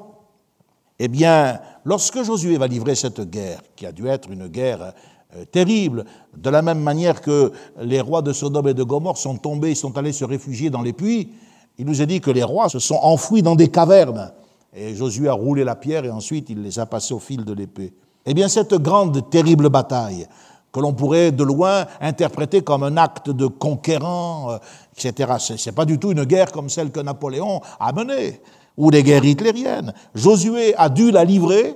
Eh 0.99 1.07
bien, 1.07 1.59
lorsque 1.85 2.23
Josué 2.23 2.57
va 2.57 2.67
livrer 2.67 2.95
cette 2.95 3.21
guerre, 3.21 3.61
qui 3.75 3.85
a 3.85 3.91
dû 3.91 4.07
être 4.07 4.29
une 4.31 4.47
guerre 4.47 4.93
euh, 5.35 5.45
terrible, 5.45 6.05
de 6.37 6.49
la 6.49 6.61
même 6.61 6.79
manière 6.79 7.21
que 7.21 7.51
les 7.81 7.99
rois 7.99 8.21
de 8.21 8.31
Sodome 8.31 8.69
et 8.69 8.73
de 8.73 8.83
Gomorre 8.83 9.17
sont 9.17 9.37
tombés, 9.37 9.75
sont 9.75 9.97
allés 9.97 10.11
se 10.11 10.23
réfugier 10.23 10.69
dans 10.69 10.81
les 10.81 10.93
puits, 10.93 11.31
il 11.77 11.85
nous 11.85 12.01
a 12.01 12.05
dit 12.05 12.21
que 12.21 12.29
les 12.29 12.43
rois 12.43 12.69
se 12.69 12.79
sont 12.79 12.99
enfouis 13.01 13.41
dans 13.41 13.55
des 13.55 13.69
cavernes. 13.69 14.31
Et 14.75 14.95
Josué 14.95 15.27
a 15.27 15.33
roulé 15.33 15.63
la 15.63 15.75
pierre 15.75 16.05
et 16.05 16.09
ensuite 16.09 16.49
il 16.49 16.63
les 16.63 16.79
a 16.79 16.85
passés 16.85 17.13
au 17.13 17.19
fil 17.19 17.45
de 17.45 17.53
l'épée. 17.53 17.93
Eh 18.25 18.33
bien, 18.33 18.47
cette 18.47 18.73
grande, 18.75 19.29
terrible 19.29 19.69
bataille, 19.69 20.25
que 20.71 20.79
l'on 20.79 20.93
pourrait 20.93 21.31
de 21.31 21.43
loin 21.43 21.85
interpréter 22.01 22.61
comme 22.61 22.83
un 22.83 22.97
acte 22.97 23.29
de 23.29 23.45
conquérant, 23.45 24.57
etc., 24.97 25.33
ce 25.37 25.69
n'est 25.69 25.75
pas 25.75 25.85
du 25.85 25.99
tout 25.99 26.11
une 26.11 26.23
guerre 26.23 26.51
comme 26.51 26.69
celle 26.69 26.91
que 26.91 26.99
Napoléon 26.99 27.61
a 27.79 27.93
menée, 27.93 28.41
ou 28.75 28.89
des 28.89 29.03
guerres 29.03 29.25
hitlériennes. 29.25 29.93
Josué 30.15 30.73
a 30.75 30.89
dû 30.89 31.11
la 31.11 31.25
livrer 31.25 31.75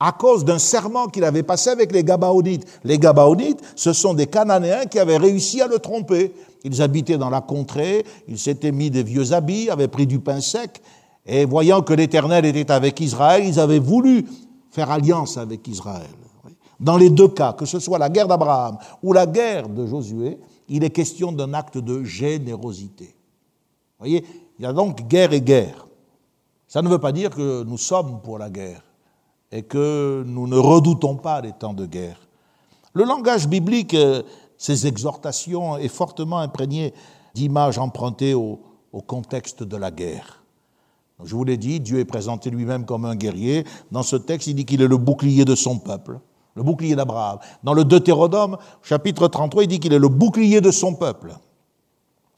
à 0.00 0.12
cause 0.12 0.44
d'un 0.44 0.58
serment 0.58 1.08
qu'il 1.08 1.24
avait 1.24 1.42
passé 1.42 1.70
avec 1.70 1.92
les 1.92 2.04
Gabaonites. 2.04 2.66
Les 2.84 2.98
Gabaonites, 2.98 3.60
ce 3.74 3.92
sont 3.92 4.14
des 4.14 4.26
Cananéens 4.26 4.86
qui 4.86 4.98
avaient 4.98 5.16
réussi 5.16 5.60
à 5.60 5.66
le 5.66 5.78
tromper. 5.78 6.34
Ils 6.64 6.80
habitaient 6.82 7.18
dans 7.18 7.30
la 7.30 7.40
contrée, 7.40 8.04
ils 8.28 8.38
s'étaient 8.38 8.72
mis 8.72 8.90
des 8.90 9.02
vieux 9.02 9.32
habits, 9.32 9.68
avaient 9.70 9.88
pris 9.88 10.06
du 10.06 10.18
pain 10.20 10.40
sec, 10.40 10.82
et 11.26 11.44
voyant 11.44 11.82
que 11.82 11.92
l'Éternel 11.92 12.44
était 12.44 12.70
avec 12.70 13.00
Israël, 13.00 13.44
ils 13.44 13.58
avaient 13.58 13.80
voulu 13.80 14.26
faire 14.70 14.90
alliance 14.90 15.36
avec 15.36 15.66
Israël. 15.66 16.06
Dans 16.78 16.96
les 16.96 17.10
deux 17.10 17.28
cas, 17.28 17.52
que 17.52 17.66
ce 17.66 17.80
soit 17.80 17.98
la 17.98 18.08
guerre 18.08 18.28
d'Abraham 18.28 18.78
ou 19.02 19.12
la 19.12 19.26
guerre 19.26 19.68
de 19.68 19.86
Josué, 19.86 20.38
il 20.68 20.84
est 20.84 20.90
question 20.90 21.32
d'un 21.32 21.52
acte 21.54 21.78
de 21.78 22.04
générosité. 22.04 23.06
Vous 23.98 24.04
voyez, 24.06 24.24
il 24.58 24.62
y 24.62 24.66
a 24.66 24.72
donc 24.72 25.08
guerre 25.08 25.32
et 25.32 25.40
guerre. 25.40 25.86
Ça 26.68 26.82
ne 26.82 26.88
veut 26.88 26.98
pas 26.98 27.12
dire 27.12 27.30
que 27.30 27.64
nous 27.64 27.78
sommes 27.78 28.20
pour 28.22 28.38
la 28.38 28.50
guerre 28.50 28.82
et 29.50 29.62
que 29.62 30.22
nous 30.26 30.46
ne 30.46 30.58
redoutons 30.58 31.16
pas 31.16 31.40
les 31.40 31.52
temps 31.52 31.74
de 31.74 31.86
guerre. 31.86 32.20
Le 32.92 33.04
langage 33.04 33.48
biblique, 33.48 33.94
euh, 33.94 34.22
ces 34.58 34.86
exhortations, 34.86 35.76
est 35.76 35.88
fortement 35.88 36.38
imprégné 36.38 36.92
d'images 37.34 37.78
empruntées 37.78 38.34
au 38.34 38.58
contexte 39.06 39.62
de 39.62 39.76
la 39.76 39.90
guerre. 39.90 40.45
Je 41.24 41.34
vous 41.34 41.44
l'ai 41.44 41.56
dit, 41.56 41.80
Dieu 41.80 41.98
est 41.98 42.04
présenté 42.04 42.50
lui-même 42.50 42.84
comme 42.84 43.06
un 43.06 43.16
guerrier. 43.16 43.64
Dans 43.90 44.02
ce 44.02 44.16
texte, 44.16 44.48
il 44.48 44.54
dit 44.54 44.66
qu'il 44.66 44.82
est 44.82 44.88
le 44.88 44.98
bouclier 44.98 45.44
de 45.44 45.54
son 45.54 45.78
peuple, 45.78 46.20
le 46.54 46.62
bouclier 46.62 46.94
d'Abraham. 46.94 47.38
Dans 47.62 47.72
le 47.72 47.84
Deutéronome, 47.84 48.58
chapitre 48.82 49.26
33, 49.26 49.64
il 49.64 49.68
dit 49.68 49.80
qu'il 49.80 49.94
est 49.94 49.98
le 49.98 50.08
bouclier 50.08 50.60
de 50.60 50.70
son 50.70 50.94
peuple. 50.94 51.34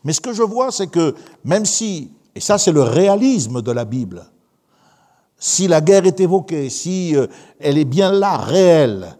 Mais 0.04 0.12
ce 0.12 0.20
que 0.20 0.32
je 0.32 0.44
vois, 0.44 0.70
c'est 0.70 0.86
que 0.86 1.16
même 1.44 1.64
si, 1.64 2.12
et 2.36 2.40
ça 2.40 2.56
c'est 2.56 2.70
le 2.70 2.82
réalisme 2.82 3.62
de 3.62 3.72
la 3.72 3.84
Bible, 3.84 4.24
si 5.38 5.66
la 5.66 5.80
guerre 5.80 6.06
est 6.06 6.20
évoquée, 6.20 6.70
si 6.70 7.16
euh, 7.16 7.26
elle 7.58 7.78
est 7.78 7.84
bien 7.84 8.12
là, 8.12 8.36
réelle, 8.36 9.16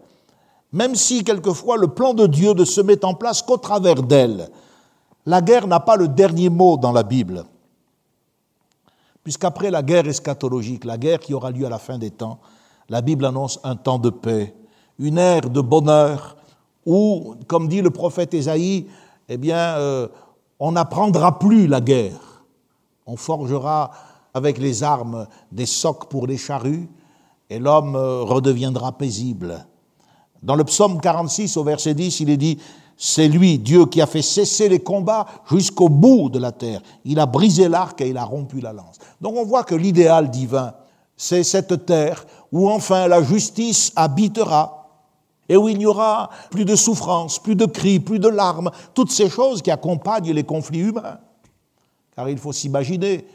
même 0.71 0.95
si 0.95 1.25
quelquefois 1.25 1.75
le 1.75 1.89
plan 1.89 2.13
de 2.13 2.27
Dieu 2.27 2.53
ne 2.53 2.63
se 2.63 2.79
met 2.79 3.03
en 3.03 3.13
place 3.13 3.41
qu'au 3.41 3.57
travers 3.57 4.03
d'elle, 4.03 4.49
la 5.25 5.41
guerre 5.41 5.67
n'a 5.67 5.81
pas 5.81 5.97
le 5.97 6.07
dernier 6.07 6.49
mot 6.49 6.77
dans 6.77 6.93
la 6.93 7.03
Bible 7.03 7.43
puisqu'après 9.23 9.71
la 9.71 9.83
guerre 9.83 10.07
eschatologique, 10.07 10.85
la 10.85 10.97
guerre 10.97 11.19
qui 11.19 11.33
aura 11.33 11.51
lieu 11.51 11.65
à 11.65 11.69
la 11.69 11.79
fin 11.79 11.97
des 11.97 12.11
temps, 12.11 12.39
la 12.89 13.01
Bible 13.01 13.25
annonce 13.25 13.59
un 13.63 13.75
temps 13.75 13.99
de 13.99 14.09
paix, 14.09 14.55
une 14.97 15.17
ère 15.17 15.49
de 15.49 15.61
bonheur, 15.61 16.37
où, 16.85 17.35
comme 17.47 17.67
dit 17.67 17.81
le 17.81 17.91
prophète 17.91 18.33
Ésaïe, 18.33 18.87
eh 19.27 19.37
bien, 19.37 19.75
euh, 19.77 20.07
on 20.59 20.71
n'apprendra 20.71 21.37
plus 21.37 21.67
la 21.67 21.81
guerre. 21.81 22.43
On 23.05 23.15
forgera 23.15 23.91
avec 24.33 24.57
les 24.57 24.83
armes 24.83 25.27
des 25.51 25.65
socs 25.65 26.09
pour 26.09 26.27
les 26.27 26.37
charrues, 26.37 26.89
et 27.49 27.59
l'homme 27.59 27.95
euh, 27.95 28.21
redeviendra 28.21 28.97
paisible. 28.97 29.65
Dans 30.41 30.55
le 30.55 30.63
psaume 30.63 31.01
46, 31.01 31.57
au 31.57 31.63
verset 31.63 31.93
10, 31.93 32.21
il 32.21 32.29
est 32.29 32.37
dit 32.37 32.59
c'est 33.01 33.29
lui, 33.29 33.57
Dieu, 33.57 33.85
qui 33.85 34.01
a 34.01 34.05
fait 34.05 34.21
cesser 34.21 34.67
les 34.67 34.81
combats 34.81 35.25
jusqu'au 35.49 35.87
bout 35.87 36.29
de 36.29 36.37
la 36.37 36.51
terre. 36.51 36.81
Il 37.05 37.17
a 37.21 37.25
brisé 37.25 37.69
l'arc 37.69 38.01
et 38.01 38.09
il 38.09 38.17
a 38.17 38.25
rompu 38.25 38.59
la 38.59 38.73
lance. 38.73 38.97
Donc 39.21 39.37
on 39.37 39.45
voit 39.45 39.63
que 39.63 39.73
l'idéal 39.73 40.29
divin, 40.29 40.73
c'est 41.15 41.45
cette 41.45 41.85
terre 41.85 42.25
où 42.51 42.69
enfin 42.69 43.07
la 43.07 43.23
justice 43.23 43.93
habitera 43.95 44.89
et 45.47 45.55
où 45.55 45.69
il 45.69 45.77
n'y 45.77 45.85
aura 45.85 46.29
plus 46.51 46.65
de 46.65 46.75
souffrance, 46.75 47.39
plus 47.39 47.55
de 47.55 47.65
cris, 47.65 48.01
plus 48.01 48.19
de 48.19 48.27
larmes, 48.27 48.69
toutes 48.93 49.11
ces 49.11 49.29
choses 49.29 49.61
qui 49.61 49.71
accompagnent 49.71 50.33
les 50.33 50.43
conflits 50.43 50.79
humains. 50.79 51.19
Car 52.17 52.27
il 52.27 52.37
faut 52.37 52.51
s'imaginer 52.51 53.25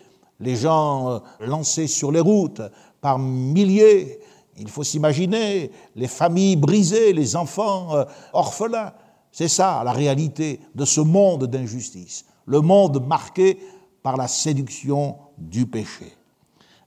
les 0.41 0.57
gens 0.57 1.09
euh, 1.09 1.19
lancés 1.41 1.87
sur 1.87 2.13
les 2.13 2.21
routes 2.21 2.61
par 3.01 3.19
milliers, 3.19 4.21
il 4.59 4.69
faut 4.69 4.85
s'imaginer 4.85 5.71
les 5.97 6.07
familles 6.07 6.57
brisées, 6.57 7.15
les 7.15 7.35
enfants 7.35 7.97
euh, 7.97 8.05
orphelins. 8.35 8.93
C'est 9.35 9.49
ça 9.49 9.83
la 9.85 9.91
réalité 9.91 10.61
de 10.77 10.85
ce 10.85 11.01
monde 11.01 11.47
d'injustice, 11.47 12.25
le 12.47 12.61
monde 12.61 13.05
marqué 13.05 13.59
par 14.01 14.17
la 14.17 14.29
séduction 14.29 15.17
du 15.37 15.67
péché. 15.67 16.13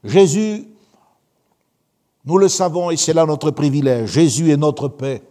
Jésus, 0.02 0.66
nous 2.24 2.38
le 2.38 2.48
savons 2.48 2.90
et 2.90 2.96
c'est 2.96 3.14
là 3.14 3.26
notre 3.26 3.52
privilège, 3.52 4.12
Jésus 4.12 4.50
est 4.50 4.56
notre 4.56 4.88
paix. 4.88 5.24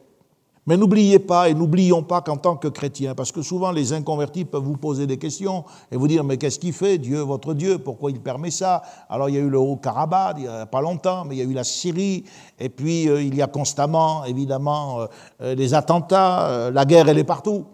Mais 0.66 0.76
n'oubliez 0.76 1.20
pas 1.20 1.48
et 1.48 1.54
n'oublions 1.54 2.02
pas 2.02 2.22
qu'en 2.22 2.36
tant 2.36 2.56
que 2.56 2.66
chrétiens, 2.66 3.14
parce 3.14 3.30
que 3.30 3.40
souvent 3.40 3.70
les 3.70 3.92
inconvertis 3.92 4.44
peuvent 4.44 4.64
vous 4.64 4.76
poser 4.76 5.06
des 5.06 5.16
questions 5.16 5.64
et 5.92 5.96
vous 5.96 6.08
dire 6.08 6.24
mais 6.24 6.38
qu'est-ce 6.38 6.58
qu'il 6.58 6.72
fait, 6.72 6.98
Dieu, 6.98 7.20
votre 7.20 7.54
Dieu, 7.54 7.78
pourquoi 7.78 8.10
il 8.10 8.20
permet 8.20 8.50
ça? 8.50 8.82
Alors 9.08 9.28
il 9.28 9.36
y 9.36 9.38
a 9.38 9.42
eu 9.42 9.48
le 9.48 9.58
Haut-Karabakh 9.58 10.38
il 10.38 10.42
n'y 10.42 10.48
a 10.48 10.66
pas 10.66 10.80
longtemps, 10.80 11.24
mais 11.24 11.36
il 11.36 11.38
y 11.38 11.42
a 11.42 11.44
eu 11.44 11.52
la 11.52 11.62
Syrie, 11.62 12.24
et 12.58 12.68
puis 12.68 13.08
euh, 13.08 13.22
il 13.22 13.36
y 13.36 13.42
a 13.42 13.46
constamment 13.46 14.24
évidemment 14.24 15.00
euh, 15.00 15.06
euh, 15.42 15.54
les 15.54 15.72
attentats, 15.72 16.70
la 16.72 16.84
guerre 16.84 17.08
elle 17.08 17.18
est 17.18 17.24
partout. 17.24 17.66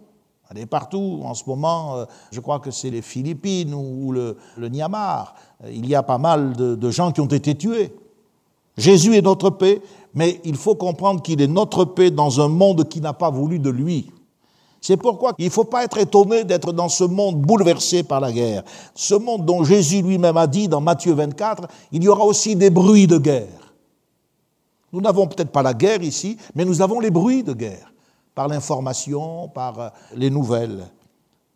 Elle 0.51 0.59
est 0.59 0.67
partout. 0.67 1.21
En 1.23 1.33
ce 1.33 1.45
moment, 1.47 2.05
je 2.31 2.39
crois 2.39 2.59
que 2.59 2.69
c'est 2.69 2.91
les 2.91 3.01
Philippines 3.01 3.73
ou 3.73 4.11
le, 4.11 4.37
le 4.55 4.69
Myanmar. 4.69 5.33
Il 5.67 5.87
y 5.87 5.95
a 5.95 6.03
pas 6.03 6.19
mal 6.19 6.53
de 6.55 6.91
gens 6.91 7.11
qui 7.11 7.21
ont 7.21 7.25
été 7.25 7.55
tués. 7.55 7.91
Jésus 8.77 9.15
est 9.15 9.21
notre 9.21 9.51
paix, 9.51 9.81
mais 10.13 10.39
il 10.43 10.55
faut 10.55 10.75
comprendre 10.75 11.21
qu'il 11.21 11.41
est 11.41 11.47
notre 11.47 11.85
paix 11.85 12.11
dans 12.11 12.41
un 12.41 12.47
monde 12.47 12.87
qui 12.87 13.01
n'a 13.01 13.13
pas 13.13 13.29
voulu 13.29 13.59
de 13.59 13.69
lui. 13.69 14.11
C'est 14.81 14.97
pourquoi 14.97 15.33
il 15.37 15.45
ne 15.45 15.49
faut 15.49 15.63
pas 15.63 15.85
être 15.85 15.97
étonné 15.97 16.43
d'être 16.43 16.73
dans 16.73 16.89
ce 16.89 17.05
monde 17.05 17.39
bouleversé 17.39 18.03
par 18.03 18.19
la 18.19 18.33
guerre. 18.33 18.63
Ce 18.93 19.15
monde 19.15 19.45
dont 19.45 19.63
Jésus 19.63 20.01
lui-même 20.01 20.35
a 20.35 20.45
dit 20.45 20.67
dans 20.67 20.81
Matthieu 20.81 21.13
24, 21.13 21.67
il 21.93 22.03
y 22.03 22.09
aura 22.09 22.25
aussi 22.25 22.55
des 22.55 22.69
bruits 22.69 23.07
de 23.07 23.17
guerre. 23.17 23.73
Nous 24.91 24.99
n'avons 24.99 25.27
peut-être 25.27 25.51
pas 25.51 25.63
la 25.63 25.73
guerre 25.73 26.03
ici, 26.03 26.37
mais 26.53 26.65
nous 26.65 26.81
avons 26.81 26.99
les 26.99 27.11
bruits 27.11 27.43
de 27.43 27.53
guerre, 27.53 27.93
par 28.35 28.47
l'information, 28.49 29.47
par 29.47 29.79
euh, 29.79 29.89
les 30.15 30.29
nouvelles. 30.29 30.85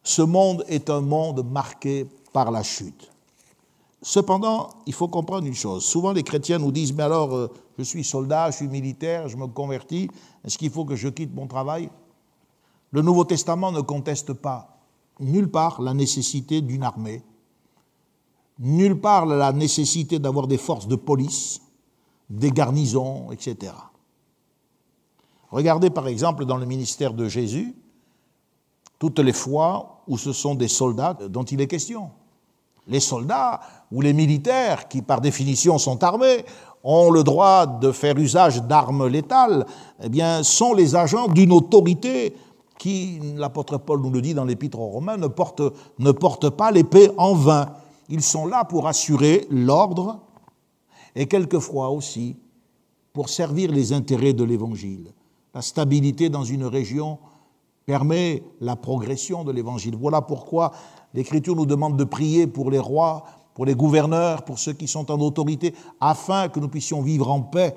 Ce 0.03 0.21
monde 0.21 0.63
est 0.69 0.89
un 0.89 1.01
monde 1.01 1.45
marqué 1.51 2.07
par 2.31 2.49
la 2.49 2.63
chute. 2.63 3.11
Cependant, 4.01 4.69
il 4.85 4.93
faut 4.93 5.09
comprendre 5.09 5.45
une 5.45 5.53
chose. 5.53 5.83
Souvent, 5.83 6.13
les 6.13 6.23
chrétiens 6.23 6.59
nous 6.59 6.71
disent, 6.71 6.93
mais 6.93 7.03
alors, 7.03 7.35
euh, 7.35 7.51
je 7.77 7.83
suis 7.83 8.03
soldat, 8.03 8.51
je 8.51 8.57
suis 8.57 8.67
militaire, 8.67 9.27
je 9.27 9.37
me 9.37 9.47
convertis, 9.47 10.09
est-ce 10.43 10.57
qu'il 10.57 10.71
faut 10.71 10.85
que 10.85 10.95
je 10.95 11.09
quitte 11.09 11.33
mon 11.33 11.47
travail? 11.47 11.89
Le 12.91 13.01
Nouveau 13.01 13.25
Testament 13.25 13.71
ne 13.71 13.81
conteste 13.81 14.33
pas 14.33 14.77
nulle 15.19 15.49
part 15.49 15.81
la 15.81 15.93
nécessité 15.93 16.61
d'une 16.61 16.83
armée, 16.83 17.23
nulle 18.59 18.99
part 18.99 19.25
la 19.25 19.51
nécessité 19.51 20.19
d'avoir 20.19 20.47
des 20.47 20.57
forces 20.57 20.87
de 20.87 20.95
police, 20.95 21.61
des 22.29 22.51
garnisons, 22.51 23.31
etc. 23.31 23.73
Regardez 25.49 25.89
par 25.89 26.07
exemple 26.07 26.45
dans 26.45 26.57
le 26.57 26.65
ministère 26.65 27.13
de 27.13 27.27
Jésus, 27.27 27.75
toutes 28.99 29.19
les 29.19 29.33
fois 29.33 30.01
où 30.07 30.17
ce 30.17 30.33
sont 30.33 30.55
des 30.55 30.67
soldats 30.67 31.13
dont 31.29 31.43
il 31.43 31.61
est 31.61 31.67
question. 31.67 32.11
Les 32.87 32.99
soldats 32.99 33.59
ou 33.91 34.01
les 34.01 34.13
militaires, 34.13 34.87
qui 34.87 35.01
par 35.01 35.21
définition 35.21 35.77
sont 35.77 36.03
armés, 36.03 36.45
ont 36.89 37.11
le 37.11 37.21
droit 37.21 37.65
de 37.65 37.91
faire 37.91 38.17
usage 38.17 38.63
d'armes 38.63 39.07
létales, 39.07 39.65
eh 40.01 40.07
bien, 40.07 40.41
sont 40.41 40.73
les 40.73 40.95
agents 40.95 41.27
d'une 41.27 41.51
autorité 41.51 42.33
qui, 42.79 43.19
l'apôtre 43.35 43.77
Paul 43.77 44.01
nous 44.01 44.09
le 44.09 44.21
dit 44.21 44.33
dans 44.33 44.45
l'épître 44.45 44.79
aux 44.79 44.87
Romains, 44.87 45.17
ne 45.17 45.27
porte, 45.27 45.61
ne 45.99 46.11
porte 46.11 46.49
pas 46.49 46.71
l'épée 46.71 47.11
en 47.17 47.33
vain. 47.33 47.73
Ils 48.07 48.21
sont 48.21 48.45
là 48.45 48.63
pour 48.63 48.87
assurer 48.87 49.45
l'ordre 49.49 50.21
et 51.13 51.25
quelquefois 51.25 51.89
aussi 51.89 52.37
pour 53.11 53.27
servir 53.27 53.69
les 53.69 53.91
intérêts 53.91 54.33
de 54.33 54.45
l'Évangile. 54.45 55.11
La 55.53 55.61
stabilité 55.61 56.29
dans 56.29 56.45
une 56.45 56.63
région 56.63 57.17
permet 57.85 58.43
la 58.61 58.77
progression 58.77 59.43
de 59.43 59.51
l'Évangile. 59.51 59.97
Voilà 59.99 60.21
pourquoi 60.21 60.71
l'Écriture 61.13 61.55
nous 61.55 61.65
demande 61.65 61.97
de 61.97 62.05
prier 62.05 62.47
pour 62.47 62.71
les 62.71 62.79
rois, 62.79 63.25
pour 63.57 63.65
les 63.65 63.73
gouverneurs, 63.73 64.43
pour 64.43 64.59
ceux 64.59 64.73
qui 64.73 64.87
sont 64.87 65.09
en 65.09 65.19
autorité, 65.19 65.73
afin 65.99 66.47
que 66.47 66.59
nous 66.59 66.67
puissions 66.67 67.01
vivre 67.01 67.31
en 67.31 67.41
paix. 67.41 67.75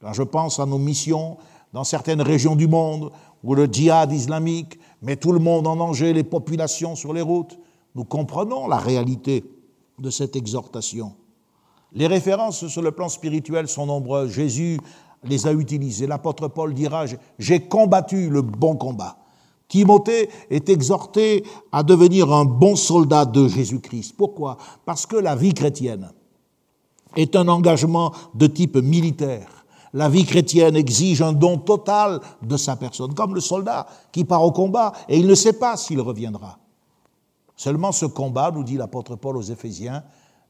Quand 0.00 0.12
je 0.12 0.22
pense 0.22 0.60
à 0.60 0.66
nos 0.66 0.78
missions 0.78 1.36
dans 1.72 1.82
certaines 1.82 2.22
régions 2.22 2.54
du 2.54 2.68
monde, 2.68 3.10
où 3.42 3.56
le 3.56 3.66
djihad 3.66 4.12
islamique 4.12 4.78
met 5.02 5.16
tout 5.16 5.32
le 5.32 5.40
monde 5.40 5.66
en 5.66 5.74
danger, 5.74 6.12
les 6.12 6.22
populations 6.22 6.94
sur 6.94 7.12
les 7.12 7.22
routes, 7.22 7.58
nous 7.96 8.04
comprenons 8.04 8.68
la 8.68 8.76
réalité 8.76 9.44
de 9.98 10.10
cette 10.10 10.36
exhortation. 10.36 11.16
Les 11.92 12.06
références 12.06 12.68
sur 12.68 12.80
le 12.80 12.92
plan 12.92 13.08
spirituel 13.08 13.66
sont 13.66 13.86
nombreuses. 13.86 14.30
Jésus 14.30 14.78
les 15.24 15.48
a 15.48 15.52
utilisées. 15.52 16.06
L'apôtre 16.06 16.46
Paul 16.46 16.72
dira, 16.72 17.06
j'ai 17.40 17.66
combattu 17.66 18.30
le 18.30 18.42
bon 18.42 18.76
combat. 18.76 19.23
Timothée 19.68 20.28
est 20.50 20.68
exhorté 20.68 21.44
à 21.72 21.82
devenir 21.82 22.32
un 22.32 22.44
bon 22.44 22.76
soldat 22.76 23.24
de 23.24 23.48
Jésus-Christ. 23.48 24.14
Pourquoi? 24.16 24.56
Parce 24.84 25.06
que 25.06 25.16
la 25.16 25.34
vie 25.34 25.54
chrétienne 25.54 26.10
est 27.16 27.34
un 27.36 27.48
engagement 27.48 28.12
de 28.34 28.46
type 28.46 28.76
militaire. 28.76 29.64
La 29.92 30.08
vie 30.08 30.24
chrétienne 30.24 30.74
exige 30.74 31.22
un 31.22 31.32
don 31.32 31.58
total 31.58 32.20
de 32.42 32.56
sa 32.56 32.76
personne, 32.76 33.14
comme 33.14 33.34
le 33.34 33.40
soldat 33.40 33.86
qui 34.10 34.24
part 34.24 34.42
au 34.42 34.50
combat 34.50 34.92
et 35.08 35.18
il 35.18 35.26
ne 35.26 35.34
sait 35.34 35.52
pas 35.52 35.76
s'il 35.76 36.00
reviendra. 36.00 36.58
Seulement 37.56 37.92
ce 37.92 38.06
combat, 38.06 38.50
nous 38.50 38.64
dit 38.64 38.76
l'apôtre 38.76 39.14
Paul 39.14 39.36
aux 39.36 39.42
Éphésiens, 39.42 40.02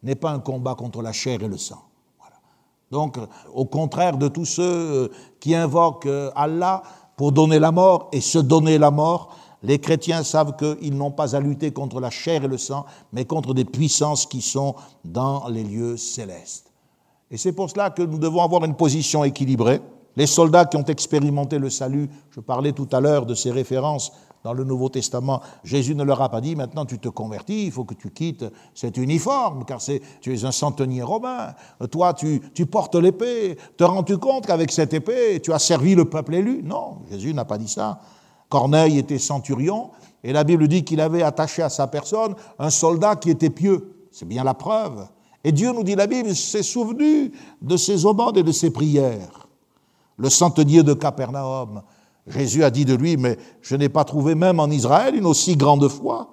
n'est 0.03 0.15
pas 0.15 0.31
un 0.31 0.39
combat 0.39 0.75
contre 0.75 1.03
la 1.03 1.13
chair 1.13 1.43
et 1.43 1.49
le 1.49 1.59
sang. 1.59 1.83
Donc, 2.91 3.19
au 3.53 3.65
contraire 3.65 4.17
de 4.17 4.29
tous 4.29 4.45
ceux 4.45 5.11
qui 5.41 5.55
invoquent 5.55 6.09
Allah, 6.35 6.83
pour 7.17 7.33
donner 7.33 7.59
la 7.59 7.73
mort 7.73 8.09
et 8.13 8.21
se 8.21 8.39
donner 8.39 8.79
la 8.79 8.91
mort, 8.91 9.37
les 9.63 9.79
chrétiens 9.79 10.23
savent 10.23 10.57
qu'ils 10.57 10.97
n'ont 10.97 11.11
pas 11.11 11.35
à 11.35 11.41
lutter 11.41 11.73
contre 11.73 12.01
la 12.01 12.11
chair 12.11 12.45
et 12.45 12.49
le 12.49 12.59
sang, 12.59 12.85
mais 13.13 13.25
contre 13.25 13.55
des 13.55 13.65
puissances 13.65 14.27
qui 14.27 14.43
sont 14.43 14.75
dans 15.05 15.49
les 15.49 15.65
lieux 15.65 15.97
célestes. 15.97 16.71
Et 17.31 17.37
c'est 17.37 17.53
pour 17.53 17.71
cela 17.71 17.91
que 17.91 18.03
nous 18.03 18.19
devons 18.19 18.43
avoir 18.43 18.65
une 18.65 18.77
position 18.77 19.25
équilibrée. 19.25 19.81
Les 20.17 20.27
soldats 20.27 20.67
qui 20.67 20.77
ont 20.77 20.85
expérimenté 20.85 21.59
le 21.59 21.71
salut, 21.71 22.09
je 22.31 22.41
parlais 22.41 22.73
tout 22.73 22.89
à 22.93 23.01
l'heure 23.01 23.27
de 23.27 23.35
ces 23.35 23.51
références 23.51 24.13
dans 24.45 24.53
le 24.53 24.63
Nouveau 24.63 24.91
Testament, 24.91 25.41
Jésus 25.65 25.95
ne 25.95 26.05
leur 26.05 26.21
a 26.21 26.29
pas 26.29 26.43
dit 26.43 26.55
maintenant 26.55 26.85
tu 26.85 26.99
te 26.99 27.09
convertis, 27.09 27.65
il 27.65 27.73
faut 27.73 27.85
que 27.85 27.95
tu 27.95 28.11
quittes 28.11 28.45
cet 28.75 28.99
uniforme, 28.99 29.65
car 29.65 29.81
tu 30.21 30.35
es 30.35 30.45
un 30.45 30.53
centenier 30.53 31.03
romain. 31.03 31.55
Toi, 31.91 32.13
tu, 32.13 32.67
portes 32.67 32.95
l'épée. 32.95 33.57
Te 33.79 33.85
rends-tu 33.85 34.19
compte 34.19 34.47
qu'avec 34.47 34.71
cette 34.71 34.93
épée, 34.93 35.41
tu 35.43 35.53
as 35.55 35.59
servi 35.59 35.95
le 35.95 36.05
peuple 36.05 36.35
élu? 36.35 36.63
Non, 36.63 36.99
Jésus 37.11 37.33
n'a 37.33 37.47
pas 37.47 37.57
dit 37.57 37.69
ça. 37.69 38.01
Corneille 38.51 38.99
était 38.99 39.19
centurion, 39.19 39.91
et 40.23 40.33
la 40.33 40.45
Bible 40.45 40.69
dit 40.69 40.85
qu'il 40.85 41.01
avait 41.01 41.23
attaché 41.23 41.63
à 41.63 41.71
sa 41.71 41.87
personne 41.87 42.35
un 42.59 42.71
soldat 42.71 43.17
qui 43.17 43.31
était 43.31 43.51
pieux. 43.51 44.07
C'est 44.13 44.29
bien 44.29 44.45
la 44.45 44.55
preuve. 44.55 45.09
Et 45.43 45.53
Dieu 45.53 45.73
nous 45.73 45.83
dit, 45.83 45.95
la 45.95 46.07
Bible 46.07 46.35
s'est 46.35 46.63
souvenu 46.63 47.33
de 47.63 47.77
ses 47.79 48.05
aumônes 48.05 48.37
et 48.37 48.43
de 48.43 48.53
ses 48.53 48.71
prières. 48.71 49.49
Le 50.19 50.29
centenier 50.29 50.83
de 50.83 50.93
Capernaum, 50.93 51.83
Jésus 52.27 52.65
a 52.65 52.71
dit 52.71 52.85
de 52.85 52.95
lui, 52.95 53.17
mais 53.17 53.37
je 53.61 53.77
n'ai 53.77 53.89
pas 53.89 54.05
trouvé 54.05 54.35
même 54.35 54.61
en 54.61 54.69
Israël 54.69 55.15
une 55.15 55.27
aussi 55.27 55.57
grande 55.57 55.89
foi. 55.89 56.31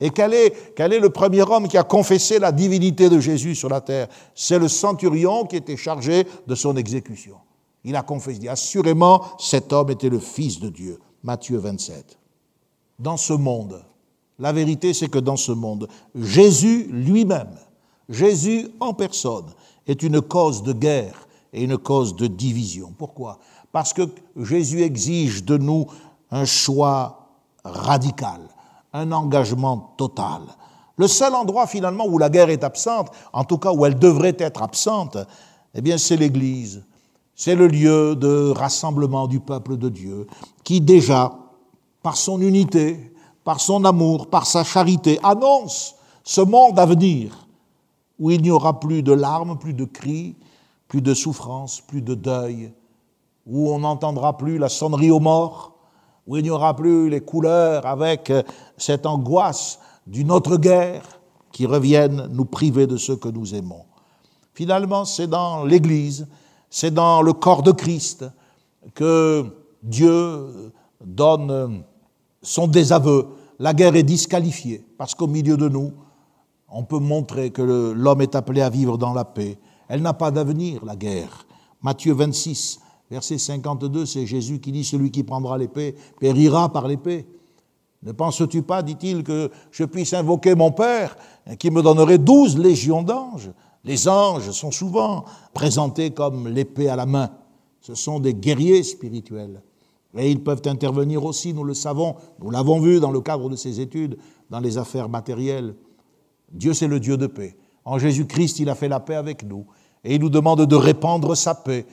Et 0.00 0.10
quel 0.10 0.32
est, 0.32 0.74
quel 0.76 0.92
est 0.92 1.00
le 1.00 1.10
premier 1.10 1.42
homme 1.42 1.66
qui 1.66 1.76
a 1.76 1.82
confessé 1.82 2.38
la 2.38 2.52
divinité 2.52 3.08
de 3.08 3.18
Jésus 3.18 3.54
sur 3.54 3.68
la 3.68 3.80
terre? 3.80 4.08
C'est 4.34 4.58
le 4.58 4.68
centurion 4.68 5.44
qui 5.44 5.56
était 5.56 5.76
chargé 5.76 6.26
de 6.46 6.54
son 6.54 6.76
exécution. 6.76 7.36
Il 7.84 7.96
a 7.96 8.02
confessé, 8.02 8.48
assurément, 8.48 9.24
cet 9.38 9.72
homme 9.72 9.90
était 9.90 10.08
le 10.08 10.20
Fils 10.20 10.60
de 10.60 10.68
Dieu. 10.68 11.00
Matthieu 11.22 11.58
27. 11.58 12.18
Dans 12.98 13.16
ce 13.16 13.32
monde, 13.32 13.82
la 14.38 14.52
vérité 14.52 14.94
c'est 14.94 15.08
que 15.08 15.18
dans 15.18 15.36
ce 15.36 15.52
monde, 15.52 15.88
Jésus 16.14 16.88
lui-même, 16.90 17.56
Jésus 18.08 18.68
en 18.80 18.94
personne, 18.94 19.46
est 19.86 20.02
une 20.02 20.20
cause 20.20 20.62
de 20.62 20.72
guerre 20.72 21.26
et 21.52 21.64
une 21.64 21.78
cause 21.78 22.14
de 22.14 22.26
division. 22.26 22.92
Pourquoi? 22.96 23.38
Parce 23.72 23.92
que 23.92 24.02
Jésus 24.36 24.82
exige 24.82 25.44
de 25.44 25.56
nous 25.56 25.86
un 26.30 26.44
choix 26.44 27.28
radical, 27.64 28.40
un 28.92 29.12
engagement 29.12 29.94
total. 29.96 30.42
Le 30.96 31.06
seul 31.06 31.34
endroit 31.34 31.66
finalement 31.66 32.06
où 32.06 32.18
la 32.18 32.28
guerre 32.28 32.50
est 32.50 32.64
absente, 32.64 33.10
en 33.32 33.44
tout 33.44 33.58
cas 33.58 33.72
où 33.72 33.86
elle 33.86 33.98
devrait 33.98 34.36
être 34.38 34.62
absente, 34.62 35.16
eh 35.74 35.80
bien 35.80 35.98
c'est 35.98 36.16
l'Église. 36.16 36.84
C'est 37.34 37.54
le 37.54 37.68
lieu 37.68 38.16
de 38.16 38.50
rassemblement 38.50 39.28
du 39.28 39.38
peuple 39.38 39.76
de 39.76 39.88
Dieu 39.88 40.26
qui 40.64 40.80
déjà, 40.80 41.32
par 42.02 42.16
son 42.16 42.40
unité, 42.40 43.12
par 43.44 43.60
son 43.60 43.84
amour, 43.84 44.28
par 44.28 44.44
sa 44.44 44.64
charité, 44.64 45.20
annonce 45.22 45.94
ce 46.24 46.40
monde 46.40 46.78
à 46.78 46.84
venir 46.84 47.46
où 48.18 48.30
il 48.30 48.42
n'y 48.42 48.50
aura 48.50 48.80
plus 48.80 49.02
de 49.02 49.12
larmes, 49.12 49.56
plus 49.56 49.74
de 49.74 49.84
cris, 49.84 50.34
plus 50.88 51.00
de 51.00 51.14
souffrances, 51.14 51.80
plus 51.80 52.02
de 52.02 52.14
deuil, 52.14 52.72
où 53.48 53.70
on 53.70 53.80
n'entendra 53.80 54.36
plus 54.36 54.58
la 54.58 54.68
sonnerie 54.68 55.10
aux 55.10 55.20
morts, 55.20 55.74
où 56.26 56.36
il 56.36 56.42
n'y 56.42 56.50
aura 56.50 56.76
plus 56.76 57.08
les 57.08 57.22
couleurs 57.22 57.86
avec 57.86 58.30
euh, 58.30 58.42
cette 58.76 59.06
angoisse 59.06 59.80
d'une 60.06 60.30
autre 60.30 60.58
guerre 60.58 61.02
qui 61.50 61.64
revienne 61.66 62.28
nous 62.30 62.44
priver 62.44 62.86
de 62.86 62.98
ce 62.98 63.12
que 63.12 63.28
nous 63.28 63.54
aimons. 63.54 63.86
Finalement, 64.52 65.04
c'est 65.04 65.26
dans 65.26 65.64
l'Église, 65.64 66.28
c'est 66.68 66.92
dans 66.92 67.22
le 67.22 67.32
corps 67.32 67.62
de 67.62 67.72
Christ 67.72 68.26
que 68.94 69.46
Dieu 69.82 70.72
donne 71.04 71.82
son 72.42 72.68
désaveu. 72.68 73.28
La 73.58 73.72
guerre 73.72 73.96
est 73.96 74.02
disqualifiée 74.02 74.84
parce 74.98 75.14
qu'au 75.14 75.26
milieu 75.26 75.56
de 75.56 75.68
nous, 75.68 75.92
on 76.68 76.84
peut 76.84 76.98
montrer 76.98 77.50
que 77.50 77.62
l'homme 77.62 78.20
est 78.20 78.34
appelé 78.34 78.60
à 78.60 78.68
vivre 78.68 78.98
dans 78.98 79.14
la 79.14 79.24
paix. 79.24 79.58
Elle 79.88 80.02
n'a 80.02 80.12
pas 80.12 80.30
d'avenir, 80.30 80.84
la 80.84 80.96
guerre. 80.96 81.46
Matthieu 81.80 82.12
26, 82.12 82.80
Verset 83.10 83.38
52, 83.38 84.04
c'est 84.06 84.26
Jésus 84.26 84.60
qui 84.60 84.70
dit, 84.70 84.84
celui 84.84 85.10
qui 85.10 85.22
prendra 85.22 85.56
l'épée 85.56 85.94
périra 86.20 86.70
par 86.72 86.86
l'épée. 86.86 87.26
Ne 88.02 88.12
penses-tu 88.12 88.62
pas, 88.62 88.82
dit-il, 88.82 89.24
que 89.24 89.50
je 89.70 89.84
puisse 89.84 90.12
invoquer 90.12 90.54
mon 90.54 90.70
Père, 90.70 91.16
qui 91.58 91.70
me 91.70 91.82
donnerait 91.82 92.18
douze 92.18 92.58
légions 92.58 93.02
d'anges? 93.02 93.50
Les 93.84 94.08
anges 94.08 94.50
sont 94.50 94.70
souvent 94.70 95.24
présentés 95.54 96.10
comme 96.10 96.48
l'épée 96.48 96.88
à 96.88 96.96
la 96.96 97.06
main. 97.06 97.30
Ce 97.80 97.94
sont 97.94 98.20
des 98.20 98.34
guerriers 98.34 98.82
spirituels. 98.82 99.62
Et 100.16 100.30
ils 100.30 100.42
peuvent 100.42 100.62
intervenir 100.66 101.24
aussi, 101.24 101.54
nous 101.54 101.64
le 101.64 101.74
savons, 101.74 102.16
nous 102.40 102.50
l'avons 102.50 102.80
vu 102.80 103.00
dans 103.00 103.10
le 103.10 103.20
cadre 103.20 103.48
de 103.48 103.56
ces 103.56 103.80
études, 103.80 104.18
dans 104.50 104.60
les 104.60 104.78
affaires 104.78 105.08
matérielles. 105.08 105.74
Dieu, 106.52 106.74
c'est 106.74 106.88
le 106.88 107.00
Dieu 107.00 107.16
de 107.16 107.26
paix. 107.26 107.56
En 107.84 107.98
Jésus-Christ, 107.98 108.58
il 108.58 108.68
a 108.68 108.74
fait 108.74 108.88
la 108.88 109.00
paix 109.00 109.14
avec 109.14 109.44
nous. 109.44 109.66
Et 110.04 110.14
il 110.14 110.20
nous 110.20 110.30
demande 110.30 110.64
de 110.64 110.76
répandre 110.76 111.36
sa 111.36 111.54
paix 111.54 111.86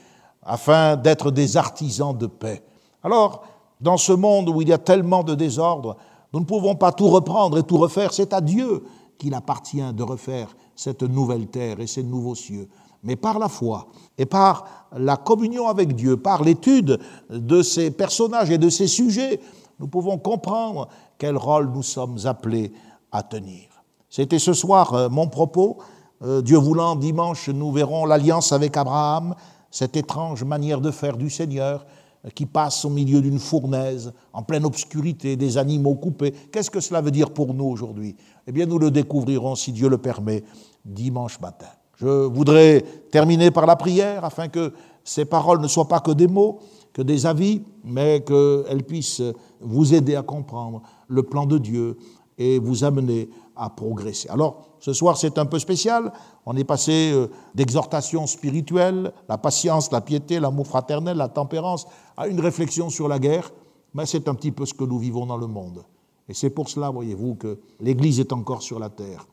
afin 0.46 0.96
d'être 0.96 1.32
des 1.32 1.58
artisans 1.58 2.16
de 2.16 2.28
paix. 2.28 2.64
Alors, 3.04 3.44
dans 3.82 3.98
ce 3.98 4.14
monde 4.14 4.50
où 4.50 4.62
il 4.62 4.70
y 4.70 4.74
a 4.74 4.78
tellement 4.78 5.24
de 5.24 5.36
désordre, 5.36 5.98
nous 6.34 6.40
ne 6.40 6.46
pouvons 6.46 6.76
pas 6.76 6.92
tout 6.92 7.08
reprendre 7.08 7.58
et 7.58 7.64
tout 7.64 7.78
refaire. 7.78 8.14
C'est 8.14 8.34
à 8.34 8.42
Dieu 8.42 8.84
qu'il 9.18 9.34
appartient 9.34 9.94
de 9.94 10.04
refaire 10.04 10.56
cette 10.76 11.04
nouvelle 11.04 11.48
terre 11.48 11.80
et 11.80 11.88
ces 11.88 12.04
nouveaux 12.04 12.36
cieux. 12.36 12.70
Mais 13.04 13.16
par 13.16 13.40
la 13.40 13.50
foi 13.50 13.88
et 14.18 14.26
par 14.26 14.88
la 14.96 15.18
communion 15.18 15.68
avec 15.68 15.96
Dieu, 15.96 16.18
par 16.18 16.44
l'étude 16.44 17.00
de 17.30 17.62
ces 17.62 17.92
personnages 17.92 18.50
et 18.50 18.58
de 18.58 18.70
ces 18.70 18.88
sujets, 18.88 19.40
nous 19.80 19.88
pouvons 19.88 20.18
comprendre 20.18 20.88
quel 21.18 21.38
rôle 21.38 21.72
nous 21.72 21.84
sommes 21.84 22.18
appelés 22.26 22.74
à 23.12 23.24
tenir. 23.24 23.70
C'était 24.10 24.40
ce 24.40 24.54
soir 24.54 24.94
euh, 24.94 25.10
mon 25.10 25.28
propos. 25.28 25.78
Euh, 26.22 26.42
Dieu 26.42 26.58
voulant, 26.58 26.96
dimanche, 26.96 27.50
nous 27.50 27.72
verrons 27.72 28.06
l'alliance 28.06 28.52
avec 28.52 28.78
Abraham, 28.78 29.36
cette 29.76 29.98
étrange 29.98 30.46
manière 30.46 30.80
de 30.80 30.90
faire 30.90 31.18
du 31.18 31.30
Seigneur 31.30 31.86
euh, 32.26 32.30
qui 32.30 32.46
passe 32.46 32.86
au 32.86 32.90
milieu 32.90 33.22
d'une 33.22 33.40
fournaise, 33.40 34.14
en 34.32 34.42
pleine 34.42 34.64
obscurité, 34.64 35.36
des 35.36 35.58
animaux 35.58 35.96
coupés. 35.96 36.34
Qu'est-ce 36.50 36.72
que 36.72 36.80
cela 36.80 37.02
veut 37.02 37.12
dire 37.12 37.32
pour 37.32 37.54
nous 37.54 37.66
aujourd'hui? 37.66 38.16
Eh 38.48 38.54
bien, 38.54 38.68
nous 38.68 38.80
le 38.80 38.90
découvrirons, 38.90 39.56
si 39.56 39.74
Dieu 39.74 39.90
le 39.90 39.98
permet, 39.98 40.46
dimanche 40.86 41.42
matin. 41.42 41.68
Je 41.98 42.08
voudrais 42.08 42.86
terminer 43.12 43.52
par 43.52 43.66
la 43.66 43.76
prière 43.76 44.24
afin 44.24 44.48
que 44.48 44.72
ces 45.04 45.26
paroles 45.26 45.60
ne 45.60 45.68
soient 45.68 45.90
pas 45.90 46.00
que 46.00 46.12
des 46.12 46.28
mots, 46.28 46.60
que 46.94 47.02
des 47.02 47.26
avis, 47.26 47.62
mais 47.84 48.24
qu'elles 48.26 48.84
puissent 48.88 49.24
vous 49.60 49.94
aider 49.94 50.16
à 50.16 50.22
comprendre 50.22 50.84
le 51.10 51.24
plan 51.24 51.46
de 51.46 51.58
Dieu 51.58 51.98
et 52.38 52.60
vous 52.60 52.86
amener 52.86 53.30
à 53.56 53.70
progresser. 53.70 54.30
Alors, 54.30 54.66
ce 54.80 54.94
soir, 54.94 55.18
c'est 55.18 55.38
un 55.38 55.46
peu 55.46 55.60
spécial. 55.60 56.12
On 56.46 56.56
est 56.56 56.64
passé 56.64 57.12
euh, 57.14 57.28
d'exhortation 57.54 58.28
spirituelle, 58.28 59.12
la 59.28 59.38
patience, 59.38 59.92
la 59.92 60.02
piété, 60.02 60.40
l'amour 60.40 60.68
fraternel, 60.68 61.18
la 61.18 61.30
tempérance, 61.30 61.88
à 62.18 62.28
une 62.28 62.40
réflexion 62.40 62.90
sur 62.90 63.08
la 63.08 63.20
guerre. 63.20 63.52
Mais 63.94 64.06
c'est 64.06 64.28
un 64.28 64.36
petit 64.36 64.52
peu 64.52 64.66
ce 64.66 64.74
que 64.74 64.84
nous 64.84 65.00
vivons 65.00 65.26
dans 65.26 65.38
le 65.38 65.48
monde. 65.48 65.84
Et 66.28 66.34
c'est 66.34 66.50
pour 66.50 66.70
cela, 66.70 66.90
voyez-vous, 66.90 67.36
que 67.36 67.60
l'Église 67.80 68.20
est 68.20 68.34
encore 68.34 68.62
sur 68.62 68.80
la 68.80 68.90
terre. 68.90 69.28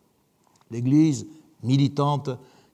L'Église 0.71 1.27
militante 1.63 2.31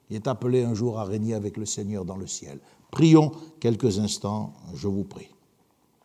qui 0.07 0.15
est 0.15 0.27
appelée 0.27 0.63
un 0.63 0.73
jour 0.73 0.99
à 0.99 1.03
régner 1.03 1.33
avec 1.33 1.57
le 1.57 1.65
Seigneur 1.65 2.05
dans 2.05 2.17
le 2.17 2.27
ciel. 2.27 2.59
Prions 2.91 3.31
quelques 3.59 3.99
instants, 3.99 4.53
je 4.73 4.87
vous 4.87 5.03
prie. 5.03 5.29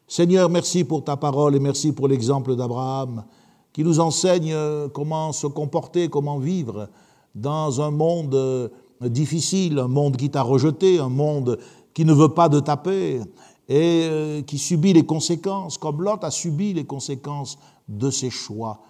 Seigneur, 0.07 0.51
merci 0.51 0.84
pour 0.84 1.03
ta 1.03 1.16
parole 1.16 1.57
et 1.57 1.61
merci 1.61 1.92
pour 1.92 2.09
l'exemple 2.09 2.55
d'Abraham 2.57 3.24
qui 3.75 3.83
nous 3.83 4.01
enseigne 4.01 4.53
euh, 4.55 4.89
comment 4.89 5.33
se 5.33 5.49
comporter, 5.49 6.09
comment 6.09 6.39
vivre 6.39 6.89
dans 7.35 7.83
un 7.83 7.91
monde 7.91 8.35
euh, 8.35 8.68
difficile, 9.03 9.81
un 9.81 9.89
monde 9.89 10.16
qui 10.16 10.31
t'a 10.31 10.43
rejeté, 10.43 11.01
un 11.01 11.09
monde 11.09 11.59
qui 11.93 12.05
ne 12.05 12.14
veut 12.14 12.31
pas 12.31 12.49
de 12.49 12.61
ta 12.61 12.77
paix 12.77 13.20
et 13.68 14.07
euh, 14.09 14.43
qui 14.43 14.59
subit 14.59 14.93
les 14.93 15.05
conséquences, 15.05 15.77
comme 15.77 16.03
Lot 16.03 16.22
a 16.22 16.31
subi 16.31 16.72
les 16.72 16.85
conséquences 16.85 17.59
de 17.89 18.11
ses 18.11 18.31
choix. 18.31 18.81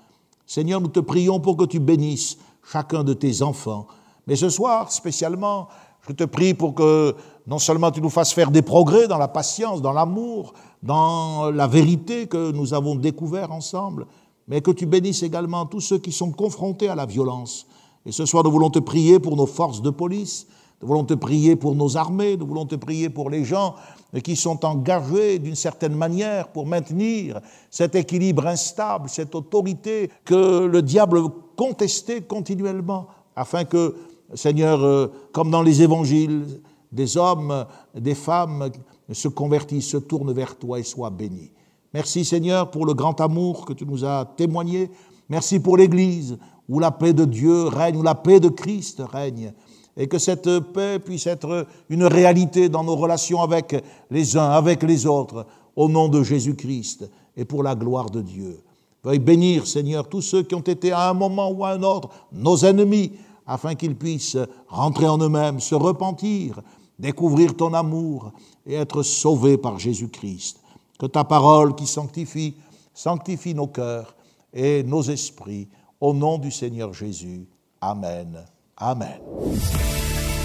Seigneur, 0.46 0.82
nous 0.82 0.88
te 0.88 1.00
prions 1.00 1.40
pour 1.40 1.56
que 1.56 1.64
tu 1.64 1.80
bénisses 1.80 2.36
chacun 2.70 3.04
de 3.04 3.14
tes 3.14 3.40
enfants. 3.40 3.86
Mais 4.26 4.36
ce 4.36 4.50
soir, 4.50 4.92
spécialement, 4.92 5.68
je 6.06 6.12
te 6.12 6.24
prie 6.24 6.52
pour 6.52 6.74
que 6.74 7.16
non 7.46 7.58
seulement 7.58 7.90
tu 7.90 8.02
nous 8.02 8.10
fasses 8.10 8.34
faire 8.34 8.50
des 8.50 8.60
progrès 8.60 9.08
dans 9.08 9.18
la 9.18 9.28
patience, 9.28 9.80
dans 9.80 9.92
l'amour, 9.92 10.52
dans 10.82 11.50
la 11.50 11.66
vérité 11.66 12.26
que 12.26 12.52
nous 12.52 12.74
avons 12.74 12.94
découvert 12.94 13.50
ensemble, 13.50 14.06
mais 14.48 14.60
que 14.60 14.70
tu 14.70 14.86
bénisses 14.86 15.22
également 15.22 15.66
tous 15.66 15.80
ceux 15.80 15.98
qui 15.98 16.12
sont 16.12 16.30
confrontés 16.30 16.88
à 16.88 16.94
la 16.94 17.06
violence. 17.06 17.66
Et 18.06 18.12
ce 18.12 18.26
soir, 18.26 18.44
nous 18.44 18.50
voulons 18.50 18.70
te 18.70 18.78
prier 18.78 19.18
pour 19.18 19.36
nos 19.36 19.46
forces 19.46 19.82
de 19.82 19.90
police, 19.90 20.46
nous 20.82 20.88
voulons 20.88 21.04
te 21.04 21.14
prier 21.14 21.56
pour 21.56 21.74
nos 21.74 21.96
armées, 21.96 22.36
nous 22.36 22.46
voulons 22.46 22.66
te 22.66 22.74
prier 22.74 23.08
pour 23.08 23.30
les 23.30 23.44
gens 23.44 23.74
qui 24.22 24.36
sont 24.36 24.64
engagés 24.64 25.38
d'une 25.38 25.54
certaine 25.54 25.94
manière 25.94 26.48
pour 26.48 26.66
maintenir 26.66 27.40
cet 27.70 27.94
équilibre 27.94 28.46
instable, 28.46 29.08
cette 29.08 29.34
autorité 29.34 30.10
que 30.24 30.66
le 30.66 30.82
diable 30.82 31.22
contestait 31.56 32.22
continuellement, 32.22 33.06
afin 33.34 33.64
que, 33.64 33.96
Seigneur, 34.34 34.82
euh, 34.84 35.12
comme 35.32 35.50
dans 35.50 35.62
les 35.62 35.82
évangiles, 35.82 36.60
des 36.92 37.16
hommes, 37.16 37.66
des 37.94 38.14
femmes 38.14 38.70
se 39.10 39.28
convertissent, 39.28 39.88
se 39.88 39.96
tournent 39.96 40.32
vers 40.32 40.56
toi 40.56 40.78
et 40.78 40.84
soient 40.84 41.10
bénis. 41.10 41.50
Merci 41.94 42.24
Seigneur 42.24 42.72
pour 42.72 42.86
le 42.86 42.94
grand 42.94 43.20
amour 43.20 43.64
que 43.64 43.72
tu 43.72 43.86
nous 43.86 44.04
as 44.04 44.24
témoigné. 44.36 44.90
Merci 45.28 45.60
pour 45.60 45.76
l'Église 45.76 46.36
où 46.68 46.80
la 46.80 46.90
paix 46.90 47.12
de 47.12 47.24
Dieu 47.24 47.68
règne, 47.68 47.96
où 47.96 48.02
la 48.02 48.16
paix 48.16 48.40
de 48.40 48.48
Christ 48.48 49.00
règne. 49.12 49.52
Et 49.96 50.08
que 50.08 50.18
cette 50.18 50.58
paix 50.58 50.98
puisse 50.98 51.28
être 51.28 51.68
une 51.88 52.02
réalité 52.02 52.68
dans 52.68 52.82
nos 52.82 52.96
relations 52.96 53.42
avec 53.42 53.80
les 54.10 54.36
uns, 54.36 54.50
avec 54.50 54.82
les 54.82 55.06
autres, 55.06 55.46
au 55.76 55.88
nom 55.88 56.08
de 56.08 56.24
Jésus-Christ 56.24 57.08
et 57.36 57.44
pour 57.44 57.62
la 57.62 57.76
gloire 57.76 58.10
de 58.10 58.22
Dieu. 58.22 58.60
Veuille 59.04 59.20
bénir, 59.20 59.64
Seigneur, 59.64 60.08
tous 60.08 60.22
ceux 60.22 60.42
qui 60.42 60.56
ont 60.56 60.60
été 60.60 60.90
à 60.90 61.10
un 61.10 61.14
moment 61.14 61.52
ou 61.52 61.64
à 61.64 61.70
un 61.70 61.82
autre 61.84 62.08
nos 62.32 62.56
ennemis, 62.56 63.12
afin 63.46 63.76
qu'ils 63.76 63.94
puissent 63.94 64.38
rentrer 64.66 65.06
en 65.06 65.18
eux-mêmes, 65.18 65.60
se 65.60 65.76
repentir, 65.76 66.60
découvrir 66.98 67.54
ton 67.56 67.72
amour 67.72 68.32
et 68.66 68.74
être 68.74 69.04
sauvés 69.04 69.58
par 69.58 69.78
Jésus-Christ. 69.78 70.63
Que 70.98 71.06
ta 71.06 71.24
parole 71.24 71.74
qui 71.74 71.86
sanctifie, 71.86 72.54
sanctifie 72.92 73.54
nos 73.54 73.66
cœurs 73.66 74.14
et 74.52 74.82
nos 74.82 75.02
esprits. 75.02 75.68
Au 76.00 76.12
nom 76.12 76.38
du 76.38 76.50
Seigneur 76.50 76.92
Jésus. 76.92 77.46
Amen. 77.80 78.44
Amen. 78.76 79.20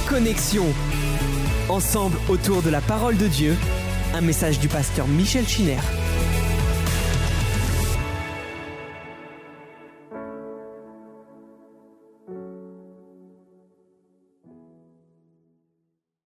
Connexion. 0.07 0.65
Ensemble 1.69 2.17
autour 2.29 2.61
de 2.61 2.69
la 2.69 2.81
parole 2.81 3.17
de 3.17 3.27
Dieu. 3.27 3.55
Un 4.13 4.21
message 4.21 4.59
du 4.59 4.67
pasteur 4.67 5.07
Michel 5.07 5.47
Chiner. 5.47 5.77